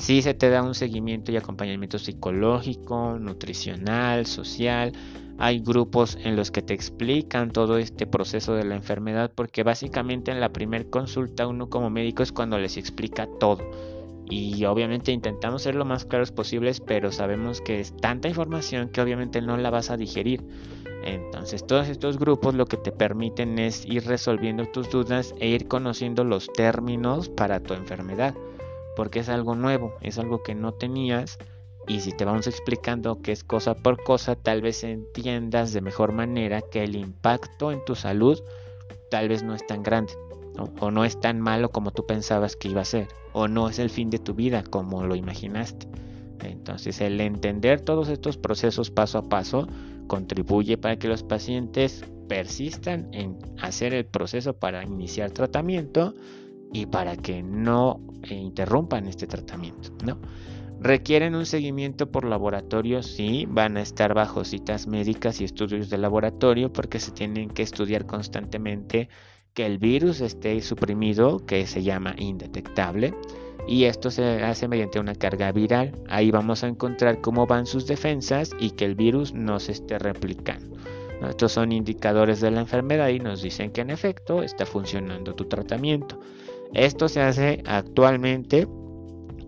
Sí 0.00 0.22
se 0.22 0.32
te 0.32 0.48
da 0.48 0.62
un 0.62 0.74
seguimiento 0.74 1.30
y 1.30 1.36
acompañamiento 1.36 1.98
psicológico, 1.98 3.18
nutricional, 3.20 4.24
social. 4.24 4.92
Hay 5.36 5.60
grupos 5.60 6.16
en 6.24 6.36
los 6.36 6.50
que 6.50 6.62
te 6.62 6.72
explican 6.72 7.50
todo 7.50 7.76
este 7.76 8.06
proceso 8.06 8.54
de 8.54 8.64
la 8.64 8.76
enfermedad 8.76 9.30
porque 9.34 9.62
básicamente 9.62 10.30
en 10.30 10.40
la 10.40 10.54
primera 10.54 10.86
consulta 10.88 11.46
uno 11.46 11.68
como 11.68 11.90
médico 11.90 12.22
es 12.22 12.32
cuando 12.32 12.58
les 12.58 12.78
explica 12.78 13.28
todo. 13.38 13.62
Y 14.30 14.64
obviamente 14.64 15.12
intentamos 15.12 15.64
ser 15.64 15.74
lo 15.74 15.84
más 15.84 16.06
claros 16.06 16.32
posibles, 16.32 16.80
pero 16.80 17.12
sabemos 17.12 17.60
que 17.60 17.80
es 17.80 17.94
tanta 17.94 18.28
información 18.28 18.88
que 18.88 19.02
obviamente 19.02 19.42
no 19.42 19.58
la 19.58 19.68
vas 19.68 19.90
a 19.90 19.98
digerir. 19.98 20.42
Entonces 21.04 21.66
todos 21.66 21.88
estos 21.88 22.18
grupos 22.18 22.54
lo 22.54 22.64
que 22.64 22.78
te 22.78 22.90
permiten 22.90 23.58
es 23.58 23.84
ir 23.84 24.06
resolviendo 24.06 24.64
tus 24.64 24.88
dudas 24.88 25.34
e 25.40 25.48
ir 25.48 25.68
conociendo 25.68 26.24
los 26.24 26.50
términos 26.54 27.28
para 27.28 27.60
tu 27.60 27.74
enfermedad 27.74 28.34
porque 29.00 29.20
es 29.20 29.30
algo 29.30 29.54
nuevo, 29.54 29.94
es 30.02 30.18
algo 30.18 30.42
que 30.42 30.54
no 30.54 30.74
tenías 30.74 31.38
y 31.88 32.00
si 32.00 32.12
te 32.12 32.26
vamos 32.26 32.46
explicando 32.46 33.22
que 33.22 33.32
es 33.32 33.44
cosa 33.44 33.74
por 33.74 34.04
cosa, 34.04 34.36
tal 34.36 34.60
vez 34.60 34.84
entiendas 34.84 35.72
de 35.72 35.80
mejor 35.80 36.12
manera 36.12 36.60
que 36.60 36.84
el 36.84 36.94
impacto 36.96 37.72
en 37.72 37.82
tu 37.86 37.94
salud 37.94 38.38
tal 39.10 39.30
vez 39.30 39.42
no 39.42 39.54
es 39.54 39.66
tan 39.66 39.82
grande 39.82 40.12
o 40.80 40.90
no 40.90 41.06
es 41.06 41.18
tan 41.18 41.40
malo 41.40 41.70
como 41.70 41.92
tú 41.92 42.04
pensabas 42.04 42.56
que 42.56 42.68
iba 42.68 42.82
a 42.82 42.84
ser 42.84 43.08
o 43.32 43.48
no 43.48 43.70
es 43.70 43.78
el 43.78 43.88
fin 43.88 44.10
de 44.10 44.18
tu 44.18 44.34
vida 44.34 44.62
como 44.64 45.02
lo 45.02 45.14
imaginaste. 45.14 45.88
Entonces 46.42 47.00
el 47.00 47.22
entender 47.22 47.80
todos 47.80 48.10
estos 48.10 48.36
procesos 48.36 48.90
paso 48.90 49.16
a 49.16 49.30
paso 49.30 49.66
contribuye 50.08 50.76
para 50.76 50.98
que 50.98 51.08
los 51.08 51.22
pacientes 51.22 52.04
persistan 52.28 53.08
en 53.14 53.38
hacer 53.62 53.94
el 53.94 54.04
proceso 54.04 54.52
para 54.52 54.84
iniciar 54.84 55.30
tratamiento 55.30 56.12
y 56.72 56.86
para 56.86 57.16
que 57.16 57.42
no 57.42 58.00
eh, 58.22 58.34
interrumpan 58.34 59.06
este 59.06 59.26
tratamiento, 59.26 59.92
¿no? 60.04 60.18
Requieren 60.80 61.34
un 61.34 61.44
seguimiento 61.44 62.10
por 62.10 62.24
laboratorio, 62.24 63.02
sí, 63.02 63.46
van 63.46 63.76
a 63.76 63.82
estar 63.82 64.14
bajo 64.14 64.44
citas 64.44 64.86
médicas 64.86 65.40
y 65.40 65.44
estudios 65.44 65.90
de 65.90 65.98
laboratorio 65.98 66.72
porque 66.72 66.98
se 66.98 67.10
tienen 67.10 67.50
que 67.50 67.62
estudiar 67.62 68.06
constantemente 68.06 69.10
que 69.52 69.66
el 69.66 69.76
virus 69.76 70.22
esté 70.22 70.58
suprimido, 70.62 71.44
que 71.44 71.66
se 71.66 71.82
llama 71.82 72.14
indetectable, 72.16 73.12
y 73.68 73.84
esto 73.84 74.10
se 74.10 74.42
hace 74.42 74.68
mediante 74.68 74.98
una 74.98 75.14
carga 75.14 75.52
viral. 75.52 75.92
Ahí 76.08 76.30
vamos 76.30 76.64
a 76.64 76.68
encontrar 76.68 77.20
cómo 77.20 77.46
van 77.46 77.66
sus 77.66 77.86
defensas 77.86 78.52
y 78.58 78.70
que 78.70 78.86
el 78.86 78.94
virus 78.94 79.34
no 79.34 79.60
se 79.60 79.72
esté 79.72 79.98
replicando. 79.98 80.76
Estos 81.28 81.52
son 81.52 81.72
indicadores 81.72 82.40
de 82.40 82.50
la 82.50 82.60
enfermedad 82.60 83.08
y 83.08 83.18
nos 83.18 83.42
dicen 83.42 83.70
que 83.70 83.82
en 83.82 83.90
efecto 83.90 84.42
está 84.42 84.64
funcionando 84.64 85.34
tu 85.34 85.44
tratamiento. 85.44 86.18
Esto 86.74 87.08
se 87.08 87.20
hace 87.20 87.62
actualmente 87.66 88.68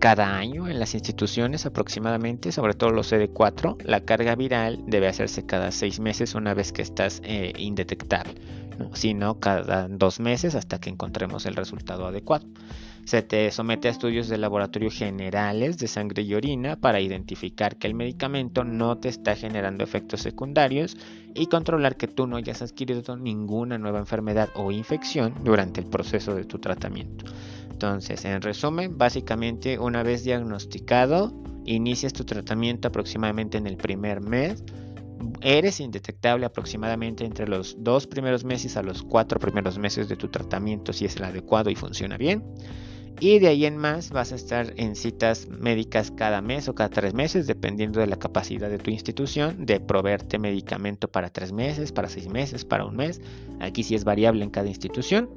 cada 0.00 0.37
año 0.37 0.66
en 0.68 0.80
las 0.80 0.94
instituciones 0.94 1.64
aproximadamente, 1.64 2.50
sobre 2.50 2.74
todo 2.74 2.90
los 2.90 3.12
CD4. 3.12 3.76
La 3.85 4.00
carga 4.00 4.35
viral 4.35 4.82
debe 4.88 5.06
hacerse 5.06 5.46
cada 5.46 5.70
seis 5.70 6.00
meses 6.00 6.35
una 6.35 6.54
vez 6.54 6.72
que 6.72 6.82
estás 6.82 7.20
eh, 7.24 7.52
indetectable, 7.56 8.35
sino 8.94 9.38
cada 9.38 9.87
dos 9.87 10.18
meses 10.18 10.56
hasta 10.56 10.80
que 10.80 10.90
encontremos 10.90 11.46
el 11.46 11.54
resultado 11.54 12.06
adecuado. 12.06 12.46
Se 13.05 13.21
te 13.21 13.51
somete 13.51 13.88
a 13.88 13.91
estudios 13.91 14.29
de 14.29 14.38
laboratorio 14.38 14.91
generales 14.91 15.77
de 15.77 15.88
sangre 15.88 16.23
y 16.23 16.35
orina 16.35 16.77
para 16.77 17.01
identificar 17.01 17.77
que 17.77 17.88
el 17.88 17.95
medicamento 17.95 18.62
no 18.62 18.99
te 18.99 19.09
está 19.09 19.35
generando 19.35 19.83
efectos 19.83 20.21
secundarios 20.21 20.97
y 21.35 21.47
controlar 21.47 21.97
que 21.97 22.07
tú 22.07 22.29
no 22.29 22.37
hayas 22.37 22.62
adquirido 22.62 23.17
ninguna 23.17 23.77
nueva 23.77 23.99
enfermedad 23.99 24.51
o 24.55 24.71
infección 24.71 25.35
durante 25.43 25.81
el 25.81 25.88
proceso 25.88 26.35
de 26.35 26.45
tu 26.45 26.61
tratamiento. 26.61 27.25
Entonces, 27.71 28.25
en 28.25 28.41
resumen, 28.41 28.97
básicamente 28.97 29.81
una 29.81 30.05
vez 30.05 30.23
diagnosticado, 30.23 31.33
inicias 31.65 32.12
tu 32.12 32.25
tratamiento 32.25 32.87
aproximadamente 32.87 33.59
en 33.59 33.67
el 33.67 33.77
primer 33.77 34.21
mes. 34.21 34.62
Eres 35.41 35.81
indetectable 35.81 36.47
aproximadamente 36.47 37.25
entre 37.25 37.49
los 37.49 37.77
dos 37.83 38.07
primeros 38.07 38.45
meses 38.45 38.77
a 38.77 38.83
los 38.83 39.03
cuatro 39.03 39.41
primeros 39.41 39.79
meses 39.79 40.09
de 40.09 40.17
tu 40.17 40.29
tratamiento 40.29 40.93
si 40.93 41.05
es 41.05 41.17
el 41.17 41.25
adecuado 41.25 41.71
y 41.71 41.75
funciona 41.75 42.17
bien. 42.17 42.45
Y 43.20 43.38
de 43.38 43.48
ahí 43.48 43.66
en 43.66 43.77
más 43.77 44.11
vas 44.11 44.33
a 44.33 44.35
estar 44.35 44.72
en 44.77 44.96
citas 44.96 45.46
médicas 45.48 46.11
cada 46.11 46.42
mes 46.42 46.68
o 46.68 46.75
cada 46.75 46.88
tres 46.88 47.14
meses, 47.14 47.46
dependiendo 47.46 48.01
de 48.01 48.09
la 48.09 48.16
capacidad 48.16 48.68
de 48.68 48.79
tu 48.79 48.90
institución 48.90 49.64
de 49.64 49.79
proveerte 49.79 50.38
medicamento 50.38 51.09
para 51.09 51.31
tres 51.31 51.53
meses, 51.53 51.92
para 51.92 52.09
seis 52.09 52.29
meses, 52.29 52.64
para 52.64 52.85
un 52.85 52.96
mes. 52.96 53.20
Aquí 53.61 53.85
sí 53.85 53.94
es 53.94 54.05
variable 54.05 54.42
en 54.44 54.51
cada 54.51 54.68
institución. 54.68 55.29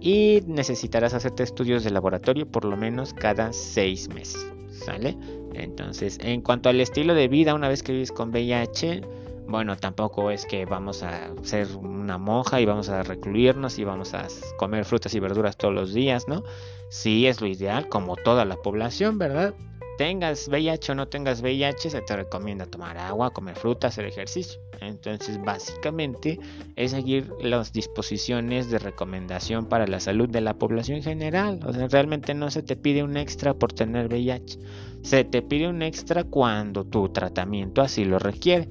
y 0.00 0.42
necesitarás 0.46 1.12
hacerte 1.12 1.42
estudios 1.42 1.82
de 1.82 1.90
laboratorio 1.90 2.46
por 2.46 2.64
lo 2.64 2.76
menos 2.76 3.14
cada 3.14 3.52
seis 3.52 4.08
meses. 4.08 4.46
¿Sale? 4.70 5.16
Entonces, 5.54 6.18
en 6.22 6.40
cuanto 6.40 6.68
al 6.68 6.80
estilo 6.80 7.14
de 7.14 7.26
vida, 7.26 7.54
una 7.54 7.68
vez 7.68 7.82
que 7.82 7.92
vives 7.92 8.12
con 8.12 8.30
VIH, 8.30 9.02
bueno, 9.48 9.76
tampoco 9.76 10.30
es 10.30 10.46
que 10.46 10.66
vamos 10.66 11.02
a 11.02 11.30
ser 11.42 11.66
una 11.76 12.18
monja 12.18 12.60
y 12.60 12.66
vamos 12.66 12.90
a 12.90 13.02
recluirnos 13.02 13.78
y 13.78 13.84
vamos 13.84 14.14
a 14.14 14.28
comer 14.56 14.84
frutas 14.84 15.14
y 15.14 15.20
verduras 15.20 15.56
todos 15.56 15.74
los 15.74 15.92
días, 15.94 16.28
¿no? 16.28 16.44
Sí 16.90 17.26
es 17.26 17.40
lo 17.40 17.46
ideal, 17.46 17.88
como 17.88 18.16
toda 18.16 18.44
la 18.44 18.56
población, 18.56 19.18
¿verdad? 19.18 19.54
Tengas 19.98 20.48
VIH 20.48 20.92
o 20.92 20.94
no 20.94 21.08
tengas 21.08 21.42
VIH, 21.42 21.90
se 21.90 22.00
te 22.00 22.16
recomienda 22.16 22.66
tomar 22.66 22.96
agua, 22.98 23.32
comer 23.32 23.56
frutas, 23.56 23.94
hacer 23.94 24.06
ejercicio. 24.06 24.60
Entonces, 24.80 25.42
básicamente 25.42 26.38
es 26.76 26.92
seguir 26.92 27.32
las 27.40 27.72
disposiciones 27.72 28.70
de 28.70 28.78
recomendación 28.78 29.66
para 29.66 29.88
la 29.88 29.98
salud 29.98 30.28
de 30.28 30.40
la 30.40 30.54
población 30.54 30.98
en 30.98 31.02
general. 31.02 31.60
O 31.66 31.72
sea, 31.72 31.88
realmente 31.88 32.32
no 32.32 32.50
se 32.50 32.62
te 32.62 32.76
pide 32.76 33.02
un 33.02 33.16
extra 33.16 33.54
por 33.54 33.72
tener 33.72 34.06
VIH. 34.06 34.58
Se 35.02 35.24
te 35.24 35.42
pide 35.42 35.66
un 35.66 35.82
extra 35.82 36.22
cuando 36.22 36.84
tu 36.84 37.08
tratamiento 37.08 37.82
así 37.82 38.04
lo 38.04 38.18
requiere 38.18 38.68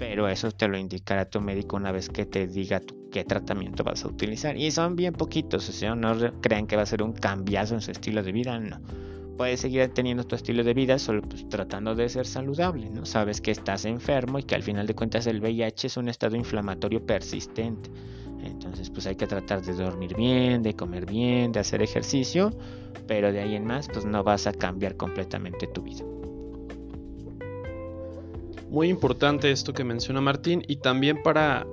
pero 0.00 0.28
eso 0.28 0.50
te 0.50 0.66
lo 0.66 0.78
indicará 0.78 1.28
tu 1.28 1.42
médico 1.42 1.76
una 1.76 1.92
vez 1.92 2.08
que 2.08 2.24
te 2.24 2.46
diga 2.46 2.80
qué 3.10 3.24
tratamiento 3.24 3.84
vas 3.84 4.04
a 4.04 4.08
utilizar. 4.08 4.56
Y 4.56 4.70
son 4.70 4.96
bien 4.96 5.12
poquitos, 5.12 5.68
o 5.68 5.72
sea, 5.72 5.94
no 5.94 6.14
crean 6.40 6.66
que 6.66 6.76
va 6.76 6.82
a 6.82 6.86
ser 6.86 7.02
un 7.02 7.12
cambiazo 7.12 7.74
en 7.74 7.80
su 7.80 7.90
estilo 7.90 8.22
de 8.22 8.32
vida, 8.32 8.58
no. 8.58 8.80
Puedes 9.36 9.60
seguir 9.60 9.88
teniendo 9.88 10.24
tu 10.24 10.36
estilo 10.36 10.62
de 10.64 10.74
vida 10.74 10.98
solo 10.98 11.22
pues, 11.22 11.48
tratando 11.48 11.94
de 11.94 12.08
ser 12.08 12.26
saludable, 12.26 12.90
¿no? 12.90 13.06
Sabes 13.06 13.40
que 13.40 13.50
estás 13.50 13.86
enfermo 13.86 14.38
y 14.38 14.42
que 14.42 14.54
al 14.54 14.62
final 14.62 14.86
de 14.86 14.94
cuentas 14.94 15.26
el 15.26 15.40
VIH 15.40 15.86
es 15.86 15.96
un 15.96 16.08
estado 16.08 16.36
inflamatorio 16.36 17.04
persistente. 17.04 17.90
Entonces, 18.42 18.90
pues 18.90 19.06
hay 19.06 19.16
que 19.16 19.26
tratar 19.26 19.62
de 19.62 19.72
dormir 19.74 20.14
bien, 20.14 20.62
de 20.62 20.74
comer 20.74 21.06
bien, 21.06 21.52
de 21.52 21.60
hacer 21.60 21.82
ejercicio, 21.82 22.50
pero 23.06 23.32
de 23.32 23.40
ahí 23.40 23.54
en 23.54 23.64
más, 23.64 23.88
pues 23.88 24.04
no 24.04 24.22
vas 24.22 24.46
a 24.46 24.52
cambiar 24.52 24.96
completamente 24.96 25.66
tu 25.66 25.82
vida. 25.82 26.04
Muy 28.70 28.88
importante 28.88 29.50
esto 29.50 29.72
que 29.72 29.84
menciona 29.84 30.20
Martín 30.20 30.62
y 30.68 30.76
también 30.76 31.22
para 31.22 31.66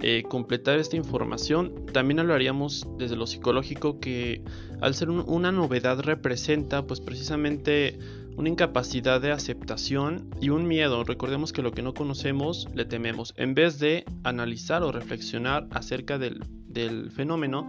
eh, 0.00 0.22
completar 0.28 0.78
esta 0.78 0.96
información, 0.96 1.86
también 1.92 2.20
hablaríamos 2.20 2.86
desde 2.98 3.16
lo 3.16 3.26
psicológico 3.26 3.98
que 3.98 4.42
al 4.80 4.94
ser 4.94 5.10
una 5.10 5.50
novedad 5.50 6.00
representa 6.00 6.86
pues 6.86 7.00
precisamente 7.00 7.98
una 8.38 8.48
incapacidad 8.48 9.20
de 9.20 9.32
aceptación 9.32 10.30
y 10.40 10.50
un 10.50 10.68
miedo. 10.68 11.02
Recordemos 11.02 11.52
que 11.52 11.62
lo 11.62 11.72
que 11.72 11.82
no 11.82 11.92
conocemos 11.94 12.68
le 12.72 12.84
tememos. 12.84 13.34
En 13.36 13.54
vez 13.54 13.80
de 13.80 14.04
analizar 14.22 14.84
o 14.84 14.92
reflexionar 14.92 15.66
acerca 15.72 16.18
del, 16.18 16.40
fenómeno, 17.10 17.68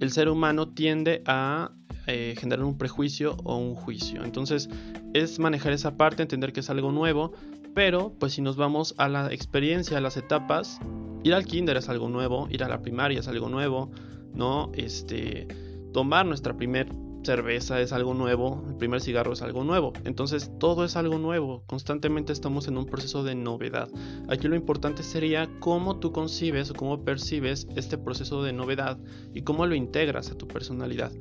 el 0.00 0.12
ser 0.12 0.28
humano 0.28 0.68
tiende 0.68 1.22
a 1.24 1.72
eh, 2.06 2.34
generar 2.38 2.66
un 2.66 2.76
prejuicio 2.76 3.38
o 3.44 3.56
un 3.56 3.74
juicio. 3.74 4.22
Entonces 4.22 4.68
es 5.14 5.38
manejar 5.38 5.72
esa 5.72 5.96
parte, 5.96 6.20
entender 6.20 6.52
que 6.52 6.60
es 6.60 6.68
algo 6.68 6.92
nuevo, 6.92 7.32
pero, 7.74 8.14
pues 8.18 8.34
si 8.34 8.42
nos 8.42 8.56
vamos 8.56 8.94
a 8.98 9.08
la 9.08 9.32
experiencia, 9.32 9.98
a 9.98 10.00
las 10.00 10.16
etapas, 10.16 10.78
ir 11.22 11.34
al 11.34 11.46
kinder 11.46 11.76
es 11.76 11.88
algo 11.88 12.08
nuevo, 12.08 12.48
ir 12.50 12.64
a 12.64 12.68
la 12.68 12.82
primaria 12.82 13.20
es 13.20 13.28
algo 13.28 13.48
nuevo, 13.48 13.90
¿no? 14.34 14.70
Este, 14.74 15.46
tomar 15.92 16.26
nuestra 16.26 16.56
primer 16.56 16.88
cerveza 17.24 17.80
es 17.80 17.92
algo 17.92 18.14
nuevo, 18.14 18.64
el 18.68 18.74
primer 18.76 19.00
cigarro 19.00 19.32
es 19.32 19.42
algo 19.42 19.64
nuevo. 19.64 19.92
Entonces 20.04 20.50
todo 20.58 20.84
es 20.84 20.96
algo 20.96 21.18
nuevo, 21.18 21.62
constantemente 21.66 22.32
estamos 22.32 22.68
en 22.68 22.76
un 22.76 22.86
proceso 22.86 23.22
de 23.22 23.34
novedad. 23.34 23.88
Aquí 24.28 24.48
lo 24.48 24.56
importante 24.56 25.02
sería 25.02 25.48
cómo 25.60 25.98
tú 25.98 26.12
concibes 26.12 26.70
o 26.70 26.74
cómo 26.74 27.04
percibes 27.04 27.68
este 27.76 27.96
proceso 27.96 28.42
de 28.42 28.52
novedad 28.52 28.98
y 29.34 29.42
cómo 29.42 29.66
lo 29.66 29.74
integras 29.74 30.30
a 30.30 30.36
tu 30.36 30.48
personalidad 30.48 31.12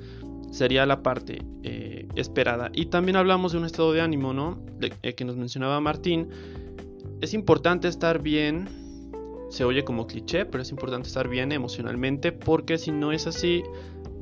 sería 0.52 0.86
la 0.86 1.02
parte 1.02 1.42
eh, 1.64 2.08
esperada. 2.16 2.70
Y 2.74 2.88
también 2.88 3.16
hablamos 3.16 3.54
de 3.54 3.58
un 3.58 3.66
estado 3.66 3.92
de 3.94 4.02
ánimo, 4.02 4.34
¿no? 4.34 4.60
Eh, 5.02 5.14
que 5.16 5.26
nos 5.26 5.38
mencionaba 5.38 5.80
Martín. 5.80 6.30
Es 7.22 7.34
importante 7.34 7.88
estar 7.88 8.22
bien, 8.22 8.68
se 9.50 9.64
oye 9.64 9.84
como 9.84 10.08
cliché, 10.08 10.46
pero 10.46 10.62
es 10.62 10.70
importante 10.70 11.08
estar 11.08 11.28
bien 11.28 11.52
emocionalmente 11.52 12.32
porque 12.32 12.78
si 12.78 12.92
no 12.92 13.12
es 13.12 13.28
así, 13.28 13.64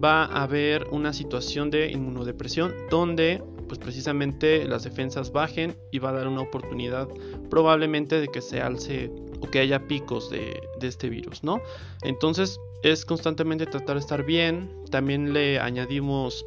va 0.03 0.25
a 0.25 0.43
haber 0.43 0.87
una 0.91 1.13
situación 1.13 1.69
de 1.69 1.91
inmunodepresión 1.91 2.73
donde 2.89 3.43
pues 3.67 3.79
precisamente 3.79 4.65
las 4.65 4.83
defensas 4.83 5.31
bajen 5.31 5.75
y 5.91 5.99
va 5.99 6.09
a 6.09 6.13
dar 6.13 6.27
una 6.27 6.41
oportunidad 6.41 7.07
probablemente 7.49 8.19
de 8.19 8.27
que 8.27 8.41
se 8.41 8.61
alce 8.61 9.11
o 9.41 9.49
que 9.49 9.59
haya 9.59 9.87
picos 9.87 10.29
de, 10.29 10.61
de 10.79 10.87
este 10.87 11.09
virus, 11.09 11.43
¿no? 11.43 11.61
Entonces 12.03 12.59
es 12.83 13.05
constantemente 13.05 13.65
tratar 13.65 13.95
de 13.95 14.01
estar 14.01 14.23
bien. 14.25 14.69
También 14.89 15.33
le 15.33 15.59
añadimos 15.59 16.45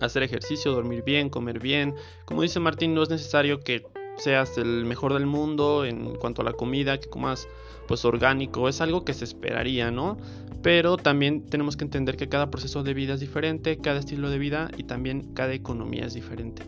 hacer 0.00 0.22
ejercicio, 0.22 0.72
dormir 0.72 1.02
bien, 1.02 1.28
comer 1.28 1.58
bien. 1.58 1.94
Como 2.24 2.42
dice 2.42 2.60
Martín, 2.60 2.94
no 2.94 3.02
es 3.02 3.10
necesario 3.10 3.60
que 3.60 3.84
seas 4.18 4.58
el 4.58 4.84
mejor 4.84 5.14
del 5.14 5.26
mundo 5.26 5.84
en 5.84 6.16
cuanto 6.16 6.42
a 6.42 6.44
la 6.44 6.52
comida, 6.52 6.98
que 6.98 7.08
comas 7.08 7.48
pues 7.86 8.04
orgánico, 8.04 8.68
es 8.68 8.80
algo 8.80 9.04
que 9.04 9.14
se 9.14 9.24
esperaría, 9.24 9.90
¿no? 9.90 10.18
Pero 10.62 10.96
también 10.96 11.46
tenemos 11.46 11.76
que 11.76 11.84
entender 11.84 12.16
que 12.16 12.28
cada 12.28 12.50
proceso 12.50 12.82
de 12.82 12.92
vida 12.92 13.14
es 13.14 13.20
diferente, 13.20 13.78
cada 13.78 14.00
estilo 14.00 14.28
de 14.28 14.38
vida 14.38 14.70
y 14.76 14.84
también 14.84 15.32
cada 15.34 15.54
economía 15.54 16.04
es 16.04 16.14
diferente. 16.14 16.62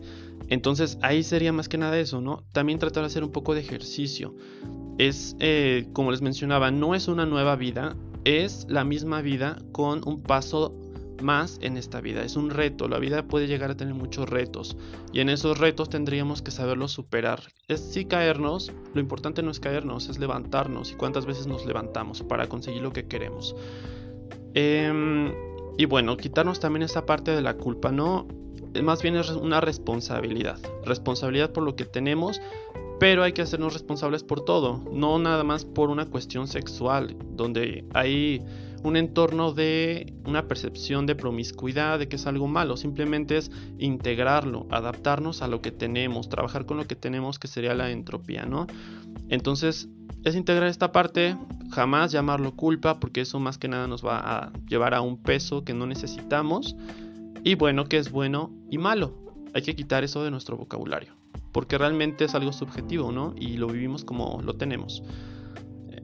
Entonces 0.51 0.99
ahí 1.01 1.23
sería 1.23 1.53
más 1.53 1.69
que 1.69 1.77
nada 1.77 1.97
eso, 1.97 2.19
¿no? 2.19 2.43
También 2.51 2.77
tratar 2.77 3.03
de 3.03 3.07
hacer 3.07 3.23
un 3.23 3.31
poco 3.31 3.55
de 3.55 3.61
ejercicio. 3.61 4.35
Es, 4.97 5.37
eh, 5.39 5.87
como 5.93 6.11
les 6.11 6.21
mencionaba, 6.21 6.71
no 6.71 6.93
es 6.93 7.07
una 7.07 7.25
nueva 7.25 7.55
vida, 7.55 7.95
es 8.25 8.67
la 8.69 8.83
misma 8.83 9.21
vida 9.21 9.59
con 9.71 10.05
un 10.05 10.21
paso 10.21 10.75
más 11.23 11.57
en 11.61 11.77
esta 11.77 12.01
vida. 12.01 12.21
Es 12.25 12.35
un 12.35 12.49
reto, 12.49 12.89
la 12.89 12.99
vida 12.99 13.23
puede 13.29 13.47
llegar 13.47 13.71
a 13.71 13.77
tener 13.77 13.93
muchos 13.93 14.29
retos 14.29 14.75
y 15.13 15.21
en 15.21 15.29
esos 15.29 15.57
retos 15.57 15.87
tendríamos 15.87 16.41
que 16.41 16.51
saberlo 16.51 16.89
superar. 16.89 17.43
Es 17.69 17.79
sí 17.79 18.03
caernos, 18.03 18.73
lo 18.93 18.99
importante 18.99 19.43
no 19.43 19.51
es 19.51 19.61
caernos, 19.61 20.09
es 20.09 20.19
levantarnos 20.19 20.91
y 20.91 20.95
cuántas 20.95 21.25
veces 21.25 21.47
nos 21.47 21.65
levantamos 21.65 22.23
para 22.23 22.49
conseguir 22.49 22.81
lo 22.81 22.91
que 22.91 23.07
queremos. 23.07 23.55
Em, 24.53 25.31
y 25.77 25.85
bueno, 25.85 26.17
quitarnos 26.17 26.59
también 26.59 26.83
esa 26.83 27.05
parte 27.05 27.31
de 27.31 27.41
la 27.41 27.53
culpa, 27.53 27.93
¿no? 27.93 28.40
Más 28.83 29.01
bien 29.01 29.15
es 29.15 29.29
una 29.29 29.61
responsabilidad. 29.61 30.59
Responsabilidad 30.85 31.51
por 31.51 31.63
lo 31.63 31.75
que 31.75 31.85
tenemos, 31.85 32.41
pero 32.99 33.23
hay 33.23 33.33
que 33.33 33.41
hacernos 33.41 33.73
responsables 33.73 34.23
por 34.23 34.45
todo, 34.45 34.79
no 34.91 35.17
nada 35.17 35.43
más 35.43 35.65
por 35.65 35.89
una 35.89 36.05
cuestión 36.05 36.47
sexual, 36.47 37.15
donde 37.35 37.83
hay 37.93 38.41
un 38.83 38.95
entorno 38.95 39.53
de 39.53 40.13
una 40.25 40.47
percepción 40.47 41.05
de 41.05 41.15
promiscuidad, 41.15 41.99
de 41.99 42.07
que 42.07 42.15
es 42.15 42.27
algo 42.27 42.47
malo, 42.47 42.77
simplemente 42.77 43.37
es 43.37 43.51
integrarlo, 43.77 44.67
adaptarnos 44.71 45.41
a 45.41 45.47
lo 45.47 45.61
que 45.61 45.71
tenemos, 45.71 46.29
trabajar 46.29 46.65
con 46.65 46.77
lo 46.77 46.87
que 46.87 46.95
tenemos, 46.95 47.39
que 47.39 47.47
sería 47.47 47.73
la 47.73 47.91
entropía, 47.91 48.45
¿no? 48.45 48.67
Entonces, 49.29 49.89
es 50.23 50.35
integrar 50.35 50.69
esta 50.69 50.91
parte, 50.91 51.35
jamás 51.71 52.11
llamarlo 52.11 52.55
culpa, 52.55 52.99
porque 52.99 53.21
eso 53.21 53.39
más 53.39 53.57
que 53.57 53.67
nada 53.67 53.87
nos 53.87 54.05
va 54.05 54.19
a 54.19 54.53
llevar 54.67 54.93
a 54.93 55.01
un 55.01 55.17
peso 55.17 55.63
que 55.63 55.73
no 55.73 55.87
necesitamos, 55.87 56.75
y 57.43 57.55
bueno, 57.55 57.85
que 57.85 57.97
es 57.97 58.11
bueno 58.11 58.51
y 58.69 58.77
malo. 58.77 59.13
Hay 59.53 59.61
que 59.61 59.75
quitar 59.75 60.03
eso 60.03 60.23
de 60.23 60.31
nuestro 60.31 60.57
vocabulario 60.57 61.21
porque 61.51 61.77
realmente 61.77 62.25
es 62.25 62.35
algo 62.35 62.53
subjetivo, 62.53 63.11
¿no? 63.11 63.33
Y 63.37 63.57
lo 63.57 63.67
vivimos 63.67 64.05
como 64.05 64.41
lo 64.43 64.55
tenemos. 64.55 65.03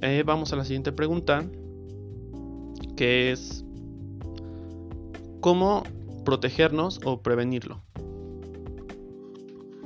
Eh, 0.02 0.24
vamos 0.26 0.54
a 0.54 0.56
la 0.56 0.66
siguiente 0.66 0.92
pregunta, 0.92 1.46
que 2.96 3.32
es, 3.32 3.66
¿cómo 5.42 5.84
protegernos 6.26 7.00
o 7.04 7.22
prevenirlo? 7.22 7.82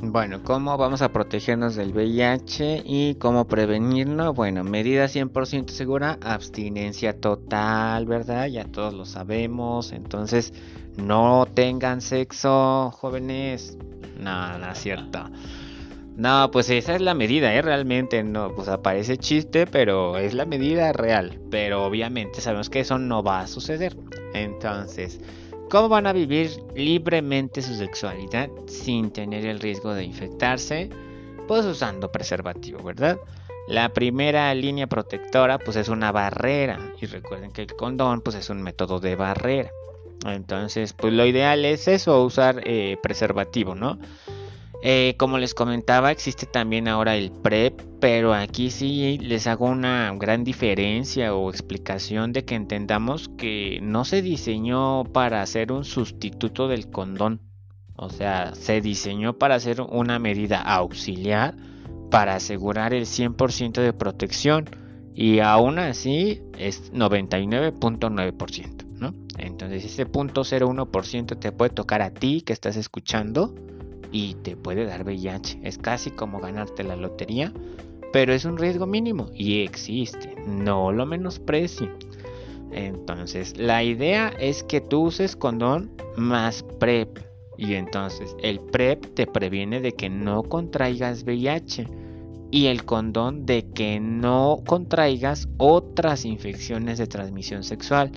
Bueno, 0.04 0.42
¿cómo 0.44 0.76
vamos 0.78 1.04
a 1.04 1.14
protegernos 1.14 1.76
del 1.76 1.94
VIH 1.94 2.82
y 2.84 3.16
cómo 3.16 3.46
prevenirlo? 3.46 4.34
Bueno, 4.34 4.64
medida 4.64 5.06
100% 5.06 5.70
segura, 5.70 6.18
abstinencia 6.24 7.20
total, 7.22 8.08
¿verdad? 8.08 8.48
Ya 8.48 8.66
todos 8.66 8.96
lo 8.96 9.06
sabemos. 9.06 9.92
Entonces, 9.92 10.56
no 10.98 11.48
tengan 11.54 12.02
sexo, 12.02 12.92
jóvenes. 12.92 13.78
No, 14.20 14.58
no 14.58 14.72
es 14.72 14.78
cierto. 14.80 15.30
No, 16.18 16.52
pues 16.52 16.70
esa 16.70 16.96
es 16.96 17.02
la 17.02 17.14
medida, 17.14 17.54
¿eh? 17.56 17.62
Realmente 17.62 18.22
no, 18.24 18.54
pues 18.54 18.68
aparece 18.68 19.18
chiste, 19.18 19.66
pero 19.66 20.18
es 20.18 20.34
la 20.34 20.46
medida 20.46 20.92
real. 20.92 21.40
Pero 21.50 21.86
obviamente 21.86 22.42
sabemos 22.42 22.70
que 22.70 22.82
eso 22.82 22.98
no 22.98 23.24
va 23.24 23.42
a 23.42 23.48
suceder. 23.48 23.96
Entonces, 24.34 25.20
¿cómo 25.70 25.90
van 25.90 26.08
a 26.08 26.14
vivir 26.14 26.52
libremente 26.76 27.62
su 27.62 27.76
sexualidad 27.76 28.50
sin 28.68 29.12
tener 29.12 29.46
el 29.46 29.60
riesgo 29.60 29.94
de 29.94 30.04
infectarse? 30.04 30.90
Pues 31.48 31.66
usando 31.66 32.12
preservativo, 32.12 32.84
¿verdad? 32.84 33.18
La 33.68 33.90
primera 33.94 34.54
línea 34.54 34.88
protectora 34.88 35.58
pues 35.60 35.78
es 35.78 35.88
una 35.88 36.12
barrera 36.12 36.78
y 37.00 37.06
recuerden 37.06 37.52
que 37.52 37.62
el 37.62 37.74
condón 37.74 38.22
pues 38.22 38.36
es 38.36 38.50
un 38.50 38.62
método 38.62 39.00
de 39.00 39.16
barrera. 39.16 39.72
Entonces 40.26 40.94
pues 40.94 41.14
lo 41.14 41.26
ideal 41.26 41.66
es 41.66 41.88
eso, 41.88 42.24
usar 42.24 42.62
eh, 42.66 42.98
preservativo, 43.02 43.76
¿no? 43.76 43.98
Eh, 44.84 45.14
como 45.18 45.38
les 45.38 45.54
comentaba, 45.54 46.12
existe 46.12 46.48
también 46.48 46.88
ahora 46.88 47.16
el 47.16 47.32
PrEP, 47.32 47.82
pero 48.00 48.34
aquí 48.34 48.72
sí 48.72 49.20
les 49.20 49.46
hago 49.46 49.68
una 49.68 50.12
gran 50.18 50.44
diferencia 50.44 51.36
o 51.36 51.52
explicación 51.52 52.34
de 52.34 52.46
que 52.46 52.56
entendamos 52.56 53.30
que 53.30 53.80
no 53.84 54.06
se 54.06 54.24
diseñó 54.24 55.04
para 55.04 55.46
ser 55.46 55.72
un 55.72 55.86
sustituto 55.86 56.68
del 56.68 56.90
condón. 56.90 57.42
O 57.96 58.10
sea, 58.10 58.56
se 58.56 58.82
diseñó 58.82 59.38
para 59.38 59.60
ser 59.60 59.82
una 59.82 60.18
medida 60.18 60.60
auxiliar 60.60 61.56
para 62.10 62.36
asegurar 62.36 62.96
el 62.96 63.06
100% 63.06 63.82
de 63.82 63.94
protección 63.94 64.68
y 65.14 65.40
aún 65.40 65.78
así 65.78 66.42
es 66.58 66.92
99.9%, 66.92 68.81
¿no? 68.81 68.81
Entonces 69.42 69.84
ese 69.84 70.08
0.01% 70.08 71.40
te 71.40 71.52
puede 71.52 71.72
tocar 71.72 72.02
a 72.02 72.12
ti 72.12 72.42
que 72.42 72.54
estás 72.54 72.78
escuchando 72.78 73.54
y 74.12 74.36
te 74.36 74.56
puede 74.56 74.86
dar 74.86 75.04
VIH. 75.04 75.60
Es 75.64 75.78
casi 75.78 76.12
como 76.12 76.40
ganarte 76.40 76.84
la 76.84 76.96
lotería, 76.96 77.52
pero 78.14 78.34
es 78.34 78.46
un 78.46 78.58
riesgo 78.58 78.86
mínimo 78.86 79.30
y 79.34 79.62
existe. 79.62 80.36
No 80.46 80.92
lo 80.92 81.06
menosprecien. 81.06 81.92
Entonces, 82.72 83.58
la 83.58 83.84
idea 83.84 84.30
es 84.40 84.64
que 84.64 84.80
tú 84.80 85.06
uses 85.06 85.36
condón 85.36 85.92
más 86.16 86.64
PrEP. 86.80 87.20
Y 87.58 87.74
entonces, 87.74 88.36
el 88.42 88.60
PrEP 88.60 89.14
te 89.14 89.28
previene 89.28 89.82
de 89.82 89.92
que 89.94 90.10
no 90.10 90.44
contraigas 90.44 91.24
VIH. 91.24 91.88
Y 92.52 92.68
el 92.68 92.84
condón 92.86 93.46
de 93.46 93.64
que 93.72 94.00
no 94.00 94.62
contraigas 94.66 95.48
otras 95.58 96.26
infecciones 96.26 96.98
de 96.98 97.08
transmisión 97.08 97.64
sexual. 97.64 98.12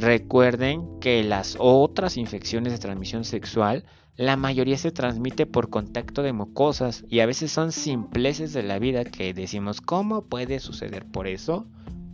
Recuerden 0.00 1.00
que 1.00 1.24
las 1.24 1.56
otras 1.58 2.16
infecciones 2.16 2.72
de 2.72 2.78
transmisión 2.78 3.24
sexual 3.24 3.84
la 4.16 4.36
mayoría 4.36 4.76
se 4.76 4.92
transmite 4.92 5.46
por 5.46 5.70
contacto 5.70 6.22
de 6.22 6.32
mucosas 6.32 7.04
y 7.08 7.20
a 7.20 7.26
veces 7.26 7.52
son 7.52 7.70
simpleces 7.70 8.52
de 8.52 8.62
la 8.64 8.78
vida 8.78 9.04
que 9.04 9.34
decimos 9.34 9.80
cómo 9.80 10.22
puede 10.22 10.60
suceder 10.60 11.04
por 11.04 11.26
eso 11.28 11.66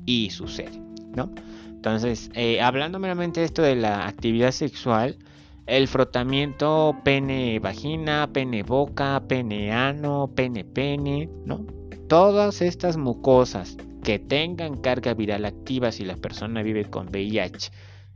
y 0.04 0.30
sucede, 0.30 0.82
¿no? 1.14 1.30
Entonces, 1.68 2.30
eh, 2.34 2.60
hablando 2.62 2.98
meramente 2.98 3.40
de 3.40 3.46
esto 3.46 3.62
de 3.62 3.76
la 3.76 4.06
actividad 4.06 4.52
sexual, 4.52 5.18
el 5.66 5.88
frotamiento 5.88 6.96
pene-vagina, 7.04 8.30
pene-boca, 8.32 9.22
pene-ano, 9.26 10.30
pene-pene, 10.34 11.30
¿no? 11.46 11.66
Todas 12.08 12.60
estas 12.60 12.98
mucosas 12.98 13.78
que 14.04 14.18
tengan 14.18 14.76
carga 14.76 15.14
viral 15.14 15.46
activa 15.46 15.90
si 15.90 16.04
la 16.04 16.16
persona 16.16 16.62
vive 16.62 16.84
con 16.84 17.08
VIH 17.08 17.72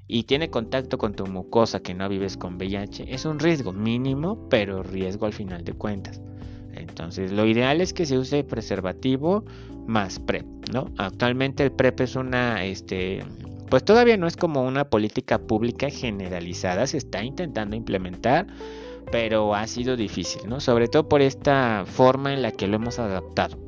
y 0.07 0.24
tiene 0.24 0.51
contacto 0.51 0.98
con 0.98 1.14
tu 1.14 1.27
mucosa 1.27 1.81
que 1.81 1.94
no 1.94 2.09
vives 2.09 2.37
con 2.37 2.57
VIH, 2.57 3.07
es 3.12 3.24
un 3.24 3.38
riesgo 3.38 3.72
mínimo, 3.72 4.48
pero 4.48 4.83
riesgo 4.83 5.27
al 5.27 5.33
final 5.33 5.64
de 5.64 5.72
cuentas. 5.72 6.20
Entonces, 6.74 7.33
lo 7.33 7.46
ideal 7.46 7.81
es 7.81 7.92
que 7.92 8.07
se 8.07 8.18
use 8.18 8.44
preservativo 8.44 9.44
más 9.87 10.18
PrEP, 10.18 10.46
¿no? 10.72 10.90
Actualmente 10.98 11.64
el 11.64 11.72
PrEP 11.72 12.01
es 12.03 12.16
una, 12.16 12.64
este, 12.64 13.24
pues 13.70 13.83
todavía 13.83 14.18
no 14.18 14.27
es 14.27 14.37
como 14.37 14.64
una 14.64 14.88
política 14.88 15.38
pública 15.38 15.88
generalizada, 15.88 16.87
se 16.87 16.98
está 16.98 17.24
intentando 17.24 17.77
implementar, 17.77 18.46
pero 19.11 19.55
ha 19.55 19.66
sido 19.66 19.96
difícil, 19.96 20.48
¿no? 20.48 20.61
Sobre 20.61 20.87
todo 20.87 21.09
por 21.09 21.22
esta 21.22 21.85
forma 21.87 22.35
en 22.35 22.42
la 22.42 22.53
que 22.53 22.66
lo 22.66 22.77
hemos 22.77 22.98
adaptado 22.98 23.67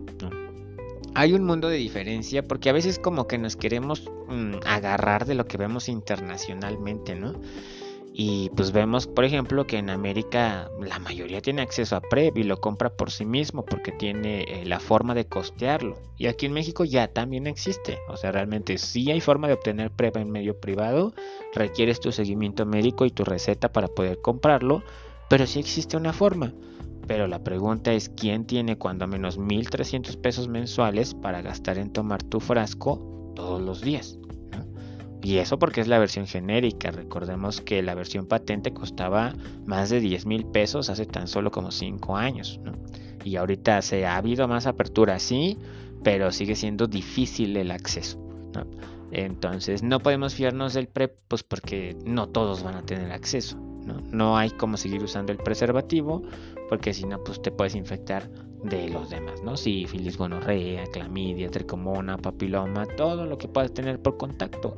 hay 1.14 1.32
un 1.32 1.44
mundo 1.44 1.68
de 1.68 1.76
diferencia 1.76 2.46
porque 2.46 2.70
a 2.70 2.72
veces 2.72 2.98
como 2.98 3.26
que 3.26 3.38
nos 3.38 3.56
queremos 3.56 4.10
mm, 4.28 4.56
agarrar 4.66 5.26
de 5.26 5.34
lo 5.34 5.46
que 5.46 5.56
vemos 5.56 5.88
internacionalmente, 5.88 7.14
¿no? 7.14 7.34
Y 8.12 8.50
pues 8.50 8.72
vemos, 8.72 9.06
por 9.06 9.24
ejemplo, 9.24 9.66
que 9.66 9.78
en 9.78 9.88
América 9.88 10.68
la 10.80 10.98
mayoría 10.98 11.40
tiene 11.40 11.62
acceso 11.62 11.96
a 11.96 12.00
PrEP 12.00 12.38
y 12.38 12.42
lo 12.42 12.60
compra 12.60 12.90
por 12.90 13.10
sí 13.10 13.24
mismo 13.24 13.64
porque 13.64 13.92
tiene 13.92 14.42
eh, 14.42 14.64
la 14.66 14.80
forma 14.80 15.14
de 15.14 15.26
costearlo. 15.26 15.96
Y 16.18 16.26
aquí 16.26 16.46
en 16.46 16.52
México 16.52 16.84
ya 16.84 17.08
también 17.08 17.46
existe. 17.46 17.98
O 18.08 18.16
sea, 18.16 18.32
realmente 18.32 18.78
sí 18.78 19.10
hay 19.10 19.20
forma 19.20 19.46
de 19.46 19.54
obtener 19.54 19.90
PrEP 19.90 20.16
en 20.16 20.30
medio 20.30 20.60
privado. 20.60 21.14
Requieres 21.54 22.00
tu 22.00 22.10
seguimiento 22.10 22.66
médico 22.66 23.06
y 23.06 23.10
tu 23.10 23.24
receta 23.24 23.72
para 23.72 23.88
poder 23.88 24.20
comprarlo. 24.20 24.82
Pero 25.28 25.46
sí 25.46 25.60
existe 25.60 25.96
una 25.96 26.12
forma. 26.12 26.52
Pero 27.10 27.26
la 27.26 27.42
pregunta 27.42 27.92
es 27.92 28.08
quién 28.08 28.44
tiene 28.44 28.78
cuando 28.78 29.08
menos 29.08 29.36
1.300 29.36 30.16
pesos 30.20 30.46
mensuales 30.46 31.12
para 31.12 31.42
gastar 31.42 31.76
en 31.76 31.92
tomar 31.92 32.22
tu 32.22 32.38
frasco 32.38 33.32
todos 33.34 33.60
los 33.60 33.80
días. 33.80 34.16
Y 35.20 35.38
eso 35.38 35.58
porque 35.58 35.80
es 35.80 35.88
la 35.88 35.98
versión 35.98 36.28
genérica. 36.28 36.92
Recordemos 36.92 37.62
que 37.62 37.82
la 37.82 37.96
versión 37.96 38.26
patente 38.26 38.72
costaba 38.72 39.34
más 39.66 39.90
de 39.90 39.98
10 39.98 40.26
mil 40.26 40.46
pesos 40.46 40.88
hace 40.88 41.04
tan 41.04 41.26
solo 41.26 41.50
como 41.50 41.72
5 41.72 42.16
años. 42.16 42.60
Y 43.24 43.34
ahorita 43.34 43.82
se 43.82 44.06
ha 44.06 44.16
habido 44.16 44.46
más 44.46 44.68
apertura, 44.68 45.18
sí, 45.18 45.58
pero 46.04 46.30
sigue 46.30 46.54
siendo 46.54 46.86
difícil 46.86 47.56
el 47.56 47.72
acceso. 47.72 48.24
Entonces 49.10 49.82
no 49.82 49.98
podemos 49.98 50.36
fiarnos 50.36 50.74
del 50.74 50.86
PrEP 50.86 51.18
pues 51.26 51.42
porque 51.42 51.96
no 52.04 52.28
todos 52.28 52.62
van 52.62 52.76
a 52.76 52.82
tener 52.82 53.10
acceso. 53.10 53.69
¿No? 54.10 54.36
hay 54.36 54.50
como 54.50 54.76
seguir 54.76 55.02
usando 55.02 55.32
el 55.32 55.38
preservativo 55.38 56.22
porque 56.68 56.94
si 56.94 57.04
no, 57.04 57.22
pues 57.24 57.42
te 57.42 57.50
puedes 57.50 57.74
infectar 57.74 58.30
de 58.62 58.88
los 58.90 59.10
demás, 59.10 59.42
¿no? 59.42 59.56
Sífilis, 59.56 60.16
gonorrea, 60.16 60.84
clamidia, 60.92 61.50
tricomona, 61.50 62.16
papiloma, 62.16 62.86
todo 62.96 63.26
lo 63.26 63.38
que 63.38 63.48
puedas 63.48 63.72
tener 63.74 64.00
por 64.00 64.16
contacto. 64.18 64.76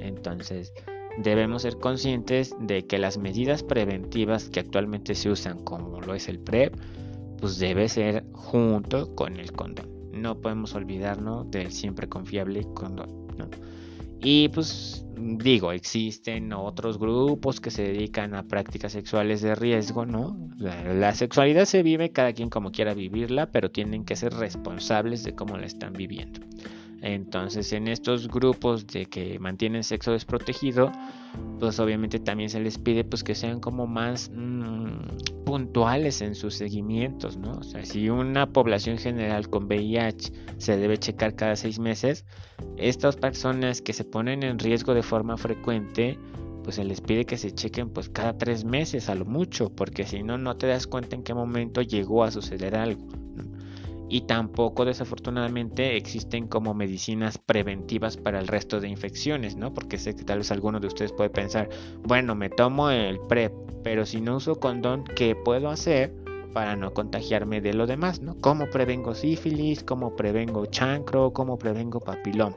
Entonces, 0.00 0.74
debemos 1.16 1.62
ser 1.62 1.78
conscientes 1.78 2.54
de 2.60 2.86
que 2.86 2.98
las 2.98 3.18
medidas 3.18 3.62
preventivas 3.62 4.48
que 4.50 4.60
actualmente 4.60 5.14
se 5.14 5.30
usan, 5.30 5.64
como 5.64 6.00
lo 6.00 6.14
es 6.14 6.28
el 6.28 6.40
PrEP, 6.40 6.74
pues 7.40 7.58
debe 7.58 7.88
ser 7.88 8.24
junto 8.32 9.14
con 9.14 9.38
el 9.38 9.52
condón. 9.52 9.88
No 10.12 10.40
podemos 10.40 10.74
olvidarnos 10.74 11.50
del 11.50 11.72
siempre 11.72 12.08
confiable 12.08 12.66
condón, 12.74 13.28
¿no? 13.38 13.48
Y 14.20 14.48
pues 14.48 15.06
digo, 15.20 15.72
existen 15.72 16.52
otros 16.52 16.98
grupos 16.98 17.60
que 17.60 17.70
se 17.70 17.82
dedican 17.82 18.34
a 18.34 18.44
prácticas 18.44 18.92
sexuales 18.92 19.42
de 19.42 19.54
riesgo, 19.54 20.06
¿no? 20.06 20.36
La, 20.58 21.14
sexualidad 21.14 21.64
se 21.64 21.82
vive 21.82 22.10
cada 22.10 22.32
quien 22.32 22.50
como 22.50 22.72
quiera 22.72 22.94
vivirla, 22.94 23.50
pero 23.50 23.70
tienen 23.70 24.04
que 24.04 24.16
ser 24.16 24.32
responsables 24.34 25.24
de 25.24 25.34
cómo 25.34 25.56
la 25.56 25.66
están 25.66 25.92
viviendo. 25.92 26.40
Entonces, 27.02 27.72
en 27.72 27.88
estos 27.88 28.28
grupos 28.28 28.86
de 28.86 29.06
que 29.06 29.38
mantienen 29.38 29.84
sexo 29.84 30.12
desprotegido, 30.12 30.92
pues 31.58 31.78
obviamente 31.80 32.18
también 32.18 32.50
se 32.50 32.60
les 32.60 32.78
pide 32.78 33.04
pues 33.04 33.24
que 33.24 33.34
sean 33.34 33.60
como 33.60 33.86
más 33.86 34.30
mm, 34.34 35.44
puntuales 35.44 36.20
en 36.20 36.34
sus 36.34 36.54
seguimientos, 36.54 37.38
¿no? 37.38 37.52
O 37.52 37.62
sea, 37.62 37.84
si 37.84 38.10
una 38.10 38.52
población 38.52 38.98
general 38.98 39.48
con 39.48 39.64
VIH 39.64 40.32
se 40.58 40.76
debe 40.76 40.98
checar 40.98 41.34
cada 41.34 41.56
seis 41.56 41.78
meses, 41.78 42.26
estas 42.76 43.16
personas 43.16 43.80
que 43.80 43.94
se 43.94 44.04
ponen 44.04 44.42
en 44.42 44.58
riesgo 44.58 44.92
de 44.92 45.02
forma 45.02 45.38
frecuente, 45.38 46.18
pues 46.64 46.76
se 46.76 46.84
les 46.84 47.00
pide 47.00 47.24
que 47.24 47.38
se 47.38 47.50
chequen 47.52 47.88
pues 47.88 48.10
cada 48.10 48.36
tres 48.36 48.64
meses 48.64 49.08
a 49.08 49.14
lo 49.14 49.24
mucho, 49.24 49.70
porque 49.70 50.04
si 50.04 50.22
no, 50.22 50.36
no 50.36 50.56
te 50.56 50.66
das 50.66 50.86
cuenta 50.86 51.16
en 51.16 51.22
qué 51.22 51.32
momento 51.32 51.80
llegó 51.80 52.24
a 52.24 52.30
suceder 52.30 52.76
algo 52.76 53.08
y 54.10 54.22
tampoco 54.22 54.84
desafortunadamente 54.84 55.96
existen 55.96 56.48
como 56.48 56.74
medicinas 56.74 57.38
preventivas 57.38 58.16
para 58.16 58.40
el 58.40 58.48
resto 58.48 58.80
de 58.80 58.88
infecciones, 58.88 59.54
¿no? 59.54 59.72
Porque 59.72 59.98
sé 59.98 60.16
que 60.16 60.24
tal 60.24 60.38
vez 60.38 60.50
alguno 60.50 60.80
de 60.80 60.88
ustedes 60.88 61.12
puede 61.12 61.30
pensar, 61.30 61.68
bueno, 62.02 62.34
me 62.34 62.50
tomo 62.50 62.90
el 62.90 63.20
PrEP, 63.20 63.52
pero 63.84 64.04
si 64.04 64.20
no 64.20 64.36
uso 64.36 64.56
condón, 64.56 65.04
¿qué 65.04 65.36
puedo 65.36 65.70
hacer 65.70 66.12
para 66.52 66.74
no 66.74 66.92
contagiarme 66.92 67.60
de 67.60 67.72
lo 67.72 67.86
demás, 67.86 68.20
¿no? 68.20 68.36
¿Cómo 68.40 68.68
prevengo 68.68 69.14
sífilis? 69.14 69.84
¿Cómo 69.84 70.16
prevengo 70.16 70.66
chancro? 70.66 71.32
¿Cómo 71.32 71.56
prevengo 71.56 72.00
papiloma? 72.00 72.56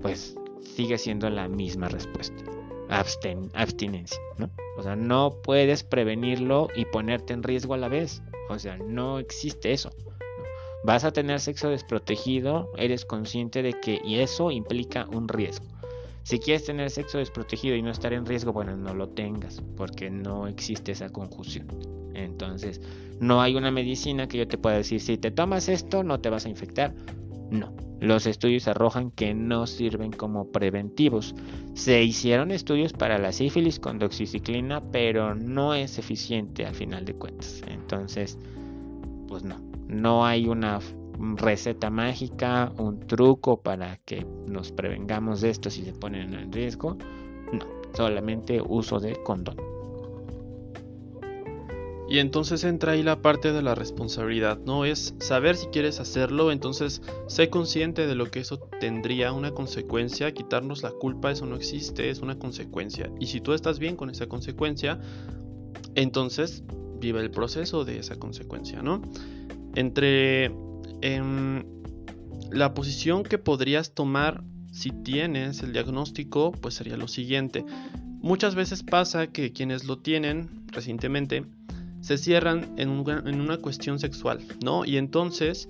Pues 0.00 0.36
sigue 0.62 0.98
siendo 0.98 1.28
la 1.30 1.48
misma 1.48 1.88
respuesta. 1.88 2.44
abstinencia, 2.88 4.20
¿no? 4.38 4.50
O 4.78 4.82
sea, 4.82 4.94
no 4.94 5.34
puedes 5.42 5.82
prevenirlo 5.82 6.68
y 6.76 6.84
ponerte 6.84 7.32
en 7.32 7.42
riesgo 7.42 7.74
a 7.74 7.78
la 7.78 7.88
vez. 7.88 8.22
O 8.48 8.58
sea, 8.58 8.78
no 8.78 9.18
existe 9.18 9.72
eso. 9.72 9.90
Vas 10.82 11.04
a 11.04 11.12
tener 11.12 11.40
sexo 11.40 11.68
desprotegido, 11.68 12.70
eres 12.76 13.04
consciente 13.04 13.62
de 13.62 13.74
que 13.74 14.00
y 14.02 14.16
eso 14.16 14.50
implica 14.50 15.06
un 15.12 15.28
riesgo. 15.28 15.66
Si 16.22 16.38
quieres 16.38 16.64
tener 16.64 16.90
sexo 16.90 17.18
desprotegido 17.18 17.76
y 17.76 17.82
no 17.82 17.90
estar 17.90 18.12
en 18.12 18.24
riesgo, 18.24 18.52
bueno, 18.52 18.76
no 18.76 18.94
lo 18.94 19.08
tengas, 19.08 19.62
porque 19.76 20.10
no 20.10 20.46
existe 20.46 20.92
esa 20.92 21.10
conjunción. 21.10 21.66
Entonces, 22.14 22.80
no 23.20 23.40
hay 23.40 23.56
una 23.56 23.70
medicina 23.70 24.26
que 24.26 24.38
yo 24.38 24.48
te 24.48 24.58
pueda 24.58 24.76
decir, 24.76 25.00
si 25.00 25.16
te 25.16 25.30
tomas 25.30 25.68
esto, 25.68 26.02
no 26.02 26.20
te 26.20 26.30
vas 26.30 26.46
a 26.46 26.48
infectar. 26.48 26.94
No, 27.50 27.74
los 28.00 28.26
estudios 28.26 28.68
arrojan 28.68 29.10
que 29.10 29.34
no 29.34 29.66
sirven 29.66 30.12
como 30.12 30.50
preventivos. 30.50 31.34
Se 31.74 32.02
hicieron 32.02 32.50
estudios 32.50 32.92
para 32.92 33.18
la 33.18 33.32
sífilis 33.32 33.78
con 33.78 33.98
doxiciclina, 33.98 34.82
pero 34.90 35.34
no 35.34 35.74
es 35.74 35.98
eficiente 35.98 36.64
al 36.64 36.74
final 36.74 37.04
de 37.04 37.14
cuentas. 37.14 37.62
Entonces, 37.66 38.38
pues 39.26 39.44
no, 39.44 39.69
no 39.90 40.24
hay 40.24 40.46
una 40.46 40.80
receta 41.36 41.90
mágica, 41.90 42.72
un 42.78 43.00
truco 43.00 43.60
para 43.60 43.98
que 43.98 44.26
nos 44.46 44.72
prevengamos 44.72 45.42
de 45.42 45.50
esto 45.50 45.70
si 45.70 45.84
se 45.84 45.92
ponen 45.92 46.34
en 46.34 46.52
riesgo. 46.52 46.96
No, 47.52 47.66
solamente 47.92 48.62
uso 48.66 49.00
de 49.00 49.22
condón. 49.22 49.56
Y 52.10 52.18
entonces 52.18 52.64
entra 52.64 52.92
ahí 52.92 53.04
la 53.04 53.22
parte 53.22 53.52
de 53.52 53.62
la 53.62 53.76
responsabilidad, 53.76 54.58
¿no? 54.66 54.84
Es 54.84 55.14
saber 55.20 55.56
si 55.56 55.68
quieres 55.68 56.00
hacerlo, 56.00 56.50
entonces 56.50 57.02
sé 57.28 57.50
consciente 57.50 58.08
de 58.08 58.16
lo 58.16 58.32
que 58.32 58.40
eso 58.40 58.58
tendría 58.80 59.32
una 59.32 59.52
consecuencia, 59.52 60.34
quitarnos 60.34 60.82
la 60.82 60.90
culpa, 60.90 61.30
eso 61.30 61.46
no 61.46 61.54
existe, 61.54 62.10
es 62.10 62.18
una 62.18 62.36
consecuencia. 62.36 63.12
Y 63.20 63.26
si 63.26 63.40
tú 63.40 63.52
estás 63.52 63.78
bien 63.78 63.94
con 63.94 64.10
esa 64.10 64.26
consecuencia, 64.26 64.98
entonces 65.94 66.64
vive 66.98 67.20
el 67.20 67.30
proceso 67.30 67.84
de 67.84 68.00
esa 68.00 68.16
consecuencia, 68.16 68.82
¿no? 68.82 69.02
Entre 69.74 70.46
em, 71.02 71.64
la 72.50 72.74
posición 72.74 73.22
que 73.22 73.38
podrías 73.38 73.94
tomar 73.94 74.42
si 74.72 74.90
tienes 74.90 75.62
el 75.62 75.72
diagnóstico, 75.72 76.52
pues 76.52 76.74
sería 76.74 76.96
lo 76.96 77.08
siguiente. 77.08 77.64
Muchas 78.22 78.54
veces 78.54 78.82
pasa 78.82 79.28
que 79.28 79.52
quienes 79.52 79.84
lo 79.84 79.98
tienen 79.98 80.66
recientemente 80.68 81.44
se 82.00 82.18
cierran 82.18 82.74
en, 82.76 82.90
una 82.90 83.58
cuestión 83.58 83.98
sexual, 83.98 84.40
¿no? 84.62 84.84
Y 84.84 84.96
entonces 84.96 85.68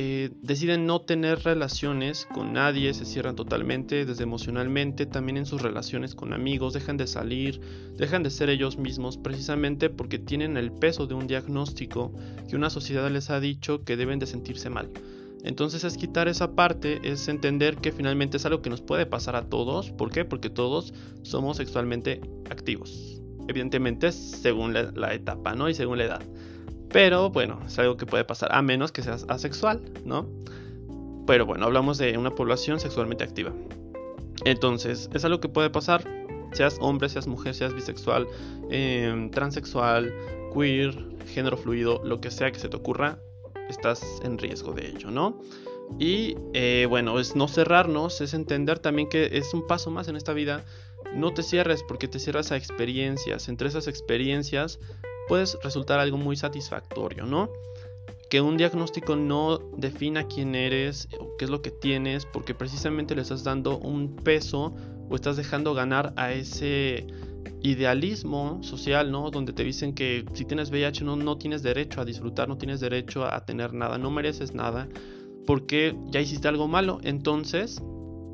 eh, 0.00 0.30
deciden 0.42 0.86
no 0.86 1.00
tener 1.00 1.40
relaciones 1.40 2.24
con 2.32 2.52
nadie, 2.52 2.94
se 2.94 3.04
cierran 3.04 3.34
totalmente, 3.34 4.04
desde 4.04 4.22
emocionalmente, 4.22 5.06
también 5.06 5.38
en 5.38 5.44
sus 5.44 5.60
relaciones 5.60 6.14
con 6.14 6.32
amigos, 6.32 6.72
dejan 6.72 6.96
de 6.96 7.08
salir, 7.08 7.60
dejan 7.96 8.22
de 8.22 8.30
ser 8.30 8.48
ellos 8.48 8.78
mismos, 8.78 9.18
precisamente 9.18 9.90
porque 9.90 10.20
tienen 10.20 10.56
el 10.56 10.70
peso 10.70 11.08
de 11.08 11.14
un 11.14 11.26
diagnóstico 11.26 12.12
que 12.48 12.54
una 12.54 12.70
sociedad 12.70 13.10
les 13.10 13.28
ha 13.30 13.40
dicho 13.40 13.82
que 13.82 13.96
deben 13.96 14.20
de 14.20 14.26
sentirse 14.26 14.70
mal. 14.70 14.88
Entonces 15.42 15.82
es 15.82 15.96
quitar 15.96 16.28
esa 16.28 16.52
parte, 16.54 17.00
es 17.02 17.26
entender 17.26 17.78
que 17.78 17.90
finalmente 17.90 18.36
es 18.36 18.46
algo 18.46 18.62
que 18.62 18.70
nos 18.70 18.80
puede 18.80 19.04
pasar 19.04 19.34
a 19.34 19.48
todos. 19.48 19.90
¿Por 19.90 20.12
qué? 20.12 20.24
Porque 20.24 20.48
todos 20.48 20.94
somos 21.22 21.56
sexualmente 21.56 22.20
activos. 22.48 23.20
Evidentemente 23.48 24.12
según 24.12 24.74
la, 24.74 25.12
etapa, 25.12 25.56
¿no? 25.56 25.68
Y 25.68 25.74
según 25.74 25.98
la 25.98 26.04
edad. 26.04 26.22
Pero 26.90 27.30
bueno, 27.30 27.60
es 27.66 27.78
algo 27.78 27.96
que 27.96 28.06
puede 28.06 28.24
pasar, 28.24 28.50
a 28.52 28.62
menos 28.62 28.92
que 28.92 29.02
seas 29.02 29.26
asexual, 29.28 29.82
¿no? 30.04 30.26
Pero 31.26 31.44
bueno, 31.44 31.66
hablamos 31.66 31.98
de 31.98 32.16
una 32.16 32.34
población 32.34 32.80
sexualmente 32.80 33.24
activa. 33.24 33.52
Entonces, 34.44 35.10
es 35.12 35.24
algo 35.24 35.40
que 35.40 35.48
puede 35.48 35.68
pasar, 35.68 36.04
seas 36.52 36.78
hombre, 36.80 37.08
seas 37.08 37.26
mujer, 37.26 37.54
seas 37.54 37.74
bisexual, 37.74 38.26
eh, 38.70 39.28
transexual, 39.32 40.14
queer, 40.54 40.94
género 41.26 41.56
fluido, 41.56 42.00
lo 42.04 42.20
que 42.20 42.30
sea 42.30 42.50
que 42.50 42.58
se 42.58 42.68
te 42.68 42.76
ocurra, 42.76 43.18
estás 43.68 44.02
en 44.22 44.38
riesgo 44.38 44.72
de 44.72 44.88
ello, 44.88 45.10
¿no? 45.10 45.40
Y 45.98 46.36
eh, 46.52 46.86
bueno, 46.88 47.18
es 47.18 47.34
no 47.34 47.48
cerrarnos, 47.48 48.20
es 48.20 48.34
entender 48.34 48.78
también 48.78 49.08
que 49.08 49.30
es 49.32 49.54
un 49.54 49.66
paso 49.66 49.90
más 49.90 50.08
en 50.08 50.16
esta 50.16 50.32
vida. 50.32 50.64
No 51.14 51.32
te 51.32 51.42
cierres 51.42 51.82
porque 51.82 52.08
te 52.08 52.18
cierras 52.18 52.52
a 52.52 52.56
experiencias. 52.56 53.48
Entre 53.48 53.68
esas 53.68 53.88
experiencias 53.88 54.80
puedes 55.28 55.58
resultar 55.62 56.00
algo 56.00 56.16
muy 56.16 56.36
satisfactorio, 56.36 57.26
¿no? 57.26 57.50
Que 58.30 58.40
un 58.40 58.56
diagnóstico 58.56 59.16
no 59.16 59.58
defina 59.76 60.26
quién 60.26 60.54
eres 60.54 61.08
o 61.18 61.36
qué 61.36 61.44
es 61.44 61.50
lo 61.50 61.62
que 61.62 61.70
tienes, 61.70 62.26
porque 62.26 62.54
precisamente 62.54 63.14
le 63.14 63.22
estás 63.22 63.44
dando 63.44 63.78
un 63.78 64.16
peso 64.16 64.74
o 65.08 65.14
estás 65.14 65.36
dejando 65.36 65.74
ganar 65.74 66.12
a 66.16 66.32
ese 66.32 67.06
idealismo 67.62 68.62
social, 68.62 69.10
¿no? 69.10 69.30
Donde 69.30 69.52
te 69.52 69.64
dicen 69.64 69.94
que 69.94 70.24
si 70.34 70.44
tienes 70.44 70.70
VIH 70.70 71.04
no, 71.04 71.16
no 71.16 71.38
tienes 71.38 71.62
derecho 71.62 72.00
a 72.00 72.04
disfrutar, 72.04 72.48
no 72.48 72.58
tienes 72.58 72.80
derecho 72.80 73.24
a 73.24 73.44
tener 73.44 73.72
nada, 73.72 73.98
no 73.98 74.10
mereces 74.10 74.54
nada, 74.54 74.88
porque 75.46 75.96
ya 76.10 76.20
hiciste 76.20 76.48
algo 76.48 76.68
malo, 76.68 77.00
entonces 77.02 77.82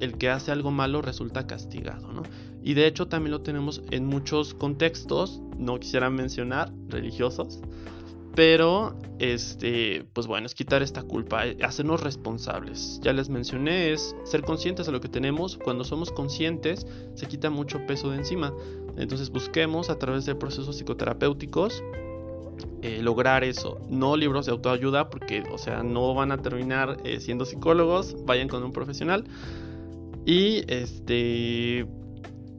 el 0.00 0.18
que 0.18 0.28
hace 0.28 0.52
algo 0.52 0.70
malo 0.70 1.02
resulta 1.02 1.46
castigado, 1.46 2.12
¿no? 2.12 2.22
Y 2.62 2.74
de 2.74 2.86
hecho 2.86 3.08
también 3.08 3.32
lo 3.32 3.42
tenemos 3.42 3.82
en 3.90 4.06
muchos 4.06 4.54
contextos, 4.54 5.40
no 5.58 5.78
quisiera 5.78 6.10
mencionar, 6.10 6.72
religiosos, 6.88 7.60
pero, 8.34 8.96
este, 9.20 10.06
pues 10.12 10.26
bueno, 10.26 10.46
es 10.46 10.54
quitar 10.54 10.82
esta 10.82 11.02
culpa, 11.02 11.46
eh, 11.46 11.56
hacernos 11.62 12.02
responsables. 12.02 12.98
Ya 13.02 13.12
les 13.12 13.28
mencioné, 13.28 13.92
es 13.92 14.16
ser 14.24 14.42
conscientes 14.42 14.86
de 14.86 14.92
lo 14.92 15.00
que 15.00 15.08
tenemos. 15.08 15.56
Cuando 15.56 15.84
somos 15.84 16.10
conscientes, 16.10 16.84
se 17.14 17.26
quita 17.26 17.50
mucho 17.50 17.86
peso 17.86 18.10
de 18.10 18.16
encima. 18.16 18.52
Entonces 18.96 19.30
busquemos 19.30 19.88
a 19.88 19.98
través 19.98 20.24
de 20.24 20.34
procesos 20.34 20.76
psicoterapéuticos 20.76 21.82
eh, 22.82 23.00
lograr 23.02 23.44
eso. 23.44 23.80
No 23.88 24.16
libros 24.16 24.46
de 24.46 24.52
autoayuda, 24.52 25.10
porque, 25.10 25.44
o 25.52 25.58
sea, 25.58 25.84
no 25.84 26.12
van 26.14 26.32
a 26.32 26.38
terminar 26.38 26.98
eh, 27.04 27.20
siendo 27.20 27.44
psicólogos. 27.44 28.16
Vayan 28.24 28.48
con 28.48 28.64
un 28.64 28.72
profesional. 28.72 29.24
Y 30.26 30.64
este 30.72 31.86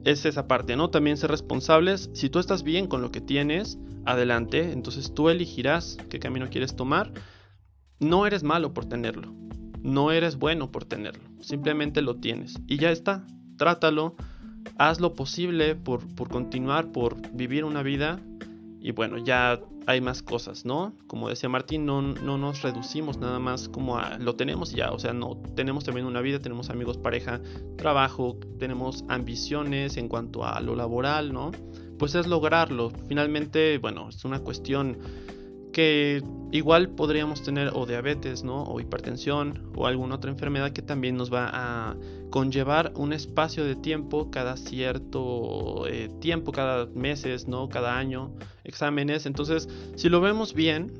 es 0.04 0.24
esa 0.24 0.46
parte, 0.46 0.76
¿no? 0.76 0.90
También 0.90 1.16
ser 1.16 1.30
responsables. 1.30 2.10
Si 2.12 2.30
tú 2.30 2.38
estás 2.38 2.62
bien 2.62 2.86
con 2.86 3.02
lo 3.02 3.10
que 3.10 3.20
tienes, 3.20 3.78
adelante. 4.04 4.72
Entonces 4.72 5.12
tú 5.12 5.28
elegirás 5.28 5.98
qué 6.08 6.20
camino 6.20 6.48
quieres 6.48 6.76
tomar. 6.76 7.12
No 7.98 8.26
eres 8.26 8.42
malo 8.42 8.72
por 8.72 8.86
tenerlo. 8.86 9.34
No 9.82 10.12
eres 10.12 10.36
bueno 10.36 10.70
por 10.70 10.84
tenerlo. 10.84 11.24
Simplemente 11.40 12.02
lo 12.02 12.16
tienes. 12.16 12.54
Y 12.66 12.78
ya 12.78 12.90
está. 12.90 13.26
Trátalo. 13.58 14.14
Haz 14.78 15.00
lo 15.00 15.14
posible 15.14 15.74
por, 15.74 16.06
por 16.14 16.28
continuar, 16.28 16.92
por 16.92 17.16
vivir 17.32 17.64
una 17.64 17.82
vida. 17.82 18.20
Y 18.86 18.92
bueno, 18.92 19.18
ya 19.18 19.58
hay 19.88 20.00
más 20.00 20.22
cosas, 20.22 20.64
¿no? 20.64 20.92
Como 21.08 21.28
decía 21.28 21.48
Martín, 21.48 21.86
no, 21.86 22.02
no 22.02 22.38
nos 22.38 22.62
reducimos 22.62 23.18
nada 23.18 23.40
más 23.40 23.68
como 23.68 23.98
a 23.98 24.16
lo 24.16 24.36
tenemos 24.36 24.70
ya, 24.70 24.92
o 24.92 24.98
sea, 25.00 25.12
no, 25.12 25.42
tenemos 25.56 25.82
también 25.82 26.06
una 26.06 26.20
vida, 26.20 26.38
tenemos 26.38 26.70
amigos, 26.70 26.96
pareja, 26.96 27.40
trabajo, 27.76 28.38
tenemos 28.60 29.04
ambiciones 29.08 29.96
en 29.96 30.06
cuanto 30.06 30.44
a 30.44 30.60
lo 30.60 30.76
laboral, 30.76 31.32
¿no? 31.32 31.50
pues 31.98 32.14
es 32.14 32.28
lograrlo. 32.28 32.92
Finalmente, 33.08 33.78
bueno, 33.78 34.08
es 34.08 34.24
una 34.24 34.38
cuestión 34.38 34.98
que 35.76 36.22
igual 36.52 36.88
podríamos 36.88 37.42
tener 37.42 37.70
o 37.74 37.84
diabetes, 37.84 38.42
¿no? 38.42 38.62
O 38.62 38.80
hipertensión 38.80 39.70
o 39.76 39.86
alguna 39.86 40.14
otra 40.14 40.30
enfermedad 40.30 40.72
que 40.72 40.80
también 40.80 41.18
nos 41.18 41.30
va 41.30 41.50
a 41.52 41.96
conllevar 42.30 42.94
un 42.96 43.12
espacio 43.12 43.62
de 43.62 43.76
tiempo 43.76 44.30
cada 44.30 44.56
cierto 44.56 45.86
eh, 45.86 46.08
tiempo, 46.18 46.50
cada 46.50 46.86
meses, 46.86 47.46
¿no? 47.46 47.68
Cada 47.68 47.98
año, 47.98 48.32
exámenes. 48.64 49.26
Entonces, 49.26 49.68
si 49.96 50.08
lo 50.08 50.22
vemos 50.22 50.54
bien, 50.54 50.94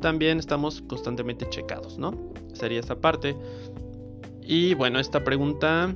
también 0.00 0.38
estamos 0.38 0.80
constantemente 0.80 1.46
checados, 1.50 1.98
¿no? 1.98 2.14
Sería 2.54 2.80
esta 2.80 2.98
parte. 2.98 3.36
Y 4.40 4.72
bueno, 4.72 5.00
esta 5.00 5.22
pregunta 5.22 5.94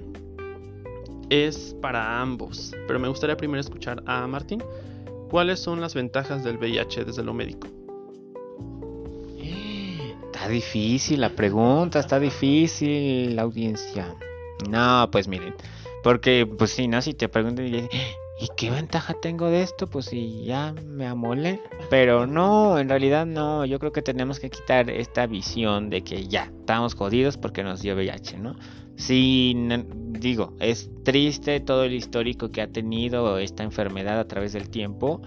es 1.30 1.74
para 1.80 2.20
ambos, 2.20 2.74
pero 2.86 2.98
me 2.98 3.08
gustaría 3.08 3.38
primero 3.38 3.62
escuchar 3.62 4.02
a 4.04 4.26
Martín. 4.26 4.62
¿Cuáles 5.30 5.60
son 5.60 5.80
las 5.80 5.94
ventajas 5.94 6.44
del 6.44 6.58
VIH 6.58 7.06
desde 7.06 7.24
lo 7.24 7.32
médico? 7.32 7.68
Está 10.42 10.50
difícil 10.52 11.20
la 11.20 11.28
pregunta, 11.28 12.00
está 12.00 12.18
difícil 12.18 13.36
la 13.36 13.42
audiencia. 13.42 14.16
No, 14.68 15.08
pues 15.12 15.28
miren, 15.28 15.54
porque 16.02 16.46
pues 16.46 16.72
si 16.72 16.88
no, 16.88 17.00
si 17.00 17.14
te 17.14 17.28
preguntan 17.28 17.68
y 17.68 17.76
¿y 17.76 18.48
qué 18.56 18.70
ventaja 18.70 19.14
tengo 19.22 19.48
de 19.50 19.62
esto? 19.62 19.88
Pues 19.88 20.06
si 20.06 20.42
ya 20.42 20.72
me 20.72 21.06
amole. 21.06 21.60
Pero 21.90 22.26
no, 22.26 22.76
en 22.80 22.88
realidad 22.88 23.24
no, 23.24 23.64
yo 23.66 23.78
creo 23.78 23.92
que 23.92 24.02
tenemos 24.02 24.40
que 24.40 24.50
quitar 24.50 24.90
esta 24.90 25.28
visión 25.28 25.90
de 25.90 26.02
que 26.02 26.26
ya, 26.26 26.50
estamos 26.58 26.96
jodidos 26.96 27.36
porque 27.36 27.62
nos 27.62 27.80
dio 27.80 27.94
VIH, 27.94 28.38
¿no? 28.38 28.56
Sí, 28.96 29.56
digo, 30.08 30.56
es 30.58 30.90
triste 31.04 31.60
todo 31.60 31.84
el 31.84 31.92
histórico 31.92 32.50
que 32.50 32.62
ha 32.62 32.66
tenido 32.66 33.38
esta 33.38 33.62
enfermedad 33.62 34.18
a 34.18 34.26
través 34.26 34.54
del 34.54 34.70
tiempo. 34.70 35.22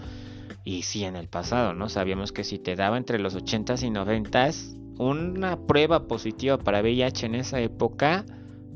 Y 0.66 0.82
sí, 0.82 1.06
en 1.06 1.16
el 1.16 1.30
pasado, 1.30 1.74
¿no? 1.74 1.88
Sabíamos 1.88 2.34
que 2.34 2.44
si 2.44 2.60
te 2.60 2.76
daba 2.76 2.98
entre 2.98 3.18
los 3.18 3.38
80s 3.38 3.82
y 3.84 3.92
90s, 3.92 4.76
una 4.98 5.58
prueba 5.58 6.08
positiva 6.08 6.58
para 6.58 6.82
VIH 6.82 7.26
en 7.26 7.36
esa 7.36 7.60
época 7.60 8.26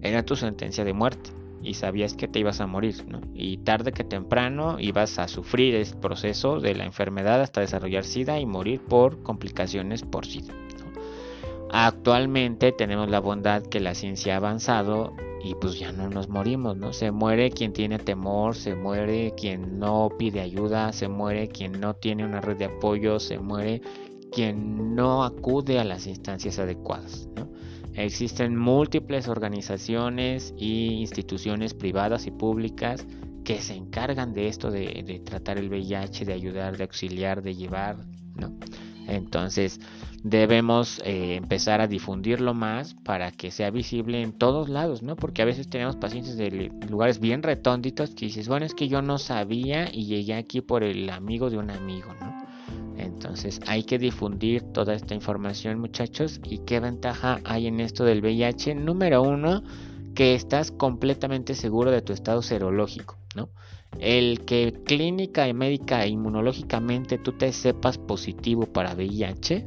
era 0.02 0.24
tu 0.24 0.36
sentencia 0.36 0.84
de 0.84 0.94
muerte. 0.94 1.32
Y 1.62 1.74
sabías 1.74 2.14
que 2.14 2.30
te 2.30 2.40
ibas 2.40 2.62
a 2.62 2.68
morir, 2.68 3.06
¿no? 3.10 3.20
Y 3.34 3.58
tarde 3.58 3.92
que 3.92 4.06
temprano 4.06 4.78
ibas 4.80 5.20
a 5.20 5.28
sufrir 5.28 5.76
el 5.76 5.86
proceso 6.00 6.62
de 6.62 6.74
la 6.74 6.86
enfermedad 6.86 7.42
hasta 7.42 7.60
desarrollar 7.60 8.06
SIDA 8.06 8.40
y 8.40 8.46
morir 8.46 8.80
por 8.80 9.24
complicaciones 9.24 10.04
por 10.04 10.26
SIDA. 10.26 10.54
Actualmente 11.72 12.72
tenemos 12.72 13.10
la 13.10 13.20
bondad 13.20 13.62
que 13.64 13.82
la 13.82 13.94
ciencia 13.94 14.36
ha 14.36 14.38
avanzado 14.38 15.14
y 15.44 15.56
pues 15.56 15.78
ya 15.78 15.92
no 15.92 16.10
nos 16.10 16.30
morimos, 16.30 16.78
¿no? 16.78 16.94
Se 16.94 17.12
muere 17.12 17.52
quien 17.52 17.74
tiene 17.74 18.00
temor, 18.00 18.56
se 18.56 18.76
muere 18.76 19.34
quien 19.36 19.80
no 19.80 20.10
pide 20.18 20.42
ayuda, 20.42 20.94
se 20.94 21.08
muere 21.08 21.48
quien 21.48 21.80
no 21.80 21.94
tiene 21.94 22.26
una 22.26 22.42
red 22.42 22.58
de 22.58 22.66
apoyo, 22.66 23.20
se 23.20 23.38
muere 23.40 23.82
quien 24.32 24.96
no 24.96 25.24
acude 25.24 25.80
a 25.80 25.84
las 25.84 26.08
instancias 26.08 26.60
adecuadas, 26.60 27.28
¿no? 27.36 27.50
Existen 27.94 28.56
múltiples 28.56 29.28
organizaciones 29.28 30.54
e 30.58 30.66
instituciones 30.66 31.74
privadas 31.74 32.28
y 32.28 32.32
públicas 32.32 33.06
que 33.44 33.62
se 33.62 33.74
encargan 33.74 34.34
de 34.34 34.48
esto, 34.48 34.70
de, 34.72 35.04
de 35.06 35.20
tratar 35.20 35.58
el 35.58 35.70
VIH, 35.70 36.26
de 36.26 36.34
ayudar, 36.34 36.78
de 36.78 36.84
auxiliar, 36.84 37.42
de 37.42 37.56
llevar, 37.56 37.98
¿no? 38.36 38.56
Entonces, 39.08 39.80
debemos 40.24 41.02
eh, 41.04 41.36
empezar 41.36 41.82
a 41.82 41.88
difundirlo 41.88 42.54
más 42.54 42.94
para 42.94 43.32
que 43.32 43.52
sea 43.52 43.72
visible 43.72 44.22
en 44.22 44.34
todos 44.34 44.70
lados, 44.70 45.02
¿no? 45.02 45.16
Porque 45.16 45.42
a 45.42 45.46
veces 45.46 45.68
tenemos 45.70 45.96
pacientes 45.96 46.38
de 46.38 46.72
lugares 46.90 47.20
bien 47.20 47.42
retónditos 47.42 48.12
que 48.12 48.26
dices, 48.26 48.48
bueno, 48.48 48.66
es 48.66 48.76
que 48.76 48.88
yo 48.88 49.02
no 49.02 49.18
sabía 49.18 49.90
y 49.92 50.06
llegué 50.06 50.36
aquí 50.36 50.62
por 50.62 50.84
el 50.84 51.10
amigo 51.10 51.50
de 51.50 51.58
un 51.58 51.72
amigo, 51.72 52.14
¿no? 52.22 52.39
Entonces 53.00 53.62
hay 53.66 53.84
que 53.84 53.98
difundir 53.98 54.62
toda 54.74 54.94
esta 54.94 55.16
información 55.16 55.80
muchachos. 55.80 56.40
¿Y 56.44 56.60
qué 56.60 56.80
ventaja 56.80 57.40
hay 57.46 57.68
en 57.68 57.80
esto 57.80 58.04
del 58.04 58.22
VIH? 58.22 58.76
Número 58.76 59.22
uno, 59.22 59.64
que 60.14 60.36
estás 60.36 60.72
completamente 60.72 61.56
seguro 61.56 61.92
de 61.92 62.02
tu 62.02 62.14
estado 62.14 62.42
serológico, 62.42 63.18
¿no? 63.36 63.50
El 64.00 64.42
que 64.46 64.74
clínica 64.86 65.48
y 65.48 65.54
médica 65.54 66.04
e 66.04 66.10
inmunológicamente 66.10 67.18
tú 67.18 67.32
te 67.32 67.52
sepas 67.54 67.98
positivo 67.98 68.66
para 68.66 68.94
VIH, 68.94 69.66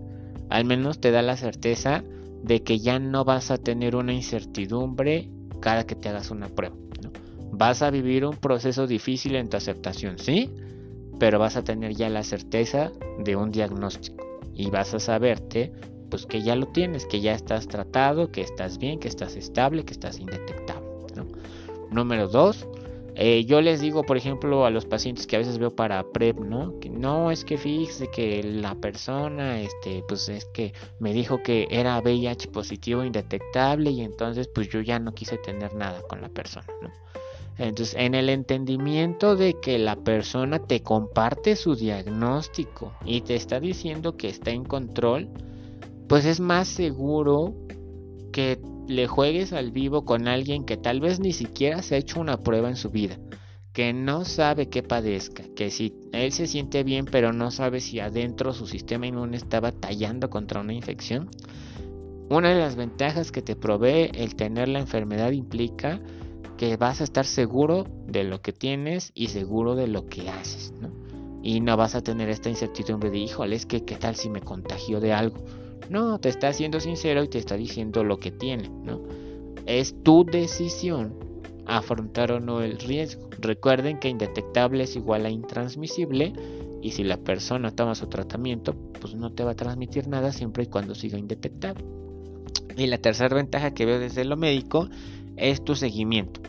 al 0.50 0.64
menos 0.64 1.00
te 1.00 1.10
da 1.10 1.22
la 1.22 1.36
certeza 1.36 2.04
de 2.42 2.62
que 2.62 2.78
ya 2.78 2.98
no 2.98 3.24
vas 3.24 3.50
a 3.50 3.58
tener 3.58 3.96
una 3.96 4.12
incertidumbre 4.12 5.30
cada 5.60 5.86
que 5.86 5.94
te 5.94 6.08
hagas 6.08 6.30
una 6.30 6.48
prueba. 6.48 6.76
Vas 7.52 7.82
a 7.82 7.90
vivir 7.90 8.24
un 8.24 8.36
proceso 8.36 8.86
difícil 8.86 9.36
en 9.36 9.48
tu 9.48 9.56
aceptación, 9.56 10.18
sí, 10.18 10.50
pero 11.22 11.38
vas 11.38 11.54
a 11.54 11.62
tener 11.62 11.94
ya 11.94 12.10
la 12.10 12.24
certeza 12.24 12.90
de 13.16 13.36
un 13.36 13.52
diagnóstico 13.52 14.40
y 14.56 14.70
vas 14.70 14.92
a 14.92 14.98
saberte 14.98 15.72
pues 16.10 16.26
que 16.26 16.42
ya 16.42 16.56
lo 16.56 16.66
tienes, 16.66 17.06
que 17.06 17.20
ya 17.20 17.32
estás 17.32 17.68
tratado, 17.68 18.32
que 18.32 18.40
estás 18.40 18.76
bien, 18.76 18.98
que 18.98 19.06
estás 19.06 19.36
estable, 19.36 19.84
que 19.84 19.92
estás 19.92 20.18
indetectable. 20.18 20.88
Número 21.92 22.26
dos, 22.26 22.66
eh, 23.14 23.44
yo 23.44 23.60
les 23.60 23.80
digo, 23.80 24.02
por 24.02 24.16
ejemplo, 24.16 24.66
a 24.66 24.70
los 24.70 24.84
pacientes 24.84 25.28
que 25.28 25.36
a 25.36 25.38
veces 25.38 25.58
veo 25.58 25.70
para 25.70 26.02
PrEP, 26.02 26.40
¿no? 26.40 26.80
Que 26.80 26.90
no 26.90 27.30
es 27.30 27.44
que 27.44 27.56
fíjese 27.56 28.08
que 28.08 28.42
la 28.42 28.74
persona, 28.74 29.60
este, 29.60 30.02
pues 30.08 30.28
es 30.28 30.46
que 30.46 30.72
me 30.98 31.12
dijo 31.12 31.40
que 31.40 31.68
era 31.70 32.00
VIH 32.00 32.48
positivo 32.48 33.04
indetectable 33.04 33.92
y 33.92 34.00
entonces 34.00 34.48
pues 34.48 34.70
yo 34.70 34.80
ya 34.80 34.98
no 34.98 35.14
quise 35.14 35.38
tener 35.38 35.72
nada 35.72 36.02
con 36.02 36.20
la 36.20 36.30
persona, 36.30 36.66
¿no? 36.82 36.90
Entonces, 37.58 37.94
en 37.98 38.14
el 38.14 38.28
entendimiento 38.28 39.36
de 39.36 39.54
que 39.60 39.78
la 39.78 39.96
persona 39.96 40.58
te 40.58 40.82
comparte 40.82 41.54
su 41.56 41.74
diagnóstico 41.74 42.92
y 43.04 43.20
te 43.20 43.34
está 43.34 43.60
diciendo 43.60 44.16
que 44.16 44.28
está 44.28 44.50
en 44.50 44.64
control, 44.64 45.28
pues 46.08 46.24
es 46.24 46.40
más 46.40 46.68
seguro 46.68 47.54
que 48.32 48.58
le 48.88 49.06
juegues 49.06 49.52
al 49.52 49.70
vivo 49.70 50.04
con 50.04 50.28
alguien 50.28 50.64
que 50.64 50.76
tal 50.76 51.00
vez 51.00 51.20
ni 51.20 51.32
siquiera 51.32 51.82
se 51.82 51.94
ha 51.94 51.98
hecho 51.98 52.20
una 52.20 52.38
prueba 52.38 52.68
en 52.68 52.76
su 52.76 52.90
vida, 52.90 53.18
que 53.72 53.92
no 53.92 54.24
sabe 54.24 54.68
qué 54.68 54.82
padezca, 54.82 55.44
que 55.54 55.70
si 55.70 55.94
él 56.12 56.32
se 56.32 56.46
siente 56.46 56.82
bien 56.82 57.04
pero 57.04 57.32
no 57.32 57.50
sabe 57.50 57.80
si 57.80 58.00
adentro 58.00 58.52
su 58.52 58.66
sistema 58.66 59.06
inmune 59.06 59.36
está 59.36 59.60
batallando 59.60 60.30
contra 60.30 60.60
una 60.60 60.72
infección. 60.72 61.30
Una 62.28 62.48
de 62.48 62.60
las 62.60 62.76
ventajas 62.76 63.30
que 63.30 63.42
te 63.42 63.56
provee 63.56 64.10
el 64.14 64.34
tener 64.36 64.68
la 64.68 64.80
enfermedad 64.80 65.32
implica 65.32 66.00
que 66.62 66.76
vas 66.76 67.00
a 67.00 67.04
estar 67.04 67.26
seguro 67.26 67.86
de 68.06 68.22
lo 68.22 68.40
que 68.40 68.52
tienes 68.52 69.10
y 69.16 69.26
seguro 69.26 69.74
de 69.74 69.88
lo 69.88 70.06
que 70.06 70.30
haces, 70.30 70.72
¿no? 70.80 70.92
Y 71.42 71.58
no 71.58 71.76
vas 71.76 71.96
a 71.96 72.02
tener 72.02 72.28
esta 72.28 72.50
incertidumbre 72.50 73.10
de, 73.10 73.18
híjole, 73.18 73.56
es 73.56 73.66
que 73.66 73.84
qué 73.84 73.96
tal 73.96 74.14
si 74.14 74.30
me 74.30 74.42
contagio 74.42 75.00
de 75.00 75.12
algo. 75.12 75.42
No, 75.90 76.20
te 76.20 76.28
está 76.28 76.52
siendo 76.52 76.78
sincero 76.78 77.24
y 77.24 77.28
te 77.28 77.38
está 77.38 77.56
diciendo 77.56 78.04
lo 78.04 78.20
que 78.20 78.30
tiene, 78.30 78.68
¿no? 78.68 79.02
Es 79.66 80.04
tu 80.04 80.24
decisión 80.24 81.16
afrontar 81.66 82.30
o 82.30 82.38
no 82.38 82.62
el 82.62 82.78
riesgo. 82.78 83.28
Recuerden 83.40 83.98
que 83.98 84.08
indetectable 84.08 84.84
es 84.84 84.94
igual 84.94 85.26
a 85.26 85.30
intransmisible 85.30 86.32
y 86.80 86.92
si 86.92 87.02
la 87.02 87.16
persona 87.16 87.72
toma 87.72 87.96
su 87.96 88.06
tratamiento, 88.06 88.76
pues 89.00 89.16
no 89.16 89.32
te 89.32 89.42
va 89.42 89.50
a 89.50 89.56
transmitir 89.56 90.06
nada 90.06 90.30
siempre 90.30 90.62
y 90.62 90.66
cuando 90.68 90.94
siga 90.94 91.18
indetectable. 91.18 91.84
Y 92.76 92.86
la 92.86 92.98
tercera 92.98 93.34
ventaja 93.34 93.74
que 93.74 93.84
veo 93.84 93.98
desde 93.98 94.24
lo 94.24 94.36
médico 94.36 94.88
es 95.36 95.64
tu 95.64 95.74
seguimiento, 95.74 96.40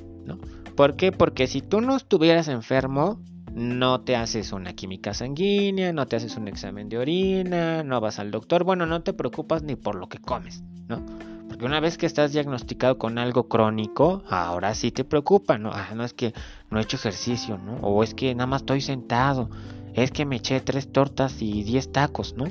¿Por 0.75 0.95
qué? 0.95 1.11
Porque 1.11 1.47
si 1.47 1.61
tú 1.61 1.81
no 1.81 1.95
estuvieras 1.95 2.47
enfermo, 2.47 3.19
no 3.53 4.01
te 4.01 4.15
haces 4.15 4.51
una 4.51 4.73
química 4.73 5.13
sanguínea, 5.13 5.93
no 5.93 6.07
te 6.07 6.15
haces 6.15 6.35
un 6.37 6.47
examen 6.47 6.89
de 6.89 6.97
orina, 6.97 7.83
no 7.83 8.01
vas 8.01 8.19
al 8.19 8.31
doctor, 8.31 8.63
bueno, 8.63 8.85
no 8.85 9.03
te 9.03 9.13
preocupas 9.13 9.63
ni 9.63 9.75
por 9.75 9.95
lo 9.95 10.09
que 10.09 10.17
comes, 10.17 10.63
¿no? 10.87 11.05
Porque 11.47 11.65
una 11.65 11.79
vez 11.79 11.99
que 11.99 12.07
estás 12.07 12.33
diagnosticado 12.33 12.97
con 12.97 13.19
algo 13.19 13.47
crónico, 13.47 14.23
ahora 14.27 14.73
sí 14.73 14.91
te 14.91 15.03
preocupa, 15.03 15.59
¿no? 15.59 15.69
Ah, 15.71 15.89
no 15.95 16.03
es 16.03 16.13
que 16.13 16.33
no 16.71 16.79
he 16.79 16.81
hecho 16.81 16.97
ejercicio, 16.97 17.59
¿no? 17.59 17.75
O 17.81 18.01
es 18.01 18.15
que 18.15 18.33
nada 18.33 18.47
más 18.47 18.63
estoy 18.63 18.81
sentado, 18.81 19.51
es 19.93 20.11
que 20.11 20.25
me 20.25 20.37
eché 20.37 20.59
tres 20.61 20.91
tortas 20.91 21.39
y 21.41 21.63
diez 21.63 21.91
tacos, 21.91 22.35
¿no? 22.35 22.45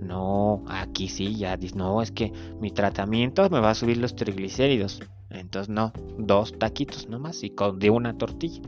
No, 0.00 0.64
aquí 0.68 1.08
sí, 1.08 1.34
ya 1.34 1.58
no, 1.74 2.02
es 2.02 2.12
que 2.12 2.32
mi 2.60 2.70
tratamiento 2.70 3.48
me 3.50 3.60
va 3.60 3.70
a 3.70 3.74
subir 3.74 3.96
los 3.96 4.14
triglicéridos. 4.14 5.00
Entonces, 5.30 5.68
no, 5.68 5.92
dos 6.18 6.58
taquitos 6.58 7.08
nomás 7.08 7.42
y 7.42 7.50
con, 7.50 7.78
de 7.78 7.90
una 7.90 8.16
tortilla, 8.16 8.62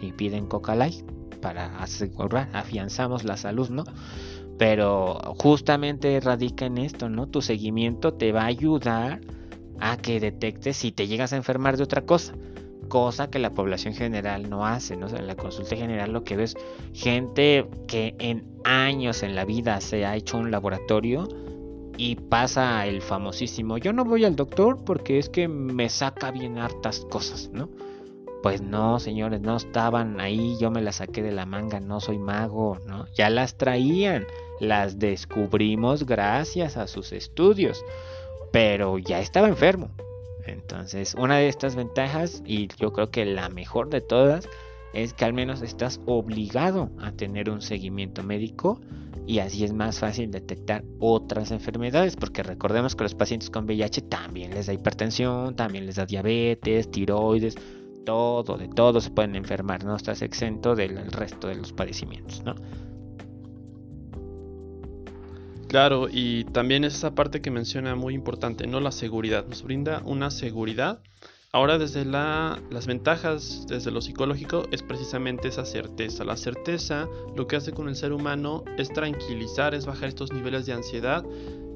y 0.00 0.12
piden 0.12 0.46
Coca 0.46 0.74
Light 0.74 1.04
para 1.40 1.78
asegurar, 1.78 2.48
afianzamos 2.52 3.24
la 3.24 3.36
salud, 3.36 3.68
¿no? 3.70 3.84
Pero 4.58 5.18
justamente 5.38 6.18
radica 6.20 6.66
en 6.66 6.78
esto, 6.78 7.08
¿no? 7.08 7.26
Tu 7.26 7.42
seguimiento 7.42 8.14
te 8.14 8.32
va 8.32 8.42
a 8.42 8.46
ayudar 8.46 9.20
a 9.80 9.96
que 9.96 10.20
detectes 10.20 10.76
si 10.76 10.92
te 10.92 11.06
llegas 11.06 11.32
a 11.32 11.36
enfermar 11.36 11.76
de 11.76 11.82
otra 11.82 12.02
cosa, 12.02 12.34
cosa 12.88 13.28
que 13.28 13.38
la 13.38 13.50
población 13.50 13.94
general 13.94 14.48
no 14.48 14.66
hace, 14.66 14.96
¿no? 14.96 15.08
en 15.08 15.26
la 15.26 15.34
consulta 15.34 15.76
general 15.76 16.12
lo 16.12 16.24
que 16.24 16.36
ves 16.36 16.54
gente 16.92 17.66
que 17.88 18.14
en 18.18 18.46
años 18.64 19.22
en 19.22 19.34
la 19.34 19.44
vida 19.44 19.80
se 19.80 20.06
ha 20.06 20.16
hecho 20.16 20.38
un 20.38 20.50
laboratorio 20.50 21.28
y 21.96 22.16
pasa 22.16 22.86
el 22.86 23.02
famosísimo, 23.02 23.78
yo 23.78 23.92
no 23.92 24.04
voy 24.04 24.24
al 24.24 24.36
doctor 24.36 24.84
porque 24.84 25.18
es 25.18 25.28
que 25.28 25.48
me 25.48 25.88
saca 25.88 26.30
bien 26.30 26.58
hartas 26.58 27.06
cosas, 27.10 27.50
¿no? 27.52 27.68
Pues 28.42 28.60
no, 28.60 29.00
señores, 29.00 29.40
no 29.40 29.56
estaban 29.56 30.20
ahí, 30.20 30.56
yo 30.60 30.70
me 30.70 30.82
las 30.82 30.96
saqué 30.96 31.22
de 31.22 31.32
la 31.32 31.46
manga, 31.46 31.80
no 31.80 32.00
soy 32.00 32.18
mago, 32.18 32.78
¿no? 32.86 33.06
Ya 33.14 33.30
las 33.30 33.56
traían, 33.56 34.26
las 34.60 34.98
descubrimos 34.98 36.04
gracias 36.04 36.76
a 36.76 36.86
sus 36.86 37.12
estudios, 37.12 37.84
pero 38.52 38.98
ya 38.98 39.20
estaba 39.20 39.48
enfermo. 39.48 39.90
Entonces, 40.46 41.14
una 41.14 41.38
de 41.38 41.48
estas 41.48 41.74
ventajas, 41.74 42.42
y 42.44 42.68
yo 42.78 42.92
creo 42.92 43.10
que 43.10 43.24
la 43.24 43.48
mejor 43.48 43.88
de 43.88 44.02
todas, 44.02 44.46
es 44.94 45.12
que 45.12 45.24
al 45.24 45.32
menos 45.32 45.62
estás 45.62 46.00
obligado 46.06 46.90
a 47.00 47.12
tener 47.12 47.50
un 47.50 47.60
seguimiento 47.60 48.22
médico 48.22 48.80
y 49.26 49.38
así 49.38 49.64
es 49.64 49.72
más 49.72 49.98
fácil 49.98 50.30
detectar 50.30 50.84
otras 51.00 51.50
enfermedades, 51.50 52.16
porque 52.16 52.42
recordemos 52.42 52.94
que 52.94 53.04
los 53.04 53.14
pacientes 53.14 53.50
con 53.50 53.64
VIH 53.64 54.02
también 54.02 54.52
les 54.54 54.66
da 54.66 54.72
hipertensión, 54.72 55.56
también 55.56 55.86
les 55.86 55.96
da 55.96 56.06
diabetes, 56.06 56.90
tiroides, 56.90 57.56
todo, 58.04 58.56
de 58.58 58.68
todo 58.68 59.00
se 59.00 59.10
pueden 59.10 59.34
enfermar, 59.34 59.84
no 59.84 59.96
estás 59.96 60.22
exento 60.22 60.74
del 60.74 61.10
resto 61.10 61.48
de 61.48 61.56
los 61.56 61.72
padecimientos, 61.72 62.42
¿no? 62.44 62.54
Claro, 65.68 66.06
y 66.08 66.44
también 66.44 66.84
es 66.84 66.94
esa 66.94 67.16
parte 67.16 67.40
que 67.40 67.50
menciona 67.50 67.96
muy 67.96 68.14
importante, 68.14 68.66
¿no? 68.68 68.78
La 68.78 68.92
seguridad. 68.92 69.44
Nos 69.48 69.64
brinda 69.64 70.02
una 70.04 70.30
seguridad. 70.30 71.00
Ahora 71.54 71.78
desde 71.78 72.04
la, 72.04 72.60
las 72.68 72.88
ventajas, 72.88 73.64
desde 73.68 73.92
lo 73.92 74.00
psicológico, 74.00 74.64
es 74.72 74.82
precisamente 74.82 75.46
esa 75.46 75.64
certeza. 75.64 76.24
La 76.24 76.36
certeza 76.36 77.08
lo 77.36 77.46
que 77.46 77.54
hace 77.54 77.70
con 77.70 77.88
el 77.88 77.94
ser 77.94 78.12
humano 78.12 78.64
es 78.76 78.88
tranquilizar, 78.88 79.72
es 79.72 79.86
bajar 79.86 80.08
estos 80.08 80.32
niveles 80.32 80.66
de 80.66 80.72
ansiedad 80.72 81.24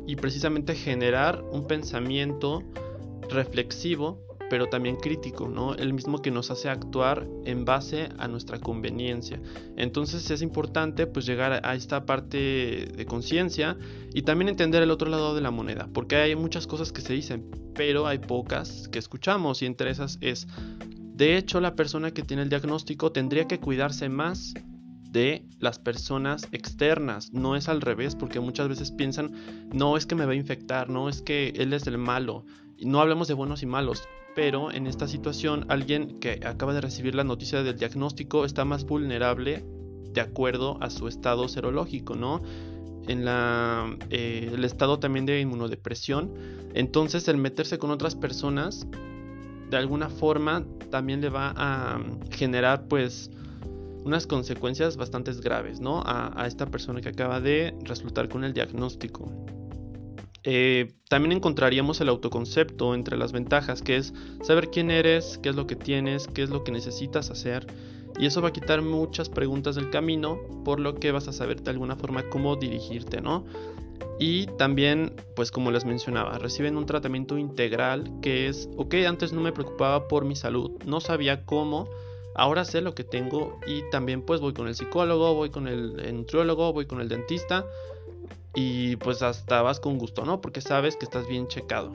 y 0.05 0.17
precisamente 0.17 0.75
generar 0.75 1.45
un 1.53 1.69
pensamiento 1.69 2.65
reflexivo 3.31 4.21
pero 4.51 4.69
también 4.69 4.97
crítico, 4.97 5.49
¿no? 5.49 5.75
El 5.75 5.93
mismo 5.93 6.21
que 6.23 6.31
nos 6.31 6.51
hace 6.51 6.69
actuar 6.69 7.27
en 7.45 7.65
base 7.65 8.09
a 8.19 8.29
nuestra 8.29 8.59
conveniencia. 8.59 9.41
Entonces 9.77 10.31
es 10.31 10.43
importante 10.43 11.07
pues 11.07 11.27
llegar 11.27 11.61
a 11.65 11.75
esta 11.75 12.07
parte 12.07 12.89
de 12.97 13.07
conciencia 13.07 13.77
y 14.13 14.23
también 14.23 14.49
entender 14.49 14.83
el 14.83 14.91
otro 14.91 15.11
lado 15.11 15.35
de 15.35 15.41
la 15.41 15.51
moneda, 15.51 15.89
porque 15.93 16.17
hay 16.17 16.37
muchas 16.37 16.67
cosas 16.67 16.93
que 16.93 17.01
se 17.01 17.13
dicen, 17.13 17.51
pero 17.75 18.07
hay 18.07 18.19
pocas 18.19 18.89
que 18.89 18.99
escuchamos 18.99 19.63
y 19.63 19.67
entre 19.67 19.91
esas 19.91 20.19
es, 20.21 20.47
de 21.15 21.37
hecho 21.37 21.61
la 21.61 21.75
persona 21.75 22.13
que 22.13 22.23
tiene 22.23 22.43
el 22.43 22.49
diagnóstico 22.49 23.13
tendría 23.13 23.47
que 23.47 23.61
cuidarse 23.61 24.09
más 24.09 24.55
de 25.11 25.47
las 25.59 25.79
personas 25.79 26.49
externas, 26.53 27.33
no 27.33 27.57
es 27.57 27.69
al 27.69 27.81
revés, 27.81 28.15
porque 28.15 28.41
muchas 28.41 28.69
veces 28.69 28.91
piensan, 28.91 29.33
no 29.73 29.97
es 29.97 30.07
que 30.07 30.15
me 30.15 30.27
va 30.27 30.33
a 30.33 30.37
infectar, 30.37 30.91
no 30.91 31.09
es 31.09 31.23
que 31.23 31.49
él 31.57 31.73
es 31.73 31.87
el 31.87 31.99
malo, 31.99 32.45
no 32.81 33.01
hablamos 33.01 33.27
de 33.27 33.35
buenos 33.35 33.63
y 33.63 33.67
malos, 33.67 34.03
pero 34.39 34.71
en 34.71 34.87
esta 34.87 35.09
situación 35.09 35.65
alguien 35.67 36.21
que 36.21 36.39
acaba 36.47 36.73
de 36.73 36.81
recibir 36.81 37.13
la 37.17 37.25
noticia 37.25 37.65
del 37.65 37.77
diagnóstico 37.77 38.45
está 38.45 38.65
más 38.65 38.85
vulnerable 38.85 39.65
de 40.13 40.21
acuerdo 40.21 40.79
a 40.81 40.91
su 40.91 41.09
estado 41.09 41.49
serológico, 41.49 42.15
¿no? 42.15 42.41
En 43.09 43.25
la, 43.25 43.97
eh, 44.11 44.49
el 44.55 44.65
estado 44.65 45.01
también 45.01 45.27
de 45.27 45.41
inmunodepresión. 45.41 46.33
Entonces 46.75 47.27
el 47.27 47.37
meterse 47.37 47.79
con 47.79 47.91
otras 47.91 48.15
personas 48.15 48.87
de 49.71 49.77
alguna 49.77 50.09
forma 50.09 50.65
también 50.89 51.21
le 51.21 51.31
va 51.31 51.53
a 51.57 52.01
generar 52.31 52.87
pues 52.87 53.33
unas 54.05 54.29
consecuencias 54.29 54.97
bastante 54.97 55.33
graves, 55.33 55.81
¿no? 55.81 56.01
a 56.07 56.45
esta 56.47 56.67
persona 56.67 57.01
que 57.01 57.09
acaba 57.09 57.41
de 57.41 57.75
resultar 57.83 58.29
con 58.29 58.45
el 58.45 58.53
diagnóstico. 58.53 59.33
Eh, 60.45 60.95
también 61.09 61.33
encontraríamos 61.33 62.01
el 62.01 62.09
autoconcepto 62.09 62.95
entre 62.95 63.17
las 63.17 63.33
ventajas, 63.33 63.83
que 63.83 63.97
es 63.97 64.15
saber 64.43 64.71
quién 64.71 64.91
eres, 64.91 65.39
qué 65.43 65.49
es 65.49 65.57
lo 65.57 65.67
que 65.67 65.77
tienes, 65.77 66.29
qué 66.29 66.43
es 66.43 66.51
lo 66.51 66.63
que 66.63 66.73
necesitas 66.73 67.31
hacer 67.31 67.67
Y 68.19 68.27
eso 68.27 68.41
va 68.41 68.49
a 68.49 68.53
quitar 68.53 68.83
muchas 68.83 69.29
preguntas 69.29 69.75
del 69.75 69.91
camino, 69.91 70.39
por 70.65 70.81
lo 70.81 70.95
que 70.95 71.13
vas 71.13 71.29
a 71.29 71.33
saber 71.33 71.63
de 71.63 71.71
alguna 71.71 71.97
forma 71.97 72.29
cómo 72.31 72.57
dirigirte, 72.57 73.21
¿no? 73.21 73.45
Y 74.19 74.47
también, 74.59 75.15
pues 75.37 75.51
como 75.51 75.71
les 75.71 75.85
mencionaba, 75.85 76.39
reciben 76.39 76.77
un 76.77 76.87
tratamiento 76.87 77.39
integral 77.39 78.11
que 78.21 78.49
es, 78.49 78.69
ok, 78.77 78.95
antes 79.07 79.33
no 79.33 79.41
me 79.41 79.53
preocupaba 79.53 80.09
por 80.09 80.25
mi 80.25 80.35
salud, 80.35 80.73
no 80.85 81.01
sabía 81.01 81.45
cómo, 81.45 81.89
ahora 82.35 82.65
sé 82.65 82.81
lo 82.81 82.95
que 82.95 83.05
tengo 83.05 83.61
y 83.67 83.83
también 83.91 84.23
pues 84.23 84.41
voy 84.41 84.53
con 84.53 84.67
el 84.67 84.75
psicólogo, 84.75 85.35
voy 85.35 85.51
con 85.51 85.69
el 85.69 86.17
nutriólogo, 86.17 86.73
voy 86.73 86.87
con 86.87 87.01
el 87.01 87.09
dentista 87.09 87.65
y 88.55 88.97
pues 88.97 89.23
hasta 89.23 89.63
vas 89.63 89.81
con 89.81 89.99
gusto, 89.99 90.25
¿no? 90.25 90.41
Porque 90.41 90.61
sabes 90.61 90.97
que 90.97 91.05
estás 91.05 91.29
bien 91.29 91.47
checado. 91.49 91.95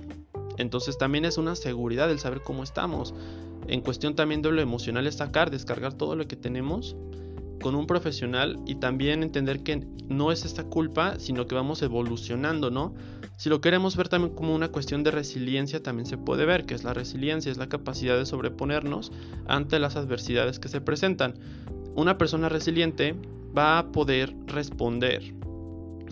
Entonces 0.58 0.98
también 0.98 1.26
es 1.26 1.38
una 1.38 1.56
seguridad 1.56 2.12
el 2.12 2.20
saber 2.20 2.42
cómo 2.42 2.64
estamos. 2.64 3.14
En 3.68 3.82
cuestión 3.82 4.16
también 4.16 4.42
de 4.42 4.52
lo 4.52 4.62
emocional 4.62 5.08
es 5.08 5.16
sacar, 5.16 5.52
descargar 5.52 5.94
todo 5.94 6.16
lo 6.16 6.28
que 6.28 6.36
tenemos 6.36 6.96
con 7.62 7.76
un 7.76 7.88
profesional 7.88 8.60
y 8.68 8.76
también 8.76 9.24
entender 9.24 9.64
que 9.64 9.88
no 10.10 10.32
es 10.32 10.44
esta 10.44 10.66
culpa, 10.66 11.18
sino 11.18 11.48
que 11.48 11.56
vamos 11.56 11.82
evolucionando, 11.82 12.70
¿no? 12.70 12.94
Si 13.38 13.50
lo 13.50 13.62
queremos 13.62 13.96
ver 13.96 14.10
también 14.10 14.36
como 14.36 14.54
una 14.54 14.70
cuestión 14.70 15.04
de 15.04 15.12
resiliencia, 15.12 15.82
también 15.82 16.06
se 16.06 16.18
puede 16.18 16.46
ver 16.46 16.66
que 16.66 16.76
es 16.76 16.84
la 16.84 16.94
resiliencia, 16.94 17.52
es 17.52 17.58
la 17.58 17.70
capacidad 17.70 18.18
de 18.18 18.26
sobreponernos 18.26 19.12
ante 19.48 19.80
las 19.80 19.96
adversidades 19.96 20.60
que 20.60 20.68
se 20.68 20.82
presentan. 20.82 21.36
Una 21.96 22.18
persona 22.18 22.50
resiliente 22.50 23.16
va 23.58 23.80
a 23.80 23.92
poder 23.92 24.36
responder 24.46 25.34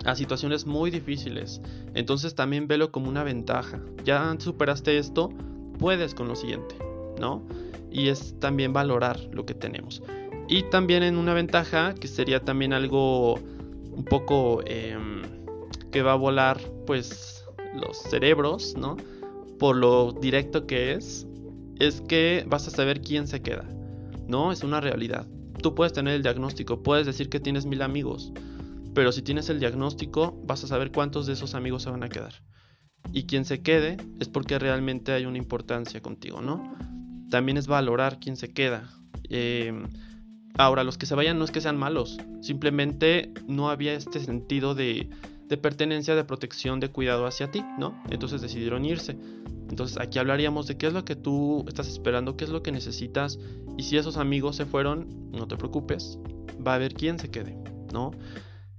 a 0.05 0.15
situaciones 0.15 0.65
muy 0.65 0.91
difíciles, 0.91 1.61
entonces 1.93 2.35
también 2.35 2.67
velo 2.67 2.91
como 2.91 3.09
una 3.09 3.23
ventaja. 3.23 3.79
Ya 4.03 4.35
superaste 4.39 4.97
esto, 4.97 5.29
puedes 5.77 6.15
con 6.15 6.27
lo 6.27 6.35
siguiente, 6.35 6.75
¿no? 7.19 7.43
Y 7.91 8.07
es 8.07 8.39
también 8.39 8.73
valorar 8.73 9.19
lo 9.31 9.45
que 9.45 9.53
tenemos. 9.53 10.01
Y 10.47 10.63
también 10.63 11.03
en 11.03 11.17
una 11.17 11.33
ventaja, 11.33 11.93
que 11.93 12.07
sería 12.07 12.41
también 12.41 12.73
algo 12.73 13.35
un 13.35 14.05
poco 14.05 14.61
em, 14.65 15.21
que 15.91 16.01
va 16.01 16.13
a 16.13 16.15
volar 16.15 16.59
pues 16.85 17.45
los 17.73 17.97
cerebros, 17.97 18.75
¿no? 18.77 18.97
Por 19.59 19.75
lo 19.75 20.13
directo 20.13 20.65
que 20.65 20.93
es, 20.93 21.27
es 21.79 22.01
que 22.01 22.45
vas 22.47 22.67
a 22.67 22.71
saber 22.71 23.01
quién 23.01 23.27
se 23.27 23.41
queda, 23.41 23.65
¿no? 24.27 24.51
Es 24.51 24.63
una 24.63 24.81
realidad. 24.81 25.27
Tú 25.61 25.75
puedes 25.75 25.93
tener 25.93 26.15
el 26.15 26.23
diagnóstico, 26.23 26.81
puedes 26.81 27.05
decir 27.05 27.29
que 27.29 27.39
tienes 27.39 27.65
mil 27.65 27.81
amigos, 27.81 28.33
pero 28.93 29.11
si 29.11 29.21
tienes 29.21 29.49
el 29.49 29.59
diagnóstico 29.59 30.39
vas 30.45 30.63
a 30.63 30.67
saber 30.67 30.91
cuántos 30.91 31.25
de 31.25 31.33
esos 31.33 31.55
amigos 31.55 31.83
se 31.83 31.89
van 31.89 32.03
a 32.03 32.09
quedar. 32.09 32.33
Y 33.13 33.23
quien 33.23 33.45
se 33.45 33.61
quede 33.61 33.97
es 34.19 34.29
porque 34.29 34.59
realmente 34.59 35.11
hay 35.11 35.25
una 35.25 35.37
importancia 35.37 36.01
contigo, 36.01 36.41
¿no? 36.41 36.75
También 37.29 37.57
es 37.57 37.67
valorar 37.67 38.19
quién 38.19 38.35
se 38.35 38.53
queda. 38.53 38.89
Eh, 39.29 39.73
Ahora, 40.57 40.83
los 40.83 40.97
que 40.97 41.05
se 41.05 41.15
vayan 41.15 41.39
no 41.39 41.45
es 41.45 41.51
que 41.51 41.61
sean 41.61 41.77
malos, 41.77 42.17
simplemente 42.41 43.31
no 43.47 43.69
había 43.69 43.93
este 43.93 44.19
sentido 44.19 44.75
de, 44.75 45.09
pertenencia, 45.61 46.15
de 46.15 46.23
protección, 46.23 46.79
de 46.79 46.89
cuidado 46.89 47.25
hacia 47.25 47.51
ti, 47.51 47.63
¿no? 47.77 48.01
Entonces 48.09 48.41
decidieron 48.41 48.85
irse. 48.85 49.17
Entonces 49.69 49.97
aquí 49.97 50.19
hablaríamos 50.19 50.67
de 50.67 50.77
qué 50.77 50.87
es 50.87 50.93
lo 50.93 51.05
que 51.05 51.15
tú 51.15 51.65
estás 51.67 51.87
esperando, 51.87 52.35
qué 52.35 52.43
es 52.43 52.49
lo 52.49 52.61
que 52.61 52.71
necesitas 52.71 53.39
y 53.77 53.83
si 53.83 53.97
esos 53.97 54.17
amigos 54.17 54.57
se 54.57 54.65
fueron, 54.65 55.31
no 55.31 55.47
te 55.47 55.55
preocupes, 55.55 56.19
va 56.65 56.73
a 56.73 56.75
haber 56.75 56.93
quién 56.93 57.17
se 57.17 57.31
quede, 57.31 57.57
¿no? 57.93 58.11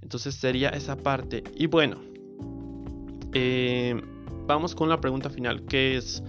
Entonces 0.03 0.35
sería 0.35 0.69
esa 0.69 0.97
parte. 0.97 1.43
Y 1.55 1.67
bueno, 1.67 1.97
eh, 3.33 3.99
vamos 4.45 4.75
con 4.75 4.89
la 4.89 4.99
pregunta 4.99 5.29
final, 5.29 5.63
que 5.63 5.95
es, 5.95 6.21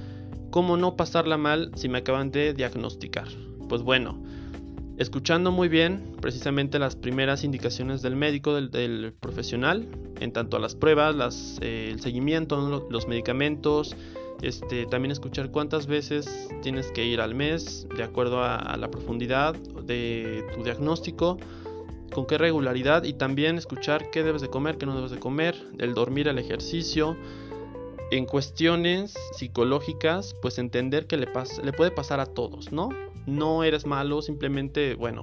¿cómo 0.50 0.76
no 0.76 0.96
pasarla 0.96 1.36
mal 1.36 1.72
si 1.74 1.88
me 1.88 1.98
acaban 1.98 2.30
de 2.30 2.54
diagnosticar? 2.54 3.26
Pues 3.68 3.82
bueno, 3.82 4.22
escuchando 4.96 5.50
muy 5.50 5.68
bien 5.68 6.16
precisamente 6.20 6.78
las 6.78 6.94
primeras 6.94 7.42
indicaciones 7.42 8.00
del 8.00 8.14
médico, 8.14 8.54
del, 8.54 9.12
profesional, 9.18 9.88
en 10.20 10.32
tanto 10.32 10.56
a 10.56 10.60
las 10.60 10.76
pruebas, 10.76 11.58
eh, 11.60 11.90
el 11.90 12.00
seguimiento, 12.00 12.86
los 12.88 13.08
medicamentos, 13.08 13.96
este, 14.40 14.86
también 14.86 15.10
escuchar 15.10 15.50
cuántas 15.50 15.88
veces 15.88 16.48
tienes 16.62 16.92
que 16.92 17.04
ir 17.04 17.20
al 17.20 17.34
mes 17.34 17.88
de 17.96 18.04
acuerdo 18.04 18.42
a, 18.42 18.76
la 18.76 18.90
profundidad 18.90 19.54
de 19.54 20.44
tu 20.54 20.62
diagnóstico, 20.62 21.38
con 22.12 22.26
qué 22.26 22.38
regularidad 22.38 23.04
y 23.04 23.14
también 23.14 23.56
escuchar 23.56 24.10
qué 24.10 24.22
debes 24.22 24.42
de 24.42 24.48
comer, 24.48 24.78
qué 24.78 24.86
no 24.86 24.94
debes 24.94 25.10
de 25.10 25.18
comer, 25.18 25.56
el 25.78 25.94
dormir, 25.94 26.28
el 26.28 26.38
ejercicio. 26.38 27.16
En 28.10 28.26
cuestiones 28.26 29.14
psicológicas, 29.32 30.36
pues 30.40 30.58
entender 30.58 31.06
que 31.06 31.16
le, 31.16 31.28
le 31.62 31.72
puede 31.72 31.90
pasar 31.90 32.20
a 32.20 32.26
todos, 32.26 32.70
¿no? 32.70 32.90
no 33.26 33.64
eres 33.64 33.86
malo, 33.86 34.22
simplemente, 34.22 34.94
bueno, 34.94 35.22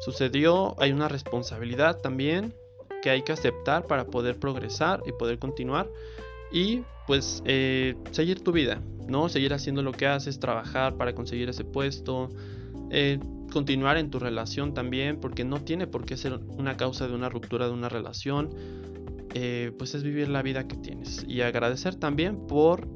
sucedió, 0.00 0.74
hay 0.80 0.92
una 0.92 1.08
responsabilidad 1.08 2.00
también 2.00 2.54
que 3.02 3.10
hay 3.10 3.22
que 3.22 3.32
aceptar 3.32 3.86
para 3.86 4.06
poder 4.06 4.38
progresar 4.38 5.02
y 5.06 5.12
poder 5.12 5.38
continuar 5.38 5.88
y 6.50 6.82
pues 7.06 7.42
eh, 7.46 7.94
seguir 8.10 8.42
tu 8.42 8.52
vida, 8.52 8.82
¿no? 9.06 9.28
Seguir 9.28 9.54
haciendo 9.54 9.82
lo 9.82 9.92
que 9.92 10.06
haces, 10.06 10.40
trabajar 10.40 10.96
para 10.96 11.14
conseguir 11.14 11.48
ese 11.48 11.64
puesto, 11.64 12.28
eh, 12.90 13.18
continuar 13.52 13.96
en 13.96 14.10
tu 14.10 14.18
relación 14.18 14.74
también, 14.74 15.18
porque 15.20 15.44
no 15.44 15.60
tiene 15.60 15.86
por 15.86 16.04
qué 16.04 16.16
ser 16.16 16.40
una 16.56 16.76
causa 16.76 17.08
de 17.08 17.14
una 17.14 17.28
ruptura 17.28 17.66
de 17.66 17.72
una 17.72 17.88
relación, 17.88 18.50
eh, 19.34 19.72
pues 19.78 19.94
es 19.94 20.02
vivir 20.02 20.28
la 20.28 20.42
vida 20.42 20.66
que 20.66 20.76
tienes 20.76 21.24
y 21.28 21.42
agradecer 21.42 21.94
también 21.94 22.46
por 22.46 22.88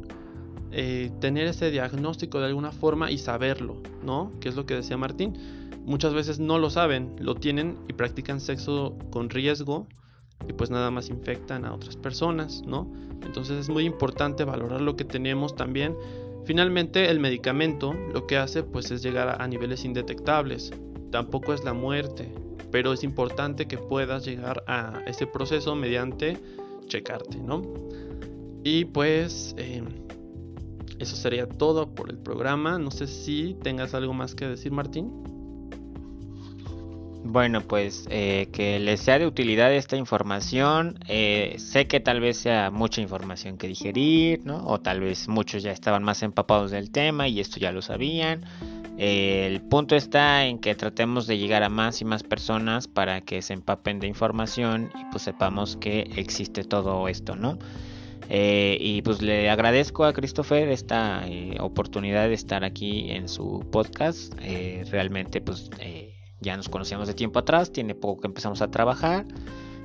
eh, 0.70 1.11
tener 1.20 1.46
ese 1.46 1.70
diagnóstico 1.70 2.40
de 2.40 2.46
alguna 2.46 2.72
forma 2.72 3.11
y 3.11 3.18
saberlo, 3.18 3.82
¿no? 4.03 4.32
Que 4.40 4.48
es 4.48 4.57
lo 4.57 4.64
que 4.64 4.74
decía 4.74 4.96
Martín. 4.96 5.34
Muchas 5.84 6.14
veces 6.14 6.38
no 6.38 6.59
lo 6.59 6.70
saben, 6.70 7.14
lo 7.18 7.34
tienen 7.34 7.76
y 7.88 7.92
practican 7.92 8.40
sexo 8.40 8.96
con 9.11 9.28
riesgo 9.28 9.86
y 10.48 10.53
pues 10.55 10.70
nada 10.70 10.90
más 10.90 11.11
infectan 11.11 11.64
a 11.64 11.74
otras 11.74 11.96
personas, 11.96 12.62
¿no? 12.66 12.90
Entonces 13.22 13.59
es 13.59 13.68
muy 13.68 13.84
importante 13.84 14.44
valorar 14.44 14.80
lo 14.80 14.96
que 14.96 15.05
tenemos 15.05 15.55
también. 15.55 15.94
Finalmente 16.45 17.09
el 17.09 17.20
medicamento 17.20 17.95
lo 18.12 18.26
que 18.26 18.36
hace 18.36 18.62
pues 18.62 18.90
es 18.90 19.03
llegar 19.03 19.40
a 19.40 19.47
niveles 19.47 19.84
indetectables. 19.84 20.72
Tampoco 21.11 21.53
es 21.53 21.62
la 21.64 21.72
muerte, 21.72 22.32
pero 22.70 22.93
es 22.93 23.05
importante 23.05 23.66
que 23.66 23.78
puedas 23.78 24.24
llegar 24.24 24.64
a 24.66 25.03
ese 25.07 25.26
proceso 25.26 25.74
mediante 25.76 26.38
checarte, 26.86 27.38
¿no? 27.38 27.62
Y 28.64 28.86
pues 28.86 29.55
eh, 29.59 29.82
eso 30.99 31.16
sería 31.16 31.49
todo 31.49 31.95
por 31.95 32.11
el 32.11 32.18
programa. 32.18 32.78
No 32.78 32.90
sé 32.90 33.07
si 33.07 33.57
tengas 33.62 33.95
algo 33.95 34.12
más 34.12 34.34
que 34.34 34.47
decir, 34.47 34.72
Martín. 34.72 35.32
Bueno, 37.25 37.61
pues 37.61 38.07
eh, 38.11 38.49
que 38.53 38.79
les 38.81 39.01
sea 39.01 39.18
de 39.18 39.27
utilidad 39.27 39.73
esta 39.73 39.97
información. 39.97 40.99
Eh, 41.09 41.55
sé 41.59 41.87
que 41.87 42.01
tal 42.01 42.20
vez 42.20 42.37
sea 42.37 42.70
mucha 42.70 43.01
información 43.01 43.59
que 43.59 43.68
digerir, 43.68 44.41
¿no? 44.45 44.66
O 44.66 44.81
tal 44.81 45.01
vez 45.01 45.29
muchos 45.29 45.62
ya 45.62 45.70
estaban 45.70 46.03
más 46.03 46.23
empapados 46.23 46.70
del 46.73 46.91
tema 46.91 47.29
y 47.29 47.41
esto 47.41 47.61
ya 47.61 47.70
lo 47.73 47.81
sabían. 47.81 48.45
Eh, 48.99 49.47
el 49.47 49.62
punto 49.62 49.97
está 49.97 50.45
en 50.45 50.59
que 50.59 50.75
tratemos 50.75 51.27
de 51.27 51.39
llegar 51.39 51.62
a 51.62 51.68
más 51.68 52.01
y 52.01 52.05
más 52.05 52.23
personas 52.23 52.89
para 52.89 53.20
que 53.23 53.41
se 53.41 53.55
empapen 53.55 54.01
de 54.01 54.09
información 54.09 54.91
y 55.01 55.05
pues 55.11 55.23
sepamos 55.23 55.77
que 55.77 56.11
existe 56.16 56.64
todo 56.64 57.09
esto, 57.09 57.37
¿no? 57.37 57.59
Eh, 58.29 58.79
y 58.81 59.03
pues 59.03 59.20
le 59.23 59.51
agradezco 59.51 60.05
a 60.05 60.12
Christopher 60.12 60.68
esta 60.68 61.27
eh, 61.27 61.57
oportunidad 61.61 62.29
de 62.29 62.35
estar 62.35 62.64
aquí 62.64 63.11
en 63.11 63.29
su 63.29 63.64
podcast. 63.70 64.35
Eh, 64.41 64.85
realmente 64.91 65.41
pues 65.41 65.70
ya 66.43 66.57
nos 66.57 66.68
conocíamos 66.68 67.09
de 67.09 67.14
tiempo 67.14 67.38
atrás, 67.38 67.72
tiene 67.72 67.95
poco 67.95 68.20
que 68.20 68.26
empezamos 68.26 68.61
a 68.61 68.70
trabajar. 68.70 69.24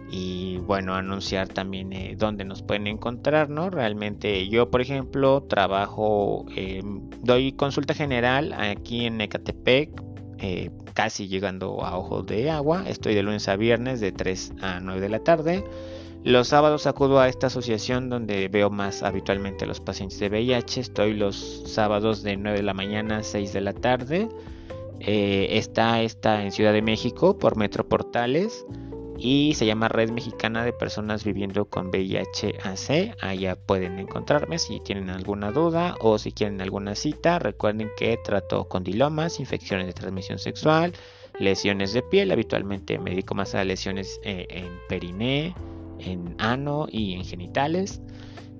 Y 0.09 0.59
bueno, 0.59 0.95
anunciar 0.95 1.49
también 1.49 1.91
dónde 2.17 2.45
nos 2.45 2.61
pueden 2.61 2.87
encontrar, 2.87 3.49
¿no? 3.49 3.69
Realmente 3.69 4.47
yo, 4.47 4.71
por 4.71 4.79
ejemplo, 4.79 5.43
trabajo, 5.43 6.45
doy 7.21 7.51
consulta 7.51 7.93
general 7.93 8.53
aquí 8.53 9.05
en 9.05 9.19
Ecatepec, 9.19 10.01
casi 10.93 11.27
llegando 11.27 11.83
a 11.83 11.97
Ojos 11.97 12.25
de 12.25 12.49
Agua. 12.49 12.85
Estoy 12.87 13.15
de 13.15 13.23
lunes 13.23 13.49
a 13.49 13.57
viernes 13.57 13.99
de 13.99 14.13
3 14.13 14.53
a 14.61 14.79
9 14.79 15.01
de 15.01 15.09
la 15.09 15.19
tarde. 15.19 15.65
Los 16.23 16.47
sábados 16.47 16.87
acudo 16.87 17.19
a 17.19 17.27
esta 17.27 17.47
asociación 17.47 18.09
donde 18.09 18.47
veo 18.47 18.69
más 18.69 19.03
habitualmente 19.03 19.65
a 19.65 19.67
los 19.67 19.81
pacientes 19.81 20.19
de 20.19 20.29
VIH. 20.29 20.79
Estoy 20.79 21.15
los 21.15 21.63
sábados 21.65 22.23
de 22.23 22.37
9 22.37 22.59
de 22.59 22.63
la 22.63 22.73
mañana 22.73 23.17
a 23.17 23.23
6 23.23 23.51
de 23.51 23.61
la 23.61 23.73
tarde. 23.73 24.29
Eh, 24.99 25.57
está 25.57 26.01
en 26.01 26.51
Ciudad 26.51 26.73
de 26.73 26.81
México 26.81 27.37
por 27.37 27.55
Metro 27.57 27.87
Portales 27.87 28.65
y 29.17 29.53
se 29.55 29.65
llama 29.65 29.87
Red 29.87 30.11
Mexicana 30.11 30.63
de 30.63 30.73
Personas 30.73 31.23
Viviendo 31.23 31.65
con 31.65 31.87
VIH-AC. 31.87 33.15
Allá 33.21 33.55
pueden 33.55 33.99
encontrarme 33.99 34.59
si 34.59 34.79
tienen 34.79 35.09
alguna 35.09 35.51
duda 35.51 35.95
o 35.99 36.17
si 36.17 36.31
quieren 36.31 36.61
alguna 36.61 36.95
cita. 36.95 37.39
Recuerden 37.39 37.89
que 37.97 38.17
trato 38.23 38.67
condilomas, 38.67 39.39
infecciones 39.39 39.87
de 39.87 39.93
transmisión 39.93 40.37
sexual, 40.37 40.93
lesiones 41.39 41.93
de 41.93 42.03
piel. 42.03 42.31
Habitualmente 42.31 42.99
me 42.99 43.11
dedico 43.11 43.33
más 43.33 43.55
a 43.55 43.63
lesiones 43.63 44.19
eh, 44.23 44.45
en 44.49 44.69
periné 44.87 45.55
en 45.99 46.35
ano 46.37 46.87
y 46.91 47.13
en 47.13 47.25
genitales. 47.25 48.01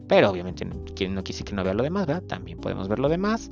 Pero 0.08 0.32
obviamente 0.32 0.66
no 0.66 1.24
quise 1.24 1.44
que 1.44 1.54
no 1.54 1.64
vea 1.64 1.74
lo 1.74 1.84
demás. 1.84 2.08
También 2.28 2.58
podemos 2.58 2.88
ver 2.88 3.00
lo 3.00 3.10
demás. 3.10 3.50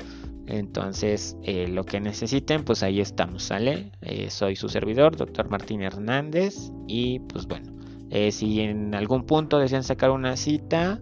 Entonces, 0.47 1.37
eh, 1.43 1.67
lo 1.67 1.83
que 1.83 1.99
necesiten, 1.99 2.63
pues 2.63 2.81
ahí 2.83 3.01
estamos, 3.01 3.43
¿sale? 3.43 3.91
Eh, 4.01 4.29
soy 4.29 4.55
su 4.55 4.69
servidor, 4.69 5.17
doctor 5.17 5.49
Martín 5.49 5.81
Hernández. 5.81 6.71
Y 6.87 7.17
pues 7.19 7.47
bueno, 7.47 7.73
eh, 8.11 8.31
si 8.31 8.61
en 8.61 8.93
algún 8.93 9.25
punto 9.25 9.57
desean 9.59 9.83
sacar 9.83 10.11
una 10.11 10.37
cita, 10.37 11.01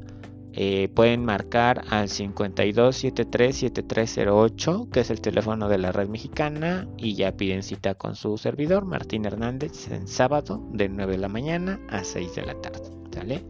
pueden 0.93 1.25
marcar 1.25 1.83
al 1.89 2.09
52737308, 2.09 4.91
que 4.91 4.99
es 4.99 5.09
el 5.09 5.19
teléfono 5.19 5.67
de 5.67 5.79
la 5.79 5.91
red 5.91 6.09
mexicana, 6.09 6.87
y 6.95 7.15
ya 7.15 7.35
piden 7.35 7.63
cita 7.63 7.95
con 7.95 8.15
su 8.15 8.37
servidor, 8.37 8.85
Martín 8.85 9.25
Hernández, 9.25 9.89
en 9.89 10.07
sábado 10.07 10.63
de 10.71 10.89
9 10.89 11.13
de 11.13 11.17
la 11.17 11.27
mañana 11.27 11.79
a 11.89 12.03
6 12.03 12.35
de 12.35 12.43
la 12.43 12.53
tarde, 12.61 12.83
¿sale? 13.11 13.43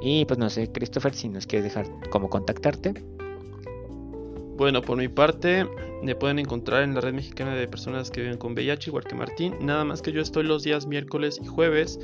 Y 0.00 0.26
pues 0.26 0.38
no 0.38 0.48
sé, 0.48 0.70
Christopher, 0.70 1.12
si 1.12 1.28
nos 1.28 1.48
quieres 1.48 1.74
dejar 1.74 1.88
cómo 2.10 2.30
contactarte. 2.30 3.17
Bueno, 4.58 4.82
por 4.82 4.98
mi 4.98 5.06
parte, 5.06 5.68
me 6.02 6.16
pueden 6.16 6.40
encontrar 6.40 6.82
en 6.82 6.92
la 6.92 7.00
red 7.00 7.14
mexicana 7.14 7.54
de 7.54 7.68
personas 7.68 8.10
que 8.10 8.22
viven 8.22 8.38
con 8.38 8.54
VIH, 8.54 8.90
igual 8.90 9.04
que 9.04 9.14
Martín. 9.14 9.54
Nada 9.60 9.84
más 9.84 10.02
que 10.02 10.10
yo 10.10 10.20
estoy 10.20 10.42
los 10.42 10.64
días 10.64 10.88
miércoles 10.88 11.38
y 11.40 11.46
jueves 11.46 12.00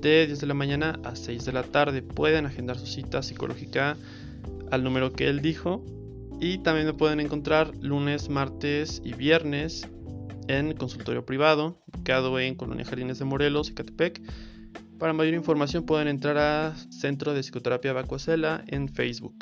de 0.00 0.26
10 0.26 0.40
de 0.40 0.46
la 0.46 0.54
mañana 0.54 0.98
a 1.04 1.14
6 1.14 1.44
de 1.44 1.52
la 1.52 1.62
tarde. 1.62 2.00
Pueden 2.00 2.46
agendar 2.46 2.78
su 2.78 2.86
cita 2.86 3.22
psicológica 3.22 3.98
al 4.70 4.82
número 4.82 5.12
que 5.12 5.28
él 5.28 5.42
dijo. 5.42 5.84
Y 6.40 6.62
también 6.62 6.86
me 6.86 6.94
pueden 6.94 7.20
encontrar 7.20 7.76
lunes, 7.82 8.30
martes 8.30 9.02
y 9.04 9.12
viernes 9.12 9.86
en 10.48 10.72
consultorio 10.72 11.26
privado, 11.26 11.82
ubicado 11.92 12.40
en 12.40 12.54
Colonia 12.54 12.86
Jardines 12.86 13.18
de 13.18 13.26
Morelos 13.26 13.68
y 13.68 13.74
Catepec. 13.74 14.22
Para 14.98 15.12
mayor 15.12 15.34
información 15.34 15.84
pueden 15.84 16.08
entrar 16.08 16.38
a 16.38 16.74
Centro 16.88 17.34
de 17.34 17.42
Psicoterapia 17.42 17.92
Bacuacela 17.92 18.64
en 18.68 18.88
Facebook. 18.88 19.34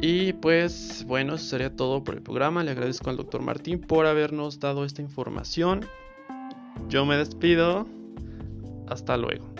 Y 0.00 0.32
pues 0.34 1.04
bueno, 1.06 1.34
eso 1.34 1.44
sería 1.44 1.74
todo 1.74 2.02
por 2.02 2.14
el 2.14 2.22
programa. 2.22 2.64
Le 2.64 2.70
agradezco 2.72 3.10
al 3.10 3.16
doctor 3.16 3.42
Martín 3.42 3.80
por 3.80 4.06
habernos 4.06 4.58
dado 4.58 4.84
esta 4.84 5.02
información. 5.02 5.84
Yo 6.88 7.06
me 7.06 7.16
despido. 7.16 7.86
Hasta 8.88 9.16
luego. 9.16 9.52